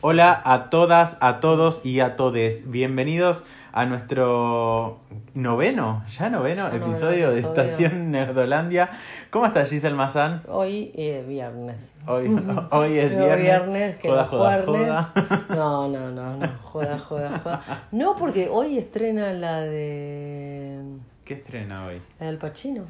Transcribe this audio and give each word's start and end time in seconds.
Hola 0.00 0.40
a 0.44 0.70
todas, 0.70 1.16
a 1.20 1.40
todos 1.40 1.84
y 1.84 2.00
a 2.00 2.14
todes. 2.14 2.70
Bienvenidos 2.70 3.42
a 3.72 3.84
nuestro 3.84 5.00
noveno, 5.34 6.04
ya 6.08 6.30
noveno 6.30 6.68
Ya 6.68 6.78
noveno 6.78 6.86
episodio 6.86 7.30
de. 7.32 7.40
Estación 7.40 8.12
Nerdolandia. 8.12 8.90
¿Cómo 9.30 9.46
estás, 9.46 9.70
Giselle 9.70 9.96
Mazán? 9.96 10.42
Hoy 10.48 10.92
es 10.94 11.26
viernes. 11.26 11.92
Hoy, 12.06 12.28
hoy 12.70 12.96
es 12.98 13.10
No, 13.12 13.24
viernes. 13.36 13.96
que 13.96 14.08
joda, 14.08 14.20
los 14.22 14.28
joda, 14.30 14.62
jueves. 14.64 14.86
joda. 14.88 15.12
No, 15.48 15.88
no, 15.88 16.10
no, 16.12 16.36
no. 16.36 16.48
Joda, 16.62 16.98
joda, 17.00 17.40
joda. 17.42 17.60
No, 17.90 18.14
porque 18.16 18.48
hoy 18.50 18.78
estrena 18.78 19.32
la 19.32 19.60
de. 19.62 20.80
¿Qué 21.28 21.34
estrena 21.34 21.84
hoy? 21.84 22.00
La 22.18 22.26
del 22.28 22.38
Pachino. 22.38 22.84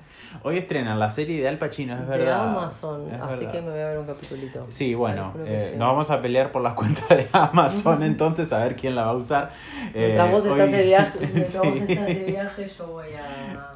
Hoy 0.45 0.59
estrenan 0.59 0.97
la 1.01 1.11
serie 1.11 1.41
de 1.43 1.49
Al 1.49 1.59
Pacino, 1.59 1.95
es 1.95 2.01
De 2.03 2.07
verdad. 2.19 2.51
Amazon. 2.51 3.13
Es 3.13 3.21
así 3.21 3.39
verdad. 3.41 3.53
que 3.53 3.61
me 3.63 3.71
voy 3.73 3.81
a 3.81 3.89
ver 3.89 3.99
un 3.99 4.07
capitulito. 4.07 4.67
Sí, 4.71 4.95
bueno, 4.95 5.35
eh, 5.45 5.75
nos 5.77 5.89
vamos 5.89 6.09
a 6.13 6.23
pelear 6.23 6.53
por 6.53 6.63
las 6.63 6.75
cuentas 6.81 7.09
de 7.09 7.27
Amazon 7.33 8.01
entonces 8.05 8.53
a 8.53 8.59
ver 8.59 8.77
quién 8.77 8.95
la 8.95 9.07
va 9.07 9.11
a 9.11 9.15
usar. 9.17 9.51
Mientras 9.93 10.29
Eh, 10.29 10.31
vos 10.31 10.45
estás 10.45 10.61
hoy- 10.67 10.71
de 10.73 10.83
viaje, 10.85 11.19
mientras 11.35 11.59
vos 11.59 11.67
Sí. 11.75 11.85
estás 11.89 12.07
de 12.07 12.15
viaje, 12.15 12.71
yo 12.79 12.87
voy 12.87 13.07
a. 13.15 13.73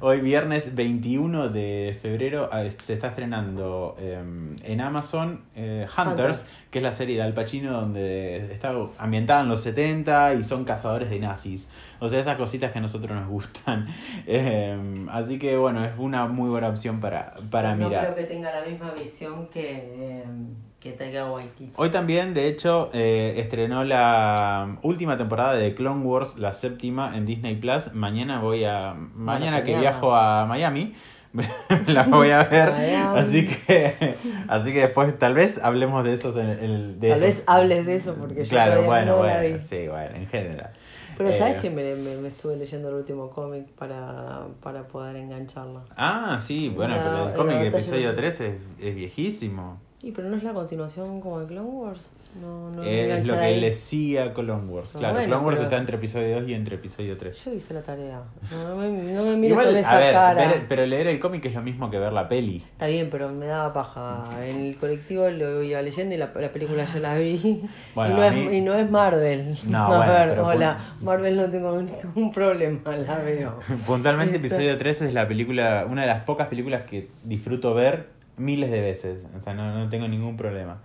Hoy 0.00 0.20
viernes 0.20 0.74
21 0.74 1.48
de 1.48 1.98
febrero 2.00 2.50
eh, 2.52 2.72
se 2.82 2.94
está 2.94 3.08
estrenando 3.08 3.96
eh, 3.98 4.22
en 4.64 4.80
Amazon 4.80 5.42
eh, 5.54 5.86
Hunters, 5.86 6.40
Hunter. 6.40 6.68
que 6.70 6.78
es 6.78 6.82
la 6.82 6.92
serie 6.92 7.16
de 7.16 7.22
Al 7.22 7.32
Pacino 7.34 7.72
donde 7.72 8.52
está 8.52 8.74
ambientada 8.98 9.42
en 9.42 9.48
los 9.48 9.62
70 9.62 10.34
y 10.34 10.44
son 10.44 10.64
cazadores 10.64 11.10
de 11.10 11.18
nazis. 11.18 11.68
O 12.00 12.08
sea, 12.08 12.20
esas 12.20 12.36
cositas 12.36 12.72
que 12.72 12.78
a 12.78 12.82
nosotros 12.82 13.16
nos 13.16 13.28
gustan. 13.28 13.86
Eh, 14.28 15.06
así 15.10 15.38
que 15.38 15.56
bueno, 15.56 15.84
es 15.84 15.92
una 15.98 16.26
muy 16.26 16.48
buena 16.48 16.68
opción 16.68 17.00
para, 17.00 17.34
para 17.50 17.74
no 17.76 17.88
mirar. 17.88 18.12
creo 18.12 18.16
que 18.16 18.34
tenga 18.34 18.52
la 18.52 18.66
misma 18.66 18.90
visión 18.92 19.48
que, 19.48 19.72
eh, 19.94 20.24
que 20.86 20.92
Taika 20.96 21.30
Waititi. 21.30 21.72
Hoy 21.76 21.90
también, 21.90 22.34
de 22.34 22.48
hecho, 22.48 22.90
eh, 22.92 23.34
estrenó 23.38 23.84
la 23.84 24.76
última 24.82 25.16
temporada 25.16 25.54
de 25.54 25.74
Clone 25.74 26.04
Wars, 26.04 26.36
la 26.36 26.52
séptima, 26.52 27.16
en 27.16 27.26
Disney 27.26 27.56
Plus. 27.56 27.92
Mañana 27.94 28.40
voy 28.40 28.64
a. 28.64 28.94
Mañana 28.94 29.62
que 29.62 29.78
viajo 29.78 30.14
a 30.14 30.46
Miami. 30.46 30.94
la 31.88 32.04
voy 32.04 32.30
a 32.30 32.44
ver. 32.44 32.72
Miami. 32.72 33.18
Así 33.18 33.46
que. 33.46 34.14
Así 34.48 34.72
que 34.72 34.80
después 34.80 35.18
tal 35.18 35.34
vez 35.34 35.60
hablemos 35.62 36.02
de 36.04 36.14
esos 36.14 36.36
en 36.36 36.48
el. 36.48 37.00
de 37.00 37.10
Tal 37.10 37.18
esos- 37.22 37.38
vez 37.38 37.44
hables 37.46 37.84
de 37.86 37.94
eso 37.96 38.14
porque 38.14 38.44
yo 38.44 38.50
Claro, 38.50 38.82
bueno, 38.84 39.16
no 39.18 39.24
la 39.24 39.38
bueno. 39.40 39.56
vi. 39.58 39.60
Sí, 39.62 39.88
bueno, 39.88 40.16
en 40.16 40.26
general. 40.28 40.70
Pero 41.18 41.30
Eh, 41.30 41.38
sabes 41.38 41.56
que 41.62 41.70
me, 41.70 41.94
me, 41.96 42.14
me 42.18 42.28
estuve 42.28 42.56
leyendo 42.56 42.90
el 42.90 42.94
último 42.96 43.30
cómic 43.30 43.66
para, 43.72 44.48
para 44.62 44.86
poder 44.86 45.16
engancharla. 45.16 45.80
Ah, 45.96 46.38
sí, 46.40 46.68
bueno, 46.68 46.94
La- 46.94 47.02
pero 47.04 47.18
el 47.20 47.24
la 47.28 47.32
cómic 47.34 47.54
batalla 47.56 47.68
episodio 47.68 48.08
de- 48.10 48.16
3 48.16 48.40
es, 48.42 48.54
es 48.82 48.94
viejísimo. 48.94 49.80
Y 50.02 50.12
pero 50.12 50.28
no 50.28 50.36
es 50.36 50.42
la 50.44 50.52
continuación 50.52 51.20
como 51.20 51.40
de 51.40 51.46
Clone 51.46 51.68
Wars. 51.68 52.06
No, 52.40 52.70
no 52.70 52.84
es 52.84 53.26
lo 53.26 53.34
que 53.34 53.40
ahí. 53.40 53.60
le 53.60 53.72
sigue 53.72 54.20
a 54.20 54.34
Clone 54.34 54.66
Wars. 54.70 54.90
Claro, 54.92 55.14
bueno, 55.14 55.28
Clone 55.28 55.44
Wars 55.46 55.56
pero- 55.56 55.68
está 55.68 55.78
entre 55.78 55.96
episodio 55.96 56.40
2 56.42 56.48
y 56.50 56.54
entre 56.54 56.74
episodio 56.76 57.16
3. 57.16 57.44
Yo 57.46 57.54
hice 57.54 57.72
la 57.72 57.80
tarea. 57.80 58.20
No 58.52 58.76
me, 58.76 58.88
no 58.90 59.24
me 59.36 59.46
Igual, 59.48 59.66
con 59.68 59.74
a 59.74 59.80
esa 59.80 59.96
ver, 59.96 60.12
cara. 60.12 60.48
ver- 60.48 60.66
pero 60.68 60.84
leer 60.84 61.06
el 61.06 61.18
cómic 61.18 61.46
es 61.46 61.54
lo 61.54 61.62
mismo 61.62 61.90
que 61.90 61.98
ver 61.98 62.12
la 62.12 62.28
peli. 62.28 62.62
Está 62.72 62.88
bien, 62.88 63.08
pero 63.10 63.30
me 63.30 63.46
daba 63.46 63.72
paja. 63.72 64.24
En 64.46 64.60
el 64.66 64.76
colectivo 64.76 65.28
lo 65.30 65.62
iba 65.62 65.80
leyendo 65.80 66.14
y 66.14 66.18
la, 66.18 66.30
la 66.38 66.52
película 66.52 66.84
ya 66.84 67.00
la 67.00 67.16
vi. 67.16 67.62
Bueno, 67.94 68.12
y, 68.14 68.16
no 68.18 68.24
es, 68.24 68.32
mí- 68.34 68.56
y 68.58 68.60
no 68.60 68.74
es 68.74 68.90
Marvel. 68.90 69.56
No, 69.66 69.78
a 69.94 69.96
bueno, 69.96 70.12
ver, 70.12 70.38
hola. 70.40 70.78
Marvel 71.00 71.36
no 71.36 71.50
tengo 71.50 71.80
ningún 71.80 72.30
problema, 72.32 72.96
la 72.98 73.18
veo. 73.20 73.58
Puntualmente, 73.86 74.38
Listo. 74.38 74.56
episodio 74.56 74.76
3 74.76 75.02
es 75.02 75.14
la 75.14 75.26
película, 75.26 75.86
una 75.90 76.02
de 76.02 76.08
las 76.08 76.22
pocas 76.24 76.48
películas 76.48 76.82
que 76.82 77.08
disfruto 77.24 77.72
ver 77.72 78.14
miles 78.36 78.70
de 78.70 78.80
veces. 78.80 79.26
O 79.36 79.40
sea, 79.40 79.54
no, 79.54 79.76
no 79.78 79.88
tengo 79.88 80.08
ningún 80.08 80.36
problema 80.36 80.78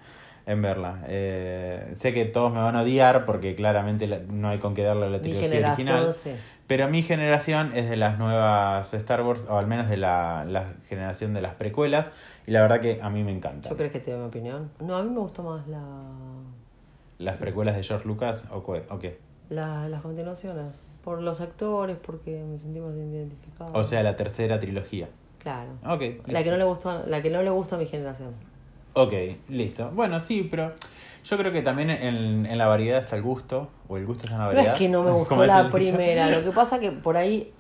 en 0.45 0.61
verla. 0.61 1.03
Eh, 1.07 1.93
sé 1.99 2.13
que 2.13 2.25
todos 2.25 2.51
me 2.51 2.59
van 2.59 2.75
a 2.75 2.81
odiar 2.81 3.25
porque 3.25 3.55
claramente 3.55 4.07
la- 4.07 4.19
no 4.19 4.49
hay 4.49 4.57
con 4.59 4.73
qué 4.73 4.83
darle 4.83 5.09
la 5.09 5.21
trilogía 5.21 5.49
original. 5.71 6.13
sí. 6.13 6.31
Pero 6.67 6.87
mi 6.87 7.01
generación 7.01 7.71
es 7.75 7.89
de 7.89 7.97
las 7.97 8.17
nuevas 8.17 8.93
Star 8.93 9.21
Wars, 9.23 9.45
o 9.49 9.57
al 9.57 9.67
menos 9.67 9.89
de 9.89 9.97
la, 9.97 10.45
la 10.47 10.73
generación 10.87 11.33
de 11.33 11.41
las 11.41 11.53
precuelas. 11.55 12.11
Y 12.47 12.51
la 12.51 12.61
verdad 12.61 12.79
que 12.79 12.99
a 13.01 13.09
mí 13.09 13.23
me 13.25 13.31
encanta. 13.31 13.69
¿Yo 13.69 13.75
crees 13.75 13.91
que 13.91 13.99
te 13.99 14.11
doy 14.11 14.21
mi 14.21 14.27
opinión? 14.27 14.71
No, 14.79 14.95
a 14.95 15.03
mí 15.03 15.09
me 15.09 15.19
gustó 15.19 15.43
más 15.43 15.67
la, 15.67 15.81
¿Las 17.19 17.35
precuelas 17.37 17.75
de 17.75 17.83
George 17.83 18.07
Lucas 18.07 18.45
o 18.51 18.63
qué? 18.99 19.19
la- 19.49 19.89
las 19.89 20.01
continuaciones. 20.01 20.73
Por 21.03 21.21
los 21.21 21.41
actores, 21.41 21.97
porque 21.97 22.41
me 22.43 22.57
sentí 22.59 22.79
más 22.79 22.95
identificada. 22.95 23.71
O 23.73 23.83
sea, 23.83 24.01
la 24.01 24.15
tercera 24.15 24.59
trilogía. 24.59 25.09
Claro. 25.41 25.71
La 26.27 26.43
que 26.43 26.51
no 26.51 26.57
le 26.57 26.63
gustó, 26.63 26.89
a- 26.89 27.03
la 27.07 27.21
que 27.21 27.29
no 27.29 27.41
le 27.41 27.49
gusta 27.49 27.75
a 27.75 27.79
mi 27.79 27.87
generación. 27.87 28.33
Ok, 28.93 29.13
listo. 29.49 29.89
Bueno, 29.91 30.19
sí, 30.19 30.47
pero 30.49 30.73
yo 31.23 31.37
creo 31.37 31.51
que 31.51 31.61
también 31.61 31.89
en, 31.89 32.45
en 32.45 32.57
la 32.57 32.67
variedad 32.67 32.99
está 32.99 33.15
el 33.15 33.21
gusto, 33.21 33.69
o 33.87 33.97
el 33.97 34.05
gusto 34.05 34.25
está 34.25 34.35
en 34.35 34.39
la 34.39 34.45
No 34.47 34.53
variedad. 34.53 34.73
es 34.73 34.77
que 34.79 34.89
no 34.89 35.03
me 35.03 35.11
gustó 35.19 35.45
la 35.45 35.69
primera, 35.69 36.29
lo 36.29 36.43
que 36.43 36.51
pasa 36.51 36.79
que 36.81 36.91
por 36.91 37.17
ahí 37.17 37.51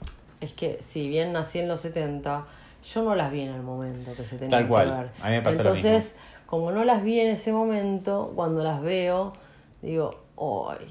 es 0.41 0.53
que 0.53 0.77
si 0.81 1.07
bien 1.07 1.31
nací 1.33 1.59
en 1.59 1.67
los 1.67 1.79
70, 1.79 2.45
yo 2.93 3.03
no 3.03 3.15
las 3.15 3.31
vi 3.31 3.41
en 3.41 3.53
el 3.53 3.61
momento 3.63 4.11
que 4.15 4.23
se 4.23 4.35
tenían 4.37 4.49
Tal 4.49 4.67
cual, 4.67 4.87
que 4.89 4.93
ver. 4.95 5.11
a 5.21 5.25
mí 5.29 5.31
me 5.35 5.41
pasó 5.41 5.57
lo 5.57 5.61
Entonces, 5.69 6.15
como 6.45 6.71
no 6.71 6.83
las 6.83 7.03
vi 7.03 7.19
en 7.19 7.27
ese 7.29 7.51
momento, 7.53 8.33
cuando 8.35 8.63
las 8.63 8.81
veo, 8.81 9.33
digo, 9.81 10.19
¡ay! 10.37 10.87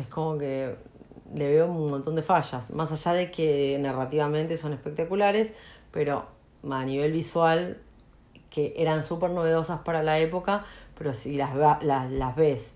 Es 0.00 0.06
como 0.08 0.38
que 0.38 0.76
le 1.34 1.48
veo 1.48 1.66
un 1.66 1.90
montón 1.90 2.14
de 2.14 2.22
fallas, 2.22 2.70
más 2.70 2.92
allá 2.92 3.12
de 3.16 3.30
que 3.30 3.76
narrativamente 3.80 4.56
son 4.56 4.72
espectaculares, 4.72 5.52
pero 5.98 6.26
a 6.70 6.84
nivel 6.84 7.10
visual 7.10 7.78
que 8.50 8.72
eran 8.76 9.02
súper 9.02 9.30
novedosas 9.30 9.80
para 9.80 10.04
la 10.04 10.20
época, 10.20 10.64
pero 10.96 11.12
si 11.12 11.36
las, 11.36 11.58
va- 11.58 11.80
las, 11.82 12.08
las 12.12 12.36
ves 12.36 12.70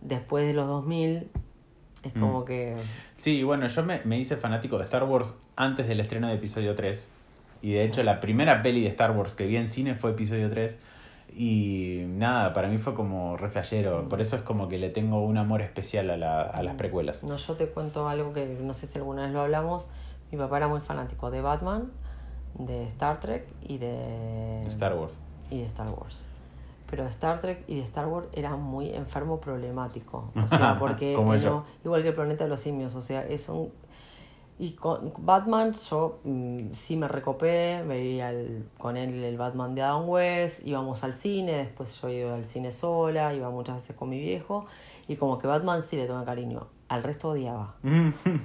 después 0.00 0.46
de 0.46 0.54
los 0.54 0.66
2000, 0.66 1.28
es 2.04 2.14
como 2.14 2.40
Mm. 2.40 2.44
que... 2.46 2.76
Sí, 3.12 3.42
bueno, 3.42 3.66
yo 3.68 3.82
me, 3.82 4.00
me 4.06 4.18
hice 4.18 4.38
fanático 4.38 4.78
de 4.78 4.84
Star 4.84 5.04
Wars 5.04 5.34
antes 5.56 5.86
del 5.86 6.00
estreno 6.00 6.28
de 6.28 6.36
episodio 6.36 6.74
3. 6.74 7.06
Y 7.60 7.72
de 7.74 7.84
hecho, 7.84 8.02
la 8.02 8.18
primera 8.20 8.62
peli 8.62 8.80
de 8.80 8.88
Star 8.88 9.10
Wars 9.10 9.34
que 9.34 9.44
vi 9.46 9.58
en 9.58 9.68
cine 9.68 9.94
fue 9.94 10.12
episodio 10.12 10.48
3. 10.48 10.78
Y 11.36 12.04
nada, 12.06 12.54
para 12.54 12.68
mí 12.68 12.78
fue 12.78 12.94
como 12.94 13.36
re 13.36 13.50
flashero. 13.50 14.08
Por 14.08 14.22
eso 14.22 14.36
es 14.36 14.42
como 14.42 14.68
que 14.68 14.78
le 14.78 14.88
tengo 14.88 15.22
un 15.22 15.36
amor 15.36 15.60
especial 15.60 16.08
a, 16.08 16.16
la- 16.16 16.40
a 16.44 16.62
las 16.62 16.76
precuelas. 16.76 17.24
No, 17.24 17.36
yo 17.36 17.56
te 17.56 17.66
cuento 17.66 18.08
algo 18.08 18.32
que 18.32 18.46
no 18.46 18.72
sé 18.72 18.86
si 18.86 18.96
alguna 18.96 19.24
vez 19.24 19.32
lo 19.32 19.42
hablamos. 19.42 19.86
Mi 20.32 20.38
papá 20.38 20.56
era 20.56 20.68
muy 20.68 20.80
fanático 20.80 21.30
de 21.30 21.42
Batman, 21.42 21.92
de 22.58 22.84
Star 22.86 23.18
Trek 23.20 23.46
y 23.62 23.78
de... 23.78 24.64
Star 24.66 24.94
Wars. 24.94 25.14
y 25.50 25.58
de 25.60 25.66
Star 25.66 25.88
Wars. 25.90 26.26
Pero 26.90 27.04
de 27.04 27.10
Star 27.10 27.40
Trek 27.40 27.64
y 27.66 27.76
de 27.76 27.82
Star 27.82 28.06
Wars 28.06 28.28
era 28.32 28.56
muy 28.56 28.90
enfermo 28.90 29.40
problemático. 29.40 30.30
O 30.42 30.46
sea, 30.46 30.76
porque 30.78 31.14
Como 31.14 31.34
yo. 31.36 31.50
no- 31.50 31.64
igual 31.84 32.02
que 32.02 32.08
el 32.08 32.14
planeta 32.14 32.44
de 32.44 32.50
los 32.50 32.60
simios, 32.60 32.94
o 32.94 33.00
sea, 33.00 33.26
es 33.26 33.48
un 33.48 33.70
y 34.56 34.74
con 34.74 35.12
Batman 35.18 35.72
yo 35.72 36.20
mm, 36.22 36.70
sí 36.70 36.94
me 36.96 37.08
recopé, 37.08 37.82
veía 37.88 38.30
el- 38.30 38.68
con 38.78 38.96
él 38.96 39.24
el 39.24 39.36
Batman 39.36 39.74
de 39.74 39.82
Adam 39.82 40.08
West, 40.08 40.64
íbamos 40.64 41.02
al 41.02 41.12
cine, 41.14 41.54
después 41.54 42.00
yo 42.00 42.08
iba 42.08 42.34
al 42.36 42.44
cine 42.44 42.70
sola, 42.70 43.34
iba 43.34 43.50
muchas 43.50 43.80
veces 43.80 43.96
con 43.96 44.10
mi 44.10 44.20
viejo, 44.20 44.66
y 45.08 45.16
como 45.16 45.38
que 45.38 45.48
Batman 45.48 45.82
sí 45.82 45.96
le 45.96 46.06
tomé 46.06 46.24
cariño, 46.24 46.68
al 46.94 47.02
resto 47.02 47.30
odiaba. 47.30 47.74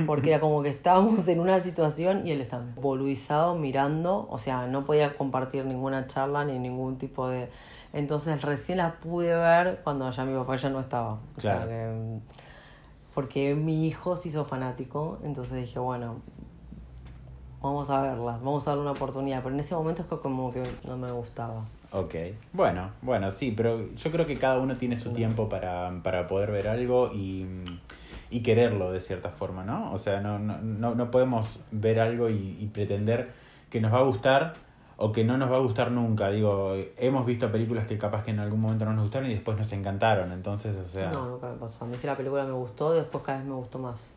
Porque 0.05 0.29
era 0.29 0.39
como 0.39 0.61
que 0.61 0.69
estábamos 0.69 1.27
en 1.27 1.39
una 1.39 1.59
situación 1.59 2.25
y 2.27 2.31
él 2.31 2.41
estaba 2.41 2.65
boludizado 2.75 3.55
mirando, 3.55 4.27
o 4.29 4.37
sea, 4.37 4.67
no 4.67 4.85
podía 4.85 5.15
compartir 5.15 5.65
ninguna 5.65 6.07
charla 6.07 6.43
ni 6.45 6.59
ningún 6.59 6.97
tipo 6.97 7.27
de... 7.27 7.49
Entonces 7.93 8.41
recién 8.41 8.77
la 8.77 8.99
pude 8.99 9.33
ver 9.35 9.79
cuando 9.83 10.09
ya 10.11 10.23
mi 10.25 10.37
papá 10.37 10.55
ya 10.57 10.69
no 10.69 10.79
estaba. 10.79 11.19
O 11.37 11.41
sea, 11.41 11.65
Claro. 11.65 11.69
que, 11.69 11.87
mm, 11.87 12.19
porque 13.15 13.55
mi 13.55 13.87
hijo 13.87 14.15
se 14.15 14.27
hizo 14.29 14.45
fanático, 14.45 15.19
entonces 15.23 15.57
dije, 15.57 15.79
bueno, 15.79 16.17
vamos 17.61 17.89
a 17.89 18.01
verla, 18.03 18.33
vamos 18.43 18.67
a 18.67 18.71
darle 18.71 18.83
una 18.83 18.91
oportunidad. 18.91 19.41
Pero 19.43 19.55
en 19.55 19.61
ese 19.61 19.75
momento 19.75 20.03
es 20.03 20.07
que 20.07 20.17
como 20.17 20.51
que 20.51 20.63
no 20.87 20.97
me 20.97 21.11
gustaba. 21.11 21.65
Ok, 21.91 22.13
bueno, 22.53 22.91
bueno, 23.01 23.31
sí, 23.31 23.51
pero 23.55 23.83
yo 23.87 24.11
creo 24.11 24.27
que 24.27 24.37
cada 24.37 24.59
uno 24.59 24.77
tiene 24.77 24.95
su 24.95 25.09
tiempo 25.11 25.49
para, 25.49 25.91
para 26.03 26.27
poder 26.27 26.51
ver 26.51 26.67
algo 26.67 27.11
y, 27.11 27.47
y 28.29 28.41
quererlo 28.41 28.91
de 28.91 29.01
cierta 29.01 29.29
forma, 29.29 29.63
¿no? 29.63 29.91
O 29.91 29.97
sea, 29.97 30.21
no, 30.21 30.39
no, 30.39 30.59
no, 30.59 30.95
no 30.95 31.11
podemos 31.11 31.59
ver 31.71 31.99
algo 31.99 32.29
y, 32.29 32.57
y 32.59 32.67
pretender 32.67 33.31
que 33.69 33.81
nos 33.81 33.93
va 33.93 33.99
a 33.99 34.03
gustar 34.03 34.53
o 34.97 35.11
que 35.11 35.23
no 35.23 35.37
nos 35.37 35.49
va 35.49 35.55
a 35.55 35.59
gustar 35.59 35.91
nunca. 35.91 36.29
Digo, 36.29 36.75
hemos 36.97 37.25
visto 37.25 37.49
películas 37.51 37.87
que 37.87 37.97
capaz 37.97 38.23
que 38.23 38.31
en 38.31 38.39
algún 38.39 38.59
momento 38.59 38.85
no 38.85 38.93
nos 38.93 39.03
gustaron 39.03 39.29
y 39.29 39.33
después 39.33 39.57
nos 39.57 39.71
encantaron, 39.71 40.31
entonces, 40.33 40.75
o 40.75 40.83
sea... 40.83 41.09
No, 41.11 41.25
nunca 41.29 41.47
me 41.47 41.55
pasó. 41.55 41.85
A 41.85 41.87
mí 41.87 41.97
sí 41.97 42.05
la 42.05 42.17
película 42.17 42.43
me 42.43 42.51
gustó, 42.51 42.93
después 42.93 43.23
cada 43.23 43.37
vez 43.37 43.47
me 43.47 43.53
gustó 43.53 43.79
más. 43.79 44.11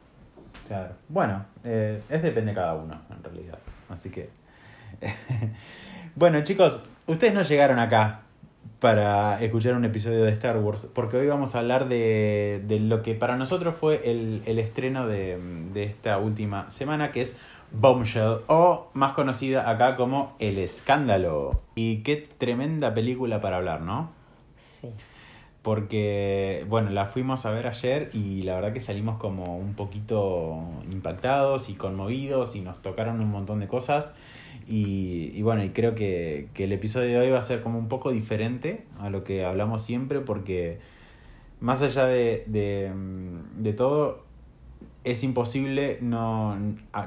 Claro. 0.67 0.95
Bueno, 1.09 1.45
eh, 1.63 2.03
es 2.09 2.23
depende 2.23 2.51
de 2.51 2.57
cada 2.57 2.75
uno, 2.75 3.01
en 3.11 3.23
realidad. 3.23 3.59
Así 3.89 4.11
que. 4.11 4.31
bueno, 6.17 6.43
chicos, 6.43 6.81
ustedes 7.07 7.33
no 7.33 7.43
llegaron 7.43 7.79
acá 7.79 8.23
para 8.83 9.41
escuchar 9.41 9.77
un 9.77 9.85
episodio 9.85 10.25
de 10.25 10.31
Star 10.33 10.59
Wars, 10.59 10.89
porque 10.93 11.17
hoy 11.17 11.29
vamos 11.29 11.55
a 11.55 11.61
hablar 11.61 11.89
de, 11.89 12.61
de 12.67 12.81
lo 12.81 13.03
que 13.05 13.15
para 13.15 13.37
nosotros 13.37 13.77
fue 13.77 14.11
el, 14.11 14.43
el 14.45 14.59
estreno 14.59 15.07
de, 15.07 15.39
de 15.73 15.85
esta 15.85 16.19
última 16.19 16.69
semana, 16.73 17.13
que 17.13 17.21
es 17.21 17.37
Bombshell, 17.71 18.41
o 18.49 18.91
más 18.93 19.13
conocida 19.13 19.71
acá 19.71 19.95
como 19.95 20.35
El 20.41 20.59
Escándalo. 20.59 21.61
Y 21.77 21.99
qué 21.99 22.17
tremenda 22.17 22.93
película 22.93 23.41
para 23.41 23.59
hablar, 23.59 23.83
¿no? 23.83 24.11
Sí. 24.57 24.89
porque, 25.63 26.67
bueno, 26.69 26.91
la 26.91 27.07
fuimos 27.07 27.47
a 27.47 27.51
ver 27.53 27.69
ayer 27.69 28.11
y 28.13 28.43
la 28.43 28.57
verdad 28.57 28.73
que 28.73 28.81
salimos 28.81 29.19
como 29.19 29.57
un 29.57 29.75
poquito 29.75 30.59
impactados 30.91 31.69
y 31.69 31.75
conmovidos 31.75 32.57
y 32.57 32.61
nos 32.61 32.83
tocaron 32.83 33.21
un 33.21 33.31
montón 33.31 33.61
de 33.61 33.69
cosas. 33.69 34.13
Y, 34.69 35.33
y 35.35 35.43
bueno, 35.43 35.65
y 35.65 35.71
creo 35.71 35.95
que, 35.95 36.49
que 36.55 36.65
el 36.65 36.73
episodio 36.73 37.09
de 37.09 37.27
hoy 37.27 37.31
va 37.31 37.39
a 37.39 37.43
ser 37.43 37.63
como 37.63 37.79
un 37.79 37.89
poco 37.89 38.13
diferente 38.13 38.85
a 38.99 39.11
lo 39.11 39.25
que 39.25 39.45
hablamos 39.45 39.83
siempre 39.83 40.21
porque 40.21 40.79
más 41.61 41.81
allá 41.81 42.07
de, 42.07 42.45
de, 42.47 42.93
de 43.57 43.73
todo, 43.73 44.25
es 45.05 45.23
imposible 45.23 45.99
no, 46.01 46.57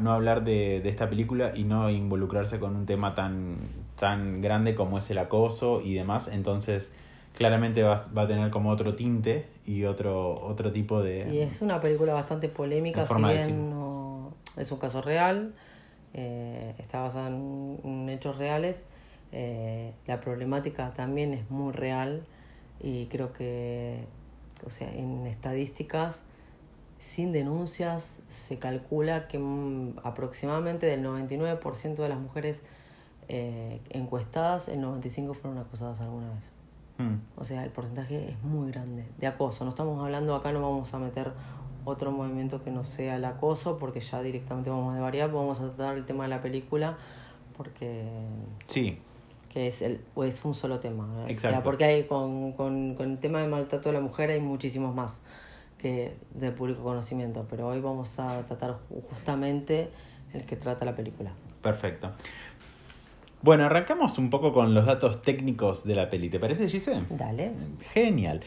no 0.01 0.13
hablar 0.13 0.43
de, 0.43 0.79
de, 0.81 0.89
esta 0.89 1.09
película 1.09 1.51
y 1.55 1.65
no 1.65 1.89
involucrarse 1.89 2.57
con 2.57 2.75
un 2.75 2.85
tema 2.85 3.15
tan, 3.15 3.57
tan 3.99 4.41
grande 4.41 4.73
como 4.73 4.97
es 4.97 5.09
el 5.09 5.17
acoso 5.17 5.81
y 5.81 5.93
demás. 5.93 6.29
Entonces, 6.29 6.91
claramente 7.37 7.83
va, 7.83 8.05
va 8.17 8.23
a 8.23 8.27
tener 8.27 8.49
como 8.49 8.69
otro 8.69 8.95
tinte 8.95 9.45
y 9.65 9.83
otro, 9.83 10.41
otro 10.41 10.71
tipo 10.71 11.03
de... 11.03 11.29
Sí, 11.29 11.39
es 11.39 11.61
una 11.61 11.81
película 11.81 12.13
bastante 12.13 12.47
polémica, 12.47 13.05
si 13.05 13.13
bien 13.21 13.69
no 13.69 14.33
es 14.55 14.71
un 14.71 14.79
caso 14.79 15.01
real, 15.01 15.53
eh, 16.17 16.73
está 16.77 17.01
basada 17.01 17.27
en, 17.27 17.79
en 17.83 18.09
hechos 18.09 18.37
reales. 18.37 18.83
Eh, 19.33 19.93
la 20.07 20.21
problemática 20.21 20.93
también 20.93 21.33
es 21.33 21.51
muy 21.51 21.73
real 21.73 22.25
y 22.79 23.07
creo 23.07 23.33
que, 23.33 24.05
o 24.65 24.69
sea, 24.69 24.89
en 24.91 25.27
estadísticas 25.27 26.21
sin 26.99 27.33
denuncias 27.33 28.19
se 28.29 28.57
calcula 28.59 29.27
que 29.27 29.37
aproximadamente 30.03 30.85
del 30.85 31.03
99% 31.03 31.95
de 31.95 32.09
las 32.09 32.17
mujeres 32.17 32.63
eh, 33.27 33.81
encuestadas, 33.89 34.69
el 34.69 34.81
95% 34.81 35.33
fueron 35.33 35.59
acosadas 35.59 35.99
alguna 35.99 36.29
vez. 36.29 36.43
Hmm. 36.97 37.17
O 37.35 37.43
sea, 37.43 37.65
el 37.65 37.71
porcentaje 37.71 38.29
es 38.29 38.41
muy 38.41 38.71
grande 38.71 39.05
de 39.17 39.27
acoso. 39.27 39.65
No 39.65 39.71
estamos 39.71 40.01
hablando 40.01 40.33
acá, 40.33 40.53
no 40.53 40.61
vamos 40.61 40.93
a 40.93 40.99
meter 40.99 41.33
otro 41.85 42.11
movimiento 42.11 42.63
que 42.63 42.71
no 42.71 42.83
sea 42.83 43.15
el 43.15 43.25
acoso, 43.25 43.77
porque 43.77 44.01
ya 44.01 44.21
directamente 44.21 44.69
vamos 44.69 44.95
a 44.95 44.99
variar, 44.99 45.31
vamos 45.31 45.59
a 45.59 45.63
tratar 45.63 45.95
el 45.97 46.05
tema 46.05 46.25
de 46.25 46.29
la 46.29 46.41
película, 46.41 46.97
porque... 47.55 48.05
Sí. 48.67 48.99
Que 49.49 49.67
es, 49.67 49.81
el, 49.81 50.01
es 50.23 50.43
un 50.43 50.53
solo 50.53 50.79
tema. 50.81 51.07
Exacto. 51.27 51.47
O 51.47 51.51
sea, 51.51 51.63
porque 51.63 51.85
hay 51.85 52.03
con, 52.03 52.51
con, 52.51 52.95
con 52.95 53.11
el 53.11 53.19
tema 53.19 53.41
de 53.41 53.47
maltrato 53.47 53.87
de 53.87 53.93
la 53.93 54.01
mujer 54.01 54.29
hay 54.29 54.41
muchísimos 54.41 54.93
más 54.93 55.21
que 55.77 56.17
de 56.33 56.51
público 56.51 56.83
conocimiento, 56.83 57.45
pero 57.49 57.67
hoy 57.67 57.79
vamos 57.79 58.19
a 58.19 58.45
tratar 58.45 58.79
justamente 59.09 59.91
el 60.33 60.45
que 60.45 60.57
trata 60.57 60.83
la 60.83 60.95
película. 60.95 61.31
Perfecto. 61.61 62.11
Bueno, 63.41 63.65
arrancamos 63.65 64.17
un 64.17 64.29
poco 64.29 64.51
con 64.51 64.73
los 64.73 64.85
datos 64.85 65.21
técnicos 65.21 65.83
de 65.83 65.95
la 65.95 66.09
peli, 66.09 66.29
¿te 66.29 66.39
parece, 66.39 66.67
Gise? 66.67 67.03
Dale. 67.11 67.51
Genial. 67.93 68.41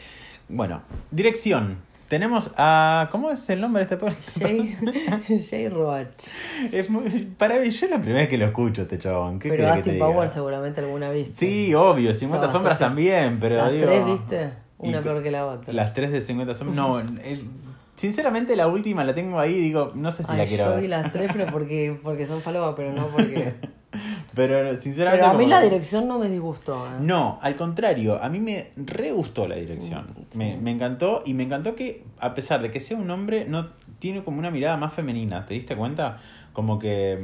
Bueno, 0.49 0.81
dirección. 1.09 1.88
Tenemos 2.09 2.49
a. 2.57 3.07
¿Cómo 3.11 3.29
es 3.29 3.47
el 3.51 3.61
nombre 3.61 3.85
de 3.85 3.95
este 3.95 3.97
pueblo? 3.97 4.17
Jay, 5.49 5.69
Roach. 5.69 6.25
Es 6.71 6.89
muy, 6.89 7.07
para 7.37 7.59
mí, 7.59 7.69
yo 7.69 7.85
es 7.85 7.91
la 7.91 7.99
primera 7.99 8.21
vez 8.21 8.29
que 8.29 8.37
lo 8.39 8.45
escucho, 8.45 8.81
este 8.81 8.97
chabón. 8.97 9.37
¿Qué 9.37 9.49
pero 9.49 9.69
Austin 9.71 9.99
Power 9.99 10.27
seguramente 10.29 10.81
alguna 10.81 11.11
viste. 11.11 11.35
Sí, 11.35 11.73
obvio, 11.75 12.13
50 12.13 12.47
o 12.47 12.49
sea, 12.49 12.51
sombras 12.51 12.79
también, 12.79 13.37
pero 13.39 13.57
las 13.57 13.71
digo. 13.71 13.85
tres, 13.85 14.05
¿viste? 14.05 14.49
Una 14.79 15.01
peor 15.01 15.21
que 15.21 15.29
la 15.29 15.45
otra. 15.45 15.71
Las 15.71 15.93
tres 15.93 16.11
de 16.11 16.21
50 16.21 16.55
sombras. 16.55 16.75
No, 16.75 16.99
el, 16.99 17.47
sinceramente 17.95 18.55
la 18.55 18.67
última 18.67 19.03
la 19.03 19.13
tengo 19.13 19.39
ahí 19.39 19.53
digo, 19.53 19.91
no 19.93 20.11
sé 20.11 20.23
si 20.23 20.31
Ay, 20.31 20.37
la 20.39 20.45
quiero 20.45 20.63
yo 20.65 20.69
ver. 20.71 20.81
vi 20.81 20.87
las 20.87 21.11
tres, 21.11 21.29
pero 21.31 21.51
porque, 21.51 21.99
porque 22.01 22.25
son 22.25 22.41
falopa, 22.41 22.75
pero 22.75 22.91
no 22.91 23.07
porque. 23.07 23.53
Pero 24.47 24.73
sinceramente. 24.79 25.21
Pero 25.23 25.31
a 25.31 25.37
mí 25.37 25.43
como- 25.45 25.49
la 25.55 25.61
dirección 25.61 26.07
no 26.07 26.17
me 26.19 26.29
disgustó. 26.29 26.85
¿eh? 26.87 26.89
No, 27.01 27.39
al 27.41 27.55
contrario, 27.55 28.21
a 28.23 28.29
mí 28.29 28.39
me 28.39 28.71
re 28.75 29.11
gustó 29.11 29.47
la 29.47 29.55
dirección. 29.55 30.07
Mm, 30.15 30.21
sí. 30.29 30.37
Me, 30.37 30.57
me 30.57 30.71
encantó 30.71 31.21
y 31.25 31.33
me 31.33 31.43
encantó 31.43 31.75
que, 31.75 32.03
a 32.19 32.33
pesar 32.33 32.61
de 32.61 32.71
que 32.71 32.79
sea 32.79 32.97
un 32.97 33.09
hombre, 33.11 33.45
no 33.45 33.67
tiene 33.99 34.23
como 34.23 34.39
una 34.39 34.49
mirada 34.51 34.77
más 34.77 34.93
femenina. 34.93 35.45
¿Te 35.45 35.53
diste 35.55 35.75
cuenta? 35.75 36.17
Como 36.53 36.79
que 36.79 37.17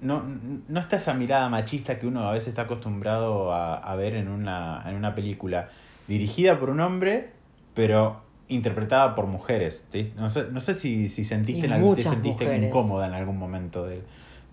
mm, 0.00 0.06
no, 0.06 0.22
no 0.68 0.80
está 0.80 0.96
esa 0.96 1.14
mirada 1.14 1.48
machista 1.48 1.98
que 1.98 2.06
uno 2.06 2.26
a 2.28 2.32
veces 2.32 2.48
está 2.48 2.62
acostumbrado 2.62 3.52
a, 3.52 3.76
a 3.76 3.94
ver 3.96 4.14
en 4.14 4.28
una, 4.28 4.82
en 4.86 4.96
una 4.96 5.14
película 5.14 5.68
dirigida 6.08 6.58
por 6.58 6.70
un 6.70 6.80
hombre, 6.80 7.30
pero 7.74 8.22
interpretada 8.48 9.14
por 9.14 9.26
mujeres. 9.26 9.84
¿Te- 9.90 10.12
No 10.16 10.28
sé, 10.30 10.46
no 10.50 10.60
sé 10.60 10.74
si, 10.74 11.08
si 11.08 11.24
sentiste, 11.24 11.66
en 11.66 11.72
algún- 11.72 11.94
te 11.94 12.02
sentiste 12.02 12.44
mujeres. 12.44 12.68
incómoda 12.68 13.06
en 13.06 13.14
algún 13.14 13.38
momento 13.38 13.86
de, 13.86 14.02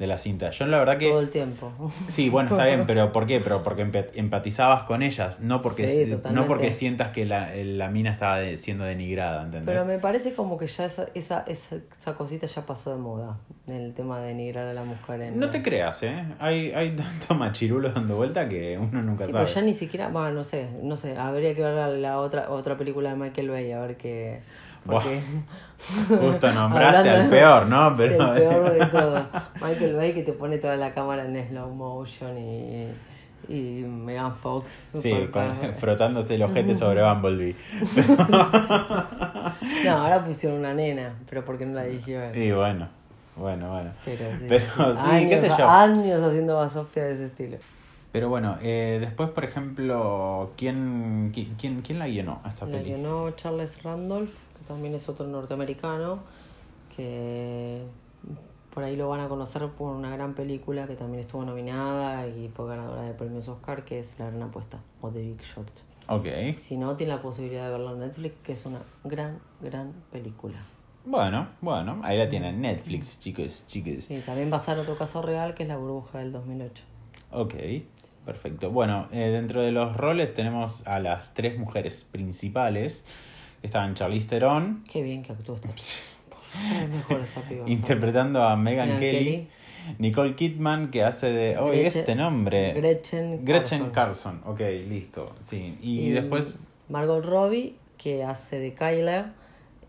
de 0.02 0.08
la 0.08 0.18
cinta. 0.18 0.50
Yo 0.50 0.66
la 0.66 0.80
verdad 0.80 0.98
que... 0.98 1.08
Todo 1.10 1.20
el 1.22 1.30
tiempo. 1.30 1.72
Sí, 2.10 2.30
bueno, 2.30 2.50
está 2.50 2.66
bien, 2.66 2.84
pero 2.88 3.12
¿por 3.14 3.28
qué? 3.28 3.40
Pero 3.40 3.62
porque 3.64 3.84
empatizabas 4.16 4.84
con 4.84 5.04
ellas, 5.04 5.40
no 5.40 5.62
porque, 5.62 5.88
Sí, 5.88 6.18
no 6.34 6.48
porque 6.48 6.72
sientas 6.72 7.12
que 7.12 7.26
la, 7.26 7.54
la 7.56 7.88
mina 7.90 8.10
estaba 8.12 8.40
de- 8.40 8.58
siendo 8.58 8.84
denigrada, 8.84 9.44
¿entendés? 9.44 9.68
Pero 9.68 9.86
me 9.86 10.00
parece 10.00 10.34
como 10.34 10.58
que 10.58 10.66
ya 10.68 10.86
esa, 10.86 11.06
esa, 11.14 11.44
esa, 11.48 11.78
esa 12.00 12.14
cosita 12.16 12.48
ya 12.48 12.66
pasó 12.66 12.90
de 12.92 12.98
moda. 12.98 13.38
El 13.68 13.94
tema 13.94 14.20
de 14.20 14.30
denigrar 14.30 14.68
a 14.68 14.74
la 14.74 14.84
mujer. 14.84 15.22
En 15.22 15.40
No 15.40 15.50
te 15.52 15.62
creas, 15.62 16.02
¿eh? 16.04 16.26
Hay, 16.40 16.72
hay 16.72 16.96
tanto 16.96 17.36
machirulo 17.36 17.92
dando 17.92 18.16
vuelta 18.16 18.50
que 18.50 18.78
uno 18.78 19.02
nunca 19.04 19.26
Sí, 19.26 19.32
sabe. 19.32 19.44
pero 19.46 19.56
ya 19.56 19.62
ni 19.62 19.74
siquiera, 19.76 20.08
bueno, 20.10 20.32
no 20.32 20.44
sé, 20.44 20.68
no 20.82 20.96
sé, 20.96 21.16
habría 21.16 21.54
que 21.56 21.62
ver 21.62 21.76
la, 21.76 21.88
la 21.90 22.20
otra 22.20 22.50
otra 22.50 22.76
película 22.78 23.12
de 23.12 23.16
Michael 23.16 23.50
Bay, 23.52 23.72
a 23.72 23.80
ver 23.82 23.98
qué... 23.98 24.42
porque- 24.86 25.22
Justo 26.08 26.52
nombraste 26.54 26.98
Hablando 27.00 27.24
al 27.24 27.30
peor, 27.30 27.66
¿no? 27.68 27.94
Pero... 27.98 28.34
el 28.34 28.40
peor 28.42 28.72
de 28.74 28.86
todo. 29.00 29.26
Michael 29.56 29.96
Bay 29.96 30.14
que 30.14 30.22
te 30.24 30.34
pone 30.34 30.58
toda 30.60 30.76
la 30.76 30.94
cámara 30.94 31.26
en 31.26 31.48
slow 31.50 31.70
motion 31.74 32.38
y, 32.38 32.88
y 33.50 33.84
Megan 33.84 34.36
Fox. 34.36 34.72
Sí, 35.00 35.28
con- 35.32 35.56
frotándose 35.80 36.36
el 36.36 36.44
ojete 36.44 36.76
sobre 36.76 37.02
Bumblebee. 37.04 37.56
No, 39.86 39.92
ahora 39.98 40.24
pusieron 40.24 40.60
una 40.60 40.74
nena, 40.74 41.14
pero 41.30 41.44
porque 41.46 41.66
no 41.66 41.74
la 41.76 41.84
dirigió 41.86 42.22
él. 42.24 42.38
Y 42.38 42.52
bueno, 42.52 42.88
bueno, 43.36 43.72
bueno. 43.72 43.92
Pero 44.06 44.26
sí, 44.38 44.46
Pero 44.48 44.66
sí. 44.66 45.00
sí, 45.04 45.10
años, 45.10 45.30
qué 45.30 45.42
sé 45.42 45.50
yo. 45.58 45.68
años 45.70 46.22
haciendo 46.22 46.56
basofia 46.56 47.04
de 47.06 47.14
ese 47.14 47.26
estilo. 47.28 47.58
Pero 48.12 48.30
bueno, 48.30 48.58
eh, 48.62 48.98
después, 49.00 49.30
por 49.30 49.46
ejemplo, 49.46 50.52
¿quién, 50.58 51.32
qui- 51.34 51.54
quién, 51.60 51.82
quién 51.82 51.98
la 51.98 52.08
guionó 52.08 52.42
a 52.44 52.50
esta 52.50 52.66
La 52.66 52.74
peli? 52.78 52.90
guionó 52.92 53.32
Charles 53.32 53.82
Randolph, 53.84 54.34
también 54.72 54.96
es 54.96 55.08
otro 55.10 55.28
norteamericano, 55.28 56.20
que 56.96 57.84
por 58.74 58.84
ahí 58.84 58.96
lo 58.96 59.10
van 59.10 59.20
a 59.20 59.28
conocer 59.28 59.68
por 59.70 59.96
una 59.96 60.10
gran 60.12 60.34
película 60.34 60.88
que 60.88 60.96
también 60.96 61.20
estuvo 61.20 61.44
nominada 61.44 62.28
y 62.28 62.50
fue 62.50 62.68
ganadora 62.68 63.04
de 63.04 63.14
premios 63.14 63.48
Oscar, 63.48 63.84
que 63.84 64.00
es 64.00 64.18
La 64.18 64.28
Gran 64.28 64.44
Apuesta, 64.44 64.80
o 65.02 65.10
The 65.10 65.20
Big 65.20 65.42
Short. 65.42 65.72
Ok. 66.08 66.54
Si 66.54 66.78
no, 66.78 66.96
tiene 66.96 67.14
la 67.14 67.22
posibilidad 67.22 67.66
de 67.66 67.72
verla 67.72 67.92
en 67.92 68.00
Netflix, 68.00 68.36
que 68.44 68.54
es 68.54 68.66
una 68.66 68.82
gran, 69.04 69.40
gran 69.62 69.94
película. 70.12 70.58
Bueno, 71.04 71.50
bueno, 71.62 72.00
ahí 72.04 72.18
la 72.18 72.30
tienen. 72.30 72.62
Netflix, 72.62 73.20
chicos, 73.20 73.64
chicos. 73.66 74.04
Sí, 74.06 74.22
también 74.26 74.50
basada 74.50 74.78
en 74.78 74.84
otro 74.84 74.98
caso 74.98 75.22
real, 75.22 75.54
que 75.54 75.64
es 75.64 75.70
La 75.70 75.78
Burbuja 75.78 76.20
del 76.20 76.32
2008. 76.32 76.84
Ok, 77.32 77.56
perfecto. 78.26 78.70
Bueno, 78.70 79.08
eh, 79.12 79.30
dentro 79.30 79.62
de 79.62 79.72
los 79.72 79.98
roles 79.98 80.34
tenemos 80.34 80.86
a 80.86 81.00
las 81.00 81.34
tres 81.34 81.58
mujeres 81.58 82.06
principales. 82.10 83.04
Estaban 83.64 83.94
Charlize 83.96 84.28
Theron, 84.28 84.84
Qué 84.92 85.02
bien 85.04 85.22
que 85.24 85.32
actúa 85.34 85.56
esta 85.56 85.70
Es 85.70 86.04
mejor 86.90 87.22
esta 87.22 87.42
piba. 87.42 87.70
interpretando 87.70 88.44
a 88.44 88.56
Megan 88.56 88.88
Megan 88.88 89.00
Kelly. 89.00 89.24
Kelly. 89.26 89.48
Nicole 89.98 90.36
Kidman, 90.36 90.92
que 90.92 91.04
hace 91.04 91.32
de... 91.32 91.58
Oh, 91.58 91.70
Gretchen- 91.70 91.86
este 91.88 92.16
nombre. 92.16 92.74
Gretchen 92.74 93.44
Gretchen 93.46 93.90
Carlson. 93.92 94.40
Carlson. 94.40 94.42
Ok, 94.46 94.60
listo. 94.88 95.34
Sí. 95.42 95.78
Y, 95.82 96.10
después... 96.12 96.58
Margot 96.90 97.24
Robbie, 97.26 97.76
que 97.98 98.24
hace 98.24 98.60
de 98.60 98.74
Kyla, 98.76 99.34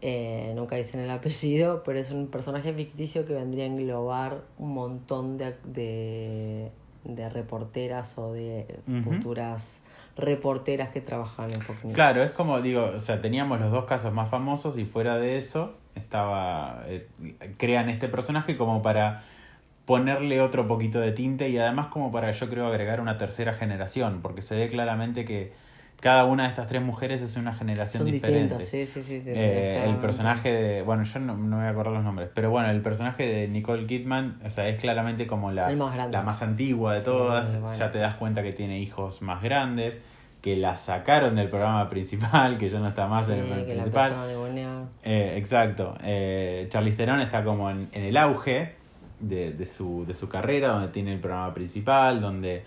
eh, 0.00 0.52
nunca 0.56 0.76
dicen 0.76 1.00
el 1.00 1.10
apellido, 1.10 1.82
pero 1.84 1.98
es 1.98 2.10
un 2.10 2.28
personaje 2.28 2.72
ficticio 2.72 3.26
que 3.26 3.34
vendría 3.34 3.64
a 3.64 3.66
englobar 3.66 4.42
un 4.58 4.72
montón 4.72 5.36
de, 5.36 5.56
de, 5.64 6.70
de 7.04 7.28
reporteras 7.28 8.16
o 8.18 8.32
de 8.32 8.80
futuras 9.04 9.80
reporteras 10.16 10.90
que 10.90 11.00
trabajan 11.00 11.50
en 11.50 11.60
Fox. 11.60 11.80
Claro, 11.94 12.22
es 12.22 12.32
como 12.32 12.60
digo, 12.60 12.92
o 12.94 13.00
sea, 13.00 13.20
teníamos 13.20 13.60
los 13.60 13.70
dos 13.72 13.84
casos 13.84 14.12
más 14.12 14.28
famosos 14.28 14.78
y 14.78 14.84
fuera 14.84 15.18
de 15.18 15.38
eso 15.38 15.74
estaba 15.94 16.84
eh, 16.86 17.08
crean 17.58 17.88
este 17.90 18.08
personaje 18.08 18.56
como 18.56 18.82
para 18.82 19.24
ponerle 19.84 20.40
otro 20.40 20.66
poquito 20.66 21.00
de 21.00 21.12
tinte 21.12 21.48
y 21.48 21.58
además 21.58 21.88
como 21.88 22.12
para 22.12 22.30
yo 22.32 22.48
creo 22.48 22.66
agregar 22.66 23.00
una 23.00 23.18
tercera 23.18 23.52
generación, 23.52 24.20
porque 24.22 24.42
se 24.42 24.54
ve 24.54 24.68
claramente 24.68 25.24
que 25.24 25.52
cada 26.02 26.24
una 26.24 26.42
de 26.42 26.48
estas 26.48 26.66
tres 26.66 26.82
mujeres 26.82 27.22
es 27.22 27.36
una 27.36 27.54
generación 27.54 28.02
Son 28.02 28.10
diferente. 28.10 28.60
sí, 28.60 28.86
sí, 28.86 29.04
sí. 29.04 29.20
sí, 29.20 29.24
Eh, 29.28 29.84
el 29.86 29.96
personaje 29.98 30.52
de, 30.52 30.82
bueno, 30.82 31.04
yo 31.04 31.20
no, 31.20 31.36
no 31.36 31.44
me 31.44 31.56
voy 31.58 31.66
a 31.66 31.68
acordar 31.68 31.92
los 31.94 32.02
nombres, 32.02 32.28
pero 32.34 32.50
bueno, 32.50 32.70
el 32.70 32.82
personaje 32.82 33.24
de 33.24 33.46
Nicole 33.46 33.86
Kidman, 33.86 34.40
o 34.44 34.50
sea, 34.50 34.66
es 34.66 34.80
claramente 34.80 35.28
como 35.28 35.52
la, 35.52 35.70
más 35.70 36.10
la 36.10 36.22
más 36.22 36.42
antigua 36.42 36.92
de 36.94 37.02
todas, 37.02 37.48
bueno. 37.60 37.78
ya 37.78 37.92
te 37.92 37.98
das 37.98 38.16
cuenta 38.16 38.42
que 38.42 38.50
tiene 38.52 38.80
hijos 38.80 39.22
más 39.22 39.44
grandes, 39.44 40.00
que 40.40 40.56
la 40.56 40.74
sacaron 40.74 41.36
del 41.36 41.48
programa 41.48 41.88
principal, 41.88 42.58
que 42.58 42.68
ya 42.68 42.80
no 42.80 42.88
está 42.88 43.06
más 43.06 43.28
en 43.28 43.34
el 43.34 43.38
programa 43.44 43.60
la 43.60 43.72
principal. 43.74 44.12
Eh, 45.04 45.34
exacto. 45.36 45.96
Eh, 46.02 46.66
Charlize 46.68 46.96
Theron 46.96 47.20
está 47.20 47.44
como 47.44 47.70
en, 47.70 47.88
en 47.92 48.02
el 48.02 48.16
auge 48.16 48.74
de, 49.20 49.52
de 49.52 49.66
su, 49.66 50.04
de 50.04 50.16
su 50.16 50.28
carrera, 50.28 50.70
donde 50.70 50.88
tiene 50.88 51.12
el 51.12 51.20
programa 51.20 51.54
principal, 51.54 52.20
donde 52.20 52.64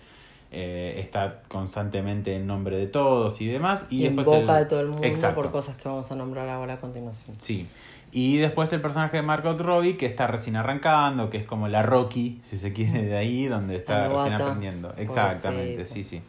eh, 0.57 0.99
está 1.01 1.41
constantemente 1.49 2.35
en 2.35 2.47
nombre 2.47 2.77
de 2.77 2.87
todos 2.87 3.41
y 3.41 3.47
demás. 3.47 3.85
Y, 3.89 4.03
Y, 4.03 4.05
en 4.05 4.15
después 4.15 4.39
boca 4.41 4.57
el- 4.57 4.63
de 4.63 4.69
todo 4.69 4.79
el 4.79 4.87
mundo 4.87 5.05
Exacto. 5.05 5.41
por 5.41 5.51
cosas 5.51 5.75
que 5.75 5.87
vamos 5.89 6.09
a 6.11 6.15
nombrar 6.15 6.47
ahora 6.49 6.75
a 6.75 6.79
continuación. 6.79 7.35
Sí. 7.39 7.67
Y 8.11 8.37
después 8.37 8.71
el 8.71 8.79
personaje 8.81 9.17
de 9.17 9.23
Margot 9.23 9.59
Robbie, 9.59 9.97
que 9.97 10.05
está 10.05 10.27
recién 10.27 10.55
arrancando, 10.55 11.29
que 11.29 11.37
es 11.37 11.43
como 11.45 11.67
la 11.67 11.83
Rocky, 11.83 12.39
si 12.43 12.57
se 12.57 12.71
quiere, 12.71 13.03
de 13.03 13.17
ahí, 13.17 13.47
donde 13.47 13.75
está 13.75 14.07
recién 14.07 14.33
aprendiendo. 14.33 14.93
Exactamente, 14.97 15.71
Pobrecita. 15.83 15.93
sí, 15.93 16.03
sí. 16.03 16.21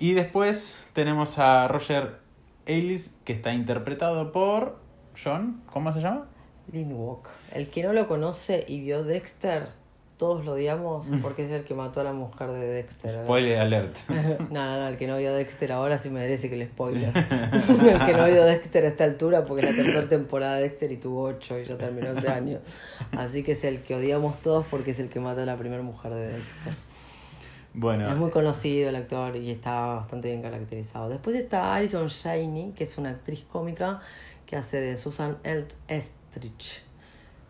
Y 0.00 0.14
después 0.14 0.80
tenemos 0.94 1.38
a 1.38 1.68
Roger 1.68 2.16
Ailes, 2.66 3.10
que 3.24 3.34
está 3.34 3.52
interpretado 3.52 4.32
por 4.32 4.78
John, 5.22 5.60
¿cómo 5.70 5.92
se 5.92 6.00
llama? 6.00 6.26
Lindwalk. 6.72 7.28
El 7.52 7.68
que 7.68 7.82
no 7.82 7.92
lo 7.92 8.08
conoce 8.08 8.64
y 8.66 8.80
vio 8.80 9.04
Dexter, 9.04 9.68
todos 10.22 10.44
lo 10.44 10.52
odiamos 10.52 11.10
porque 11.20 11.44
es 11.44 11.50
el 11.50 11.64
que 11.64 11.74
mató 11.74 12.00
a 12.00 12.04
la 12.04 12.12
mujer 12.12 12.52
de 12.52 12.64
Dexter. 12.64 13.10
Spoiler 13.10 13.58
alert. 13.58 13.96
no, 14.08 14.36
no, 14.52 14.76
no, 14.76 14.86
el 14.86 14.96
que 14.96 15.08
no 15.08 15.16
vio 15.16 15.34
Dexter 15.34 15.72
ahora 15.72 15.98
sí 15.98 16.10
merece 16.10 16.48
que 16.48 16.54
el 16.62 16.68
spoiler. 16.68 17.08
el 17.16 18.06
que 18.06 18.12
no 18.12 18.26
vio 18.26 18.44
Dexter 18.44 18.84
a 18.84 18.88
esta 18.88 19.02
altura 19.02 19.44
porque 19.44 19.66
es 19.66 19.76
la 19.76 19.82
tercera 19.82 20.08
temporada 20.08 20.54
de 20.58 20.62
Dexter 20.62 20.92
y 20.92 20.98
tuvo 20.98 21.24
ocho 21.24 21.58
y 21.58 21.64
ya 21.64 21.76
terminó 21.76 22.10
hace 22.10 22.28
años. 22.28 22.60
Así 23.10 23.42
que 23.42 23.50
es 23.50 23.64
el 23.64 23.80
que 23.80 23.96
odiamos 23.96 24.40
todos 24.40 24.64
porque 24.70 24.92
es 24.92 25.00
el 25.00 25.08
que 25.08 25.18
mata 25.18 25.42
a 25.42 25.44
la 25.44 25.56
primera 25.56 25.82
mujer 25.82 26.14
de 26.14 26.28
Dexter. 26.28 26.72
Bueno, 27.74 28.08
Es 28.08 28.16
muy 28.16 28.30
conocido 28.30 28.90
el 28.90 28.94
actor 28.94 29.34
y 29.34 29.50
está 29.50 29.86
bastante 29.86 30.28
bien 30.28 30.40
caracterizado. 30.40 31.08
Después 31.08 31.34
está 31.34 31.74
Alison 31.74 32.06
Shaney, 32.06 32.74
que 32.76 32.84
es 32.84 32.96
una 32.96 33.10
actriz 33.10 33.44
cómica 33.50 34.00
que 34.46 34.54
hace 34.54 34.80
de 34.80 34.96
Susan. 34.96 35.38
Estrich, 35.88 36.84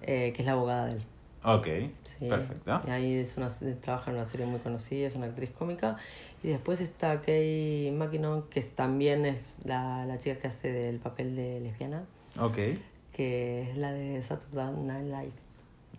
eh, 0.01 0.33
que 0.35 0.41
es 0.41 0.47
la 0.47 0.53
abogada 0.53 0.87
de 0.87 0.93
él. 0.93 1.03
Ok, 1.45 1.67
Sí. 2.05 2.27
perfecto. 2.29 2.81
Y 2.87 2.91
ahí 2.91 3.15
es 3.15 3.37
una, 3.37 3.49
trabaja 3.81 4.11
en 4.11 4.17
una 4.17 4.25
serie 4.27 4.47
muy 4.47 4.61
conocida, 4.61 5.07
es 5.09 5.15
una 5.15 5.27
actriz 5.27 5.51
cómica. 5.51 5.97
Y 6.43 6.49
después 6.49 6.81
está 6.81 7.21
Kay 7.21 7.93
McKinnon, 7.93 8.43
que 8.51 8.61
también 8.63 9.25
es 9.27 9.59
la, 9.65 10.05
la 10.07 10.19
chica 10.19 10.37
que 10.39 10.49
hace 10.49 10.73
del 10.73 10.99
papel 10.99 11.37
de 11.37 11.61
lesbiana, 11.61 12.03
Ok, 12.41 12.57
que 13.13 13.71
es 13.71 13.77
la 13.77 13.93
de 13.93 14.21
Saturday 14.23 14.73
Night 14.83 15.05
Live. 15.07 15.33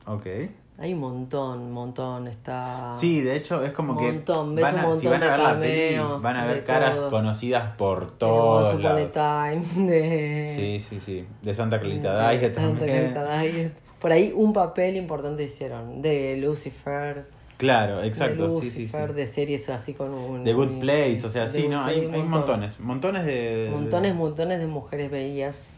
ok. 0.06 0.52
Hay 0.80 0.92
un 0.96 1.02
montón, 1.02 1.60
un 1.60 1.72
montón. 1.72 2.28
Está. 2.28 2.94
Sí, 2.96 3.22
de 3.22 3.36
hecho 3.36 3.64
es 3.64 3.72
como. 3.74 3.94
Montón, 3.94 4.56
que 4.56 4.64
ves 4.64 4.74
van 4.74 4.84
a, 4.84 4.88
un 4.90 5.00
si 5.00 5.06
montón 5.08 5.12
van 5.12 5.22
a 5.22 5.26
de 5.26 5.30
ver 5.30 5.40
la 5.40 5.60
peli, 5.60 6.20
van 6.24 6.36
a 6.38 6.46
ver 6.48 6.56
de 6.56 6.64
caras 6.64 6.96
todos. 6.96 7.12
conocidas 7.12 7.76
por 7.78 8.06
de 8.12 8.18
todos 8.18 8.82
lados. 8.82 9.12
Time, 9.12 9.88
de. 9.88 10.54
Sí, 10.58 10.82
sí, 10.90 11.00
sí. 11.00 11.28
De 11.44 11.54
Santa 11.54 11.80
Clarita 11.80 12.28
de 12.28 12.38
Diet 12.40 12.54
Santa 12.56 12.80
también. 12.80 13.12
Clarita 13.14 13.40
Diet. 13.40 13.74
Por 14.03 14.12
ahí 14.12 14.33
un 14.36 14.51
papel 14.51 14.98
importante 14.98 15.43
hicieron. 15.43 16.01
De 16.01 16.36
Lucifer. 16.36 17.25
Claro, 17.55 18.00
de 18.01 18.07
exacto, 18.07 18.60
sí, 18.60 18.65
sí, 18.65 18.72
sí. 18.72 18.81
Lucifer, 18.81 19.13
de 19.13 19.27
series 19.27 19.69
así 19.69 19.93
con 19.93 20.13
un. 20.13 20.43
The 20.43 20.51
Good 20.51 20.79
Place, 20.81 21.22
o 21.25 21.29
sea, 21.29 21.48
sí, 21.48 21.69
¿no? 21.69 21.86
Hay, 21.86 22.01
hay 22.01 22.07
montón. 22.07 22.29
montones, 22.29 22.79
montones 22.81 23.25
de... 23.25 23.69
Montones, 23.72 24.13
montones 24.13 24.60
de 24.60 24.67
mujeres 24.67 25.10
bellas. 25.10 25.77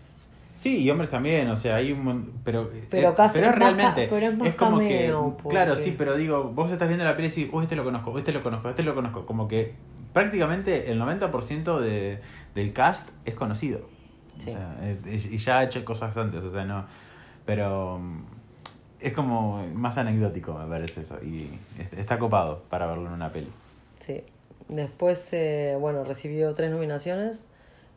Sí, 0.56 0.82
y 0.82 0.90
hombres 0.90 1.12
también, 1.12 1.48
o 1.50 1.56
sea, 1.56 1.76
hay 1.76 1.92
un 1.92 2.34
pero 2.44 2.72
Pero 2.90 3.10
eh, 3.10 3.14
casi 3.16 3.36
pero 3.36 3.50
es 3.50 3.56
realmente 3.56 4.08
pero 4.10 4.26
es 4.26 4.36
más 4.36 4.56
como 4.56 4.80
que 4.80 4.88
cameo, 4.88 5.38
claro, 5.48 5.74
porque- 5.74 5.84
sí, 5.84 5.96
pero 5.96 6.16
digo, 6.16 6.46
vos 6.46 6.72
estás 6.72 6.88
viendo 6.88 7.06
la 7.06 7.16
peli 7.16 7.28
y 7.28 7.30
decís, 7.30 7.50
"Uy, 7.52 7.62
este 7.66 7.76
lo 7.76 7.84
conozco, 7.84 8.18
este 8.18 8.32
lo 8.34 8.42
conozco, 8.42 8.70
este 8.70 8.82
lo 8.82 8.96
conozco", 8.96 9.28
como 9.28 9.48
que 9.48 9.76
prácticamente 10.14 10.92
el 10.92 11.00
90% 11.00 11.80
de, 11.80 12.22
del 12.56 12.74
cast 12.74 13.10
es 13.26 13.36
conocido. 13.36 13.88
Sí. 14.40 14.50
O 14.50 14.54
sea, 14.54 14.76
eh, 14.82 14.98
y 15.30 15.38
ya 15.38 15.60
ha 15.60 15.64
hecho 15.66 15.86
cosas 15.86 16.18
antes, 16.18 16.42
o 16.44 16.52
sea, 16.52 16.66
no 16.66 16.86
pero 17.46 18.00
mm, 18.00 18.24
es 19.00 19.14
como 19.14 19.66
más 19.74 19.98
anecdótico, 19.98 20.54
me 20.54 20.68
parece 20.68 21.02
eso 21.02 21.18
y 21.24 21.50
es- 21.80 21.94
está 21.94 22.18
copado 22.20 22.64
para 22.70 22.88
verlo 22.88 23.08
en 23.08 23.14
una 23.14 23.32
peli. 23.32 23.52
Sí. 24.00 24.24
Después, 24.68 25.30
eh, 25.34 25.78
bueno, 25.80 26.04
recibió 26.04 26.54
tres 26.56 26.72
nominaciones 26.72 27.48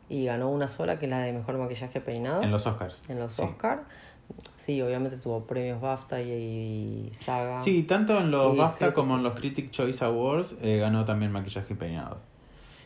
y 0.07 0.25
ganó 0.25 0.49
una 0.49 0.67
sola, 0.67 0.99
que 0.99 1.05
es 1.05 1.09
la 1.09 1.19
de 1.19 1.33
mejor 1.33 1.57
maquillaje 1.57 1.99
peinado. 2.01 2.43
En 2.43 2.51
los 2.51 2.65
Oscars. 2.67 3.01
en 3.09 3.19
los 3.19 3.33
sí. 3.33 3.41
Oscar. 3.41 3.83
Sí, 4.57 4.79
obviamente 4.83 5.17
tuvo 5.17 5.45
premios 5.45 5.81
BAFTA 5.81 6.21
y, 6.21 7.09
y 7.09 7.13
Saga. 7.15 7.63
Sí, 7.63 7.81
tanto 7.83 8.19
en 8.19 8.29
los 8.29 8.55
BAFTA 8.55 8.93
como 8.93 9.15
en 9.15 9.23
los 9.23 9.33
Critic 9.33 9.71
Choice 9.71 10.05
Awards 10.05 10.55
eh, 10.61 10.77
ganó 10.77 11.05
también 11.05 11.31
maquillaje 11.31 11.73
y 11.73 11.75
peinado. 11.75 12.19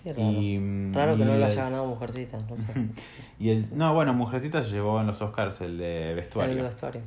Sí, 0.03 0.11
raro. 0.11 0.21
Y, 0.31 0.91
raro 0.93 1.15
que 1.15 1.21
y 1.21 1.25
no 1.25 1.37
lo 1.37 1.45
haya 1.45 1.63
ganado 1.63 1.85
Mujercita, 1.85 2.37
no 2.37 2.57
sé. 2.57 2.73
Y 3.39 3.49
el, 3.49 3.67
no, 3.75 3.93
bueno, 3.93 4.13
Mujercita 4.13 4.61
se 4.61 4.69
llevó 4.69 4.99
en 5.01 5.07
los 5.07 5.21
Oscars 5.21 5.61
el 5.61 5.77
de 5.77 6.09
El 6.11 6.15
vestuario. 6.15 6.63
vestuario. 6.63 7.01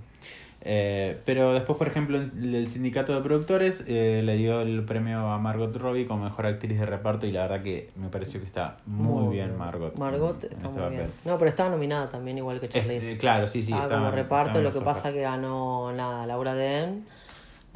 Eh, 0.68 1.20
pero 1.24 1.52
después, 1.54 1.78
por 1.78 1.86
ejemplo, 1.86 2.18
el, 2.18 2.68
sindicato 2.68 3.14
de 3.14 3.20
productores 3.20 3.84
eh, 3.86 4.22
le 4.24 4.36
dio 4.36 4.62
el 4.62 4.84
premio 4.84 5.30
a 5.30 5.38
Margot 5.38 5.76
Robbie 5.76 6.06
como 6.06 6.24
mejor 6.24 6.46
actriz 6.46 6.80
de 6.80 6.86
reparto 6.86 7.24
y 7.26 7.30
la 7.30 7.42
verdad 7.42 7.62
que 7.62 7.90
me 7.94 8.08
pareció 8.08 8.40
que 8.40 8.46
está 8.46 8.78
muy, 8.86 9.32
bien 9.32 9.56
Margot. 9.56 9.96
Margot 9.96 10.42
en- 10.42 10.50
en 10.50 10.56
está 10.56 10.68
este 10.68 10.80
muy 10.80 10.90
bien. 10.96 11.10
No, 11.24 11.38
pero 11.38 11.48
estaba 11.50 11.68
nominada 11.70 12.08
también, 12.08 12.38
igual 12.38 12.58
que 12.58 12.68
Charlize. 12.68 12.96
Este, 13.12 13.18
claro, 13.18 13.46
sí, 13.46 13.62
sí. 13.62 13.70
Estaba 13.70 13.84
estaba- 13.84 14.00
como 14.06 14.16
reparto, 14.16 14.60
lo 14.60 14.72
que 14.72 14.80
pasa 14.80 15.12
que 15.12 15.20
ganó 15.20 15.92
nada, 15.92 16.26
Laura 16.26 16.54
Dern 16.54 17.04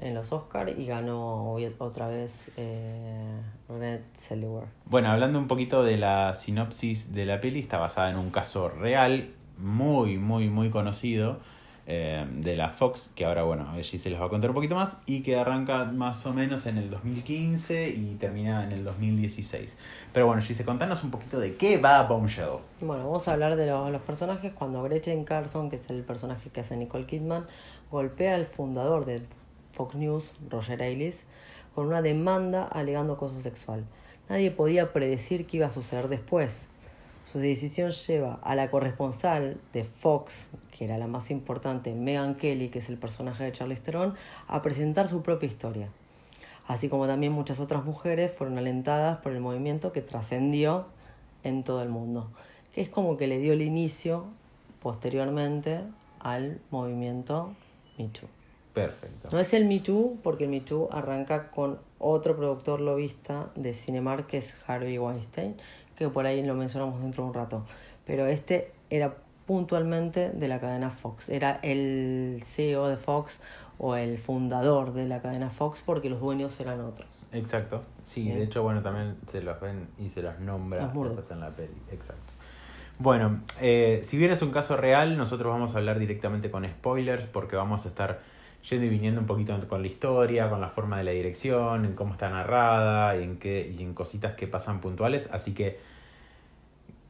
en 0.00 0.14
los 0.14 0.33
Oscars 0.33 0.73
y 0.76 0.87
ganó 0.87 1.57
otra 1.78 2.09
vez 2.09 2.50
eh, 2.57 3.40
Renée 3.69 4.00
Zellweger. 4.19 4.69
Bueno, 4.87 5.09
hablando 5.11 5.38
un 5.38 5.47
poquito 5.47 5.85
de 5.85 5.97
la 5.97 6.35
sinopsis 6.35 7.12
de 7.12 7.26
la 7.26 7.40
peli, 7.40 7.61
está 7.61 7.78
basada 7.78 8.11
en 8.11 8.16
un 8.16 8.30
caso 8.30 8.69
real, 8.69 9.30
muy, 9.59 10.16
muy, 10.16 10.49
muy 10.49 10.71
conocido, 10.71 11.38
eh, 11.92 12.25
de 12.30 12.57
la 12.57 12.69
Fox, 12.69 13.11
que 13.16 13.25
ahora, 13.25 13.42
bueno, 13.42 13.69
allí 13.71 13.99
se 13.99 14.11
les 14.11 14.21
va 14.21 14.26
a 14.26 14.28
contar 14.28 14.50
un 14.50 14.54
poquito 14.54 14.76
más, 14.76 14.97
y 15.07 15.23
que 15.23 15.37
arranca 15.37 15.87
más 15.87 16.25
o 16.25 16.33
menos 16.33 16.66
en 16.66 16.78
el 16.78 16.88
2015 16.88 17.88
y 17.88 18.14
termina 18.14 18.62
en 18.62 18.71
el 18.71 18.85
2016. 18.85 19.76
Pero 20.12 20.26
bueno, 20.26 20.40
Gise, 20.40 20.64
contanos 20.64 21.02
un 21.02 21.11
poquito 21.11 21.40
de 21.40 21.57
qué 21.57 21.78
va 21.78 22.04
Bombshell. 22.04 22.61
Bueno, 22.80 23.07
vamos 23.07 23.26
a 23.26 23.33
hablar 23.33 23.57
de 23.57 23.66
los, 23.66 23.90
los 23.90 24.02
personajes. 24.02 24.52
Cuando 24.52 24.83
Gretchen 24.85 25.25
Carlson, 25.25 25.69
que 25.69 25.76
es 25.76 25.90
el 25.90 26.04
personaje 26.04 26.50
que 26.50 26.61
hace 26.61 26.76
Nicole 26.76 27.07
Kidman, 27.07 27.47
golpea 27.90 28.37
al 28.37 28.47
fundador 28.47 29.04
de 29.04 29.23
Fox 29.72 29.94
News, 29.94 30.32
Roger 30.48 30.82
Ailes, 30.82 31.24
con 31.74 31.86
una 31.86 32.02
demanda 32.02 32.64
alegando 32.64 33.14
acoso 33.14 33.40
sexual. 33.40 33.84
Nadie 34.28 34.50
podía 34.50 34.92
predecir 34.92 35.46
qué 35.46 35.58
iba 35.58 35.66
a 35.66 35.70
suceder 35.70 36.08
después. 36.08 36.68
Su 37.24 37.38
decisión 37.38 37.90
lleva 37.90 38.40
a 38.42 38.54
la 38.54 38.70
corresponsal 38.70 39.60
de 39.72 39.84
Fox, 39.84 40.48
que 40.76 40.84
era 40.84 40.98
la 40.98 41.06
más 41.06 41.30
importante, 41.30 41.94
Megan 41.94 42.36
Kelly, 42.36 42.70
que 42.70 42.78
es 42.78 42.88
el 42.88 42.96
personaje 42.96 43.44
de 43.44 43.52
Charlize 43.52 43.82
Theron, 43.82 44.14
a 44.48 44.62
presentar 44.62 45.08
su 45.08 45.22
propia 45.22 45.46
historia. 45.46 45.88
Así 46.66 46.88
como 46.88 47.06
también 47.06 47.32
muchas 47.32 47.60
otras 47.60 47.84
mujeres 47.84 48.32
fueron 48.32 48.56
alentadas 48.56 49.18
por 49.18 49.32
el 49.32 49.40
movimiento 49.40 49.92
que 49.92 50.02
trascendió 50.02 50.86
en 51.42 51.64
todo 51.64 51.82
el 51.82 51.88
mundo, 51.88 52.30
que 52.72 52.80
es 52.80 52.88
como 52.88 53.16
que 53.16 53.26
le 53.26 53.38
dio 53.38 53.52
el 53.52 53.62
inicio 53.62 54.26
posteriormente 54.80 55.80
al 56.20 56.60
movimiento 56.70 57.54
Me 57.98 58.08
Too. 58.08 58.39
Perfecto. 58.74 59.28
No 59.32 59.38
es 59.38 59.52
el 59.52 59.66
Me 59.66 59.80
Too, 59.80 60.18
porque 60.22 60.44
el 60.44 60.50
Me 60.50 60.60
Too 60.60 60.88
arranca 60.92 61.50
con 61.50 61.78
otro 61.98 62.36
productor 62.36 62.80
lobista 62.80 63.50
de 63.54 63.74
Cinemark, 63.74 64.26
que 64.26 64.38
es 64.38 64.56
Harvey 64.66 64.98
Weinstein, 64.98 65.56
que 65.96 66.08
por 66.08 66.26
ahí 66.26 66.42
lo 66.42 66.54
mencionamos 66.54 67.00
dentro 67.00 67.24
de 67.24 67.28
un 67.30 67.34
rato. 67.34 67.64
Pero 68.06 68.26
este 68.26 68.72
era 68.88 69.16
puntualmente 69.46 70.30
de 70.30 70.48
la 70.48 70.60
cadena 70.60 70.90
Fox. 70.90 71.28
Era 71.28 71.58
el 71.62 72.40
CEO 72.44 72.88
de 72.88 72.96
Fox 72.96 73.40
o 73.78 73.96
el 73.96 74.18
fundador 74.18 74.92
de 74.92 75.08
la 75.08 75.20
cadena 75.22 75.50
Fox 75.50 75.82
porque 75.84 76.08
los 76.08 76.20
dueños 76.20 76.58
eran 76.60 76.80
otros. 76.80 77.26
Exacto. 77.32 77.82
Sí, 78.04 78.22
Bien. 78.22 78.38
de 78.38 78.44
hecho, 78.44 78.62
bueno, 78.62 78.82
también 78.82 79.16
se 79.26 79.42
los 79.42 79.60
ven 79.60 79.88
y 79.98 80.08
se 80.10 80.22
los 80.22 80.38
nombra 80.38 80.92
Los 80.94 81.30
en 81.30 81.40
la 81.40 81.50
peli. 81.50 81.74
Exacto. 81.90 82.32
Bueno, 82.98 83.40
eh, 83.60 84.00
si 84.04 84.18
bien 84.18 84.30
es 84.30 84.42
un 84.42 84.50
caso 84.50 84.76
real, 84.76 85.16
nosotros 85.16 85.50
vamos 85.50 85.74
a 85.74 85.78
hablar 85.78 85.98
directamente 85.98 86.50
con 86.50 86.64
spoilers 86.66 87.26
porque 87.26 87.56
vamos 87.56 87.86
a 87.86 87.88
estar 87.88 88.20
yendo 88.68 88.86
y 88.86 88.88
viniendo 88.88 89.20
un 89.20 89.26
poquito 89.26 89.58
con 89.68 89.82
la 89.82 89.88
historia, 89.88 90.48
con 90.50 90.60
la 90.60 90.68
forma 90.68 90.98
de 90.98 91.04
la 91.04 91.10
dirección, 91.12 91.84
en 91.84 91.94
cómo 91.94 92.12
está 92.12 92.28
narrada 92.28 93.16
y 93.16 93.22
en, 93.22 93.38
qué, 93.38 93.74
y 93.76 93.82
en 93.82 93.94
cositas 93.94 94.34
que 94.34 94.46
pasan 94.46 94.80
puntuales. 94.80 95.28
Así 95.32 95.52
que 95.54 95.78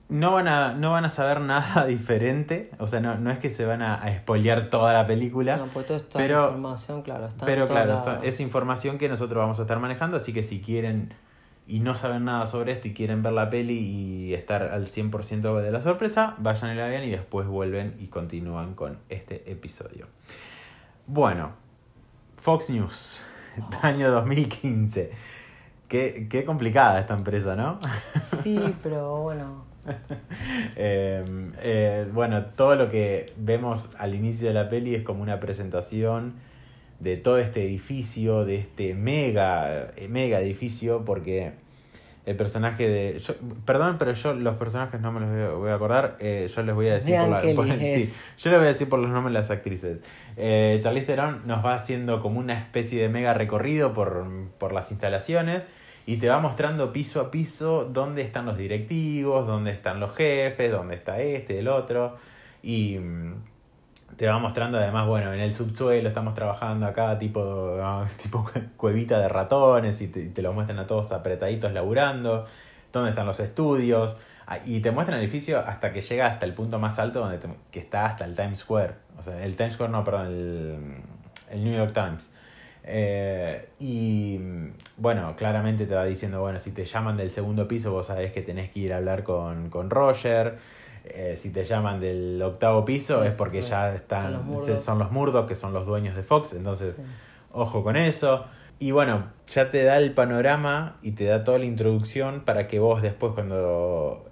no 0.09 0.33
van 0.33 0.49
a, 0.49 0.75
no 0.75 0.91
van 0.91 1.05
a 1.05 1.09
saber 1.09 1.41
nada 1.43 1.87
diferente. 1.87 2.71
O 2.79 2.87
sea, 2.87 3.01
no, 3.01 3.17
no 3.17 3.31
es 3.31 3.39
que 3.39 3.51
se 3.51 3.65
van 3.65 3.83
a, 3.83 3.95
a 3.95 4.13
spoilear 4.15 4.71
toda 4.71 4.93
la 4.93 5.07
película. 5.07 5.57
No, 5.57 5.67
pues 5.67 5.87
toda 5.87 5.99
esta 5.99 6.19
pero- 6.19 6.49
información, 6.49 7.03
claro, 7.03 7.27
está 7.27 7.47
Pero 7.47 7.67
claro, 7.67 8.21
es 8.23 8.41
información 8.41 8.99
que 8.99 9.09
nosotros 9.09 9.39
vamos 9.39 9.59
a 9.59 9.63
estar 9.63 9.79
manejando, 9.79 10.17
así 10.17 10.33
que 10.33 10.43
si 10.45 10.61
quieren 10.61 11.15
y 11.67 11.79
no 11.79 11.95
saben 11.95 12.25
nada 12.25 12.47
sobre 12.47 12.73
esto 12.73 12.89
y 12.89 12.95
quieren 12.95 13.23
ver 13.23 13.33
la 13.33 13.49
peli 13.49 13.79
y 13.79 14.35
estar 14.35 14.63
al 14.65 14.87
100% 14.89 15.61
de 15.63 15.71
la 15.71 15.81
sorpresa, 15.81 16.35
vayan 16.39 16.73
y 16.73 16.75
la 16.77 16.89
vean 16.89 17.05
y 17.05 17.11
después 17.11 17.47
vuelven 17.47 17.95
y 18.01 18.09
continúan 18.09 18.75
con 18.75 18.99
este 19.09 19.49
episodio. 19.53 20.09
Bueno, 21.13 21.51
Fox 22.37 22.71
News, 22.71 23.21
año 23.83 24.13
2015. 24.13 25.11
Qué, 25.89 26.29
qué 26.31 26.45
complicada 26.45 27.01
esta 27.01 27.15
empresa, 27.15 27.57
¿no? 27.57 27.81
Sí, 28.45 28.77
pero 28.81 29.23
bueno, 29.23 29.65
Eh, 30.77 31.25
eh, 31.63 32.07
bueno, 32.13 32.45
todo 32.57 32.77
lo 32.77 32.89
que 32.89 33.33
vemos 33.37 33.91
al 33.99 34.15
inicio 34.15 34.47
de 34.49 34.55
la 34.55 34.71
peli 34.71 34.95
es 34.95 35.03
como 35.03 35.21
una 35.23 35.41
presentación 35.41 36.35
de 37.01 37.17
todo 37.17 37.39
este 37.39 37.65
edificio, 37.65 38.45
de 38.45 38.57
este 38.57 38.95
mega, 38.95 39.91
mega 40.09 40.41
edificio, 40.41 41.05
porque 41.05 41.55
el 42.31 42.37
personaje 42.37 42.89
de. 42.89 43.19
Yo, 43.19 43.35
perdón, 43.65 43.97
pero 43.99 44.13
yo 44.13 44.35
los 44.35 44.55
personajes 44.55 45.01
no 45.01 45.11
me 45.11 45.21
los 45.21 45.59
voy 45.59 45.71
a 45.71 45.75
acordar. 45.75 46.17
Eh, 46.21 46.49
yo 46.55 46.63
les 46.63 46.75
voy 46.75 46.89
a 46.89 46.95
decir 46.95 47.17
por, 47.19 47.29
la, 47.29 47.41
por 47.55 47.67
sí, 47.67 48.13
yo 48.39 48.51
les 48.51 48.59
voy 48.59 48.69
a 48.69 48.73
decir 48.73 48.89
por 48.89 49.01
los 49.01 49.11
nombres 49.11 49.35
de 49.35 49.41
las 49.41 49.51
actrices. 49.51 49.99
Eh, 50.37 50.79
Charlize 50.81 51.07
Theron 51.07 51.43
nos 51.47 51.65
va 51.65 51.75
haciendo 51.75 52.23
como 52.23 52.39
una 52.39 52.57
especie 52.57 53.03
de 53.03 53.09
mega 53.09 53.35
recorrido 53.35 53.93
por, 53.93 54.27
por 54.59 54.73
las 54.73 54.93
instalaciones 54.93 55.65
y 56.07 56.19
te 56.19 56.29
va 56.29 56.39
mostrando 56.39 56.93
piso 56.93 57.21
a 57.21 57.31
piso 57.33 57.85
dónde 57.85 58.23
están 58.23 58.47
los 58.47 58.57
directivos, 58.57 59.47
dónde 59.47 59.73
están 59.73 59.99
los 59.99 60.15
jefes, 60.15 60.71
dónde 60.71 60.95
está 60.95 61.21
este, 61.21 61.59
el 61.59 61.67
otro. 61.67 62.17
Y 62.63 62.99
mm, 62.99 63.35
te 64.21 64.27
va 64.27 64.39
mostrando 64.39 64.77
además, 64.77 65.07
bueno, 65.07 65.33
en 65.33 65.41
el 65.41 65.55
subsuelo 65.55 66.07
estamos 66.07 66.35
trabajando 66.35 66.85
acá 66.85 67.19
tipo, 67.19 67.79
ah, 67.81 68.05
tipo 68.23 68.45
cuevita 68.77 69.19
de 69.19 69.29
ratones 69.29 70.03
y 70.03 70.09
te, 70.09 70.43
lo 70.43 70.53
muestran 70.53 70.79
a 70.79 70.87
todos 70.87 71.11
apretaditos 71.13 71.73
laburando, 71.73 72.45
dónde 72.93 73.09
están 73.09 73.25
los 73.25 73.41
estudios. 73.41 74.19
Ah, 74.47 74.59
y 74.67 74.81
te 74.81 74.91
muestran 74.91 75.17
el 75.17 75.25
edificio 75.25 75.61
hasta 75.61 75.91
que 75.91 76.03
llega 76.03 76.27
hasta 76.27 76.45
el 76.45 76.53
punto 76.53 76.79
más 76.79 76.99
alto 76.99 77.21
donde 77.21 77.39
que 77.71 77.81
está 77.81 78.05
hasta 78.05 78.27
el 78.27 78.37
Times 78.37 78.59
Square. 78.59 78.93
O 79.19 79.23
sea, 79.23 79.43
el 79.43 79.57
Times 79.57 79.73
Square 79.73 79.91
no, 79.91 80.05
perdón, 80.05 80.27
el, 81.51 81.65
New 81.65 81.75
York 81.75 81.95
Times. 81.95 82.29
Eh, 82.85 83.71
y 83.79 84.39
bueno, 84.99 85.35
claramente 85.35 85.87
te 85.87 85.95
va 85.95 86.05
diciendo, 86.05 86.43
bueno, 86.43 86.59
si 86.59 86.73
te 86.73 86.85
llaman 86.85 87.17
del 87.17 87.31
segundo 87.31 87.67
piso, 87.67 87.91
vos 87.91 88.09
sabés 88.09 88.33
que 88.33 88.43
tenés 88.43 88.69
que 88.71 88.81
ir 88.81 88.93
a 88.93 88.99
hablar 88.99 89.23
con, 89.25 89.71
con 89.71 89.89
Roger. 89.89 90.59
Eh, 91.05 91.35
si 91.37 91.51
te 91.51 91.65
llaman 91.65 92.01
del 92.01 92.41
octavo 92.43 92.85
piso 92.85 93.25
es 93.25 93.33
porque 93.33 93.63
ya 93.63 93.95
están, 93.95 94.45
son 94.79 94.99
los 94.99 95.11
Murdoch, 95.11 95.49
que 95.49 95.55
son 95.55 95.73
los 95.73 95.87
dueños 95.87 96.15
de 96.15 96.23
Fox, 96.23 96.53
entonces 96.53 96.97
ojo 97.53 97.83
con 97.83 97.97
eso. 97.97 98.45
Y 98.79 98.93
bueno, 98.93 99.27
ya 99.47 99.71
te 99.71 99.85
da 99.85 99.99
el 99.99 100.15
panorama 100.15 100.97
y 101.03 101.13
te 101.13 101.25
da 101.25 101.45
toda 101.45 101.59
la 101.59 101.67
introducción 101.67 102.41
para 102.41 102.67
que 102.67 102.79
vos 102.79 103.03
después 103.03 103.33
cuando 103.35 104.25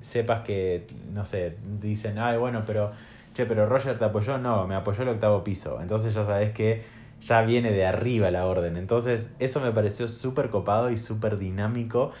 sepas 0.00 0.42
que, 0.42 0.86
no 1.12 1.24
sé, 1.24 1.56
dicen, 1.80 2.18
ay, 2.18 2.38
bueno, 2.38 2.64
pero, 2.66 2.92
che, 3.34 3.46
pero 3.46 3.66
Roger 3.66 3.98
te 3.98 4.04
apoyó, 4.04 4.38
no, 4.38 4.66
me 4.66 4.74
apoyó 4.74 5.02
el 5.02 5.08
octavo 5.08 5.44
piso. 5.44 5.80
Entonces 5.80 6.14
ya 6.14 6.24
sabes 6.24 6.52
que 6.52 6.84
ya 7.20 7.42
viene 7.42 7.72
de 7.72 7.86
arriba 7.86 8.30
la 8.30 8.46
orden. 8.46 8.76
Entonces 8.76 9.28
eso 9.38 9.60
me 9.60 9.72
pareció 9.72 10.08
súper 10.08 10.50
copado 10.50 10.90
y 10.90 10.98
súper 10.98 11.38
dinámico. 11.38 12.12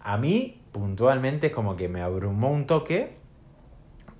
A 0.00 0.16
mí, 0.16 0.60
puntualmente, 0.72 1.48
es 1.48 1.52
como 1.52 1.76
que 1.76 1.88
me 1.88 2.02
abrumó 2.02 2.50
un 2.50 2.66
toque, 2.66 3.16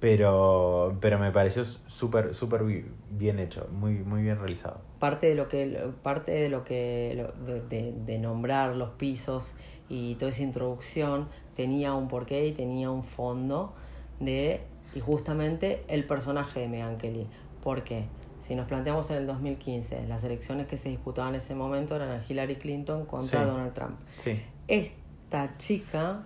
pero, 0.02 0.98
pero 1.00 1.16
me 1.20 1.30
pareció 1.30 1.64
súper 1.64 2.34
súper 2.34 2.64
bien 3.08 3.38
hecho, 3.38 3.68
muy, 3.70 3.94
muy 3.98 4.20
bien 4.20 4.36
realizado. 4.36 4.80
Parte 4.98 5.28
de 5.28 5.36
lo 5.36 5.48
que, 5.48 5.92
parte 6.02 6.32
de, 6.32 6.48
lo 6.48 6.64
que 6.64 7.24
de, 7.70 7.92
de, 7.92 8.18
nombrar 8.18 8.74
los 8.74 8.90
pisos 8.94 9.54
y 9.88 10.16
toda 10.16 10.30
esa 10.30 10.42
introducción 10.42 11.28
tenía 11.54 11.94
un 11.94 12.08
porqué 12.08 12.48
y 12.48 12.50
tenía 12.50 12.90
un 12.90 13.04
fondo 13.04 13.74
de, 14.18 14.62
y 14.92 14.98
justamente 14.98 15.84
el 15.86 16.04
personaje 16.04 16.58
de 16.58 16.66
Megan 16.66 16.98
Kelly. 16.98 17.28
¿Por 17.62 17.84
qué? 17.84 18.06
Si 18.40 18.56
nos 18.56 18.66
planteamos 18.66 19.08
en 19.12 19.18
el 19.18 19.28
2015, 19.28 20.08
las 20.08 20.24
elecciones 20.24 20.66
que 20.66 20.78
se 20.78 20.88
disputaban 20.88 21.34
en 21.34 21.36
ese 21.36 21.54
momento 21.54 21.94
eran 21.94 22.10
a 22.10 22.20
Hillary 22.28 22.56
Clinton 22.56 23.06
contra 23.06 23.44
Donald 23.44 23.72
Trump. 23.72 24.00
Sí. 24.10 24.42
Esta 24.66 25.56
chica 25.58 26.24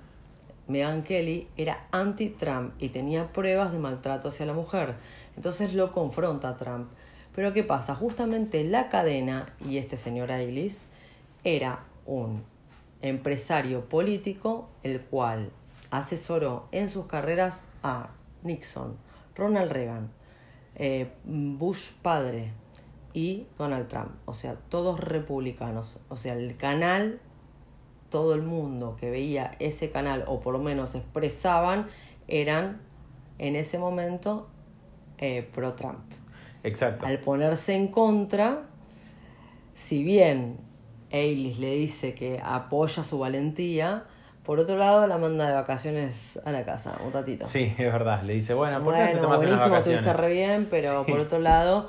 Meghan 0.69 1.03
Kelly 1.03 1.49
era 1.57 1.87
anti-Trump 1.93 2.75
y 2.79 2.89
tenía 2.89 3.33
pruebas 3.33 3.73
de 3.73 3.79
maltrato 3.79 4.29
hacia 4.29 4.47
la 4.47 4.53
mujer. 4.53 4.95
Entonces 5.37 5.75
lo 5.75 5.93
confronta 5.93 6.49
a 6.49 6.57
Trump. 6.57 6.89
Pero 7.35 7.53
¿qué 7.53 7.63
pasa? 7.63 7.95
Justamente 7.95 8.65
la 8.65 8.89
cadena 8.89 9.55
y 9.65 9.77
este 9.77 9.97
señor 9.97 10.33
Ailis 10.33 10.87
era 11.45 11.85
un 12.07 12.43
empresario 13.03 13.85
político 13.89 14.69
el 14.83 15.01
cual 15.03 15.51
asesoró 15.91 16.69
en 16.73 16.89
sus 16.89 17.07
carreras 17.07 17.63
a 17.83 18.09
Nixon, 18.43 18.97
Ronald 19.35 19.71
Reagan, 19.71 20.11
eh, 20.75 21.13
Bush 21.25 21.93
padre 22.03 22.53
y 23.13 23.47
Donald 23.59 23.89
Trump. 23.89 24.11
O 24.25 24.35
sea, 24.35 24.57
todos 24.69 24.99
republicanos. 25.01 25.99
O 26.09 26.17
sea, 26.17 26.35
el 26.35 26.57
canal 26.57 27.21
todo 28.11 28.35
el 28.35 28.43
mundo 28.43 28.97
que 28.99 29.11
veía 29.11 29.57
ese 29.59 29.91
canal, 29.91 30.25
o 30.27 30.41
por 30.41 30.53
lo 30.53 30.61
menos 30.61 30.95
expresaban, 30.95 31.87
eran 32.29 32.81
en 33.39 33.57
ese 33.57 33.79
momento 33.79 34.49
eh, 35.19 35.49
pro-Trump. 35.55 36.01
Exacto. 36.63 37.07
Al 37.07 37.19
ponerse 37.19 37.75
en 37.75 37.89
contra, 37.89 38.63
si 39.75 40.03
bien 40.03 40.59
Ailis 41.13 41.59
le 41.59 41.73
dice 41.73 42.15
que 42.15 42.41
apoya 42.43 43.03
su 43.03 43.19
valentía, 43.19 44.05
por 44.43 44.59
otro 44.59 44.77
lado 44.77 45.07
la 45.07 45.19
manda 45.19 45.49
de 45.49 45.55
vacaciones 45.55 46.41
a 46.45 46.53
la 46.53 46.65
casa, 46.65 46.99
un 47.05 47.13
ratito. 47.13 47.47
Sí, 47.47 47.75
es 47.77 47.93
verdad. 47.93 48.23
Le 48.23 48.35
dice, 48.35 48.55
bueno, 48.55 48.83
¿por 48.83 48.95
qué 48.95 49.07
te 49.13 49.19
tomas 49.19 49.39
buenísimo, 49.39 49.55
unas 49.55 49.71
vacaciones? 49.71 50.01
estuviste 50.01 50.13
re 50.13 50.33
bien, 50.33 50.69
pero 50.71 51.05
por 51.07 51.19
otro 51.19 51.39
lado... 51.39 51.89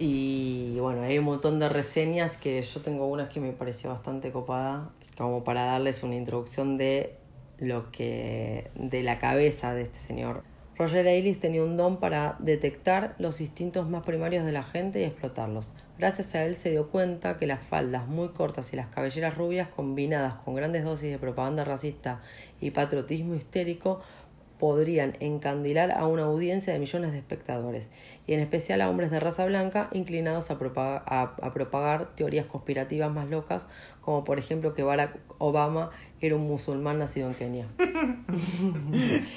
Y 0.00 0.78
bueno, 0.78 1.02
hay 1.02 1.18
un 1.18 1.24
montón 1.24 1.58
de 1.58 1.68
reseñas 1.68 2.36
que 2.36 2.62
yo 2.62 2.80
tengo 2.80 3.08
unas 3.08 3.28
que 3.30 3.40
me 3.40 3.50
pareció 3.50 3.90
bastante 3.90 4.30
copada, 4.30 4.90
como 5.18 5.44
para 5.44 5.64
darles 5.64 6.02
una 6.02 6.14
introducción 6.14 6.78
de 6.78 7.16
lo 7.58 7.90
que 7.90 8.70
de 8.74 9.02
la 9.02 9.18
cabeza 9.18 9.74
de 9.74 9.82
este 9.82 9.98
señor. 9.98 10.44
Roger 10.76 11.08
Ailes 11.08 11.40
tenía 11.40 11.64
un 11.64 11.76
don 11.76 11.96
para 11.96 12.36
detectar 12.38 13.16
los 13.18 13.40
instintos 13.40 13.88
más 13.88 14.04
primarios 14.04 14.46
de 14.46 14.52
la 14.52 14.62
gente 14.62 15.00
y 15.00 15.04
explotarlos. 15.04 15.72
Gracias 15.98 16.36
a 16.36 16.44
él 16.44 16.54
se 16.54 16.70
dio 16.70 16.88
cuenta 16.88 17.36
que 17.36 17.48
las 17.48 17.60
faldas 17.64 18.06
muy 18.06 18.28
cortas 18.28 18.72
y 18.72 18.76
las 18.76 18.86
cabelleras 18.86 19.36
rubias 19.36 19.66
combinadas 19.66 20.34
con 20.34 20.54
grandes 20.54 20.84
dosis 20.84 21.10
de 21.10 21.18
propaganda 21.18 21.64
racista 21.64 22.20
y 22.60 22.70
patriotismo 22.70 23.34
histérico 23.34 24.00
podrían 24.58 25.16
encandilar 25.20 25.90
a 25.90 26.06
una 26.06 26.24
audiencia 26.24 26.72
de 26.72 26.78
millones 26.78 27.12
de 27.12 27.18
espectadores, 27.18 27.90
y 28.26 28.34
en 28.34 28.40
especial 28.40 28.80
a 28.80 28.90
hombres 28.90 29.10
de 29.10 29.20
raza 29.20 29.44
blanca 29.46 29.88
inclinados 29.92 30.50
a 30.50 30.58
propagar, 30.58 32.14
teorías 32.14 32.46
conspirativas 32.46 33.12
más 33.12 33.28
locas, 33.28 33.66
como 34.00 34.24
por 34.24 34.38
ejemplo 34.38 34.74
que 34.74 34.82
Barack 34.82 35.18
Obama 35.38 35.90
era 36.20 36.34
un 36.34 36.48
musulmán 36.48 36.98
nacido 36.98 37.28
en 37.28 37.34
Kenia. 37.34 37.66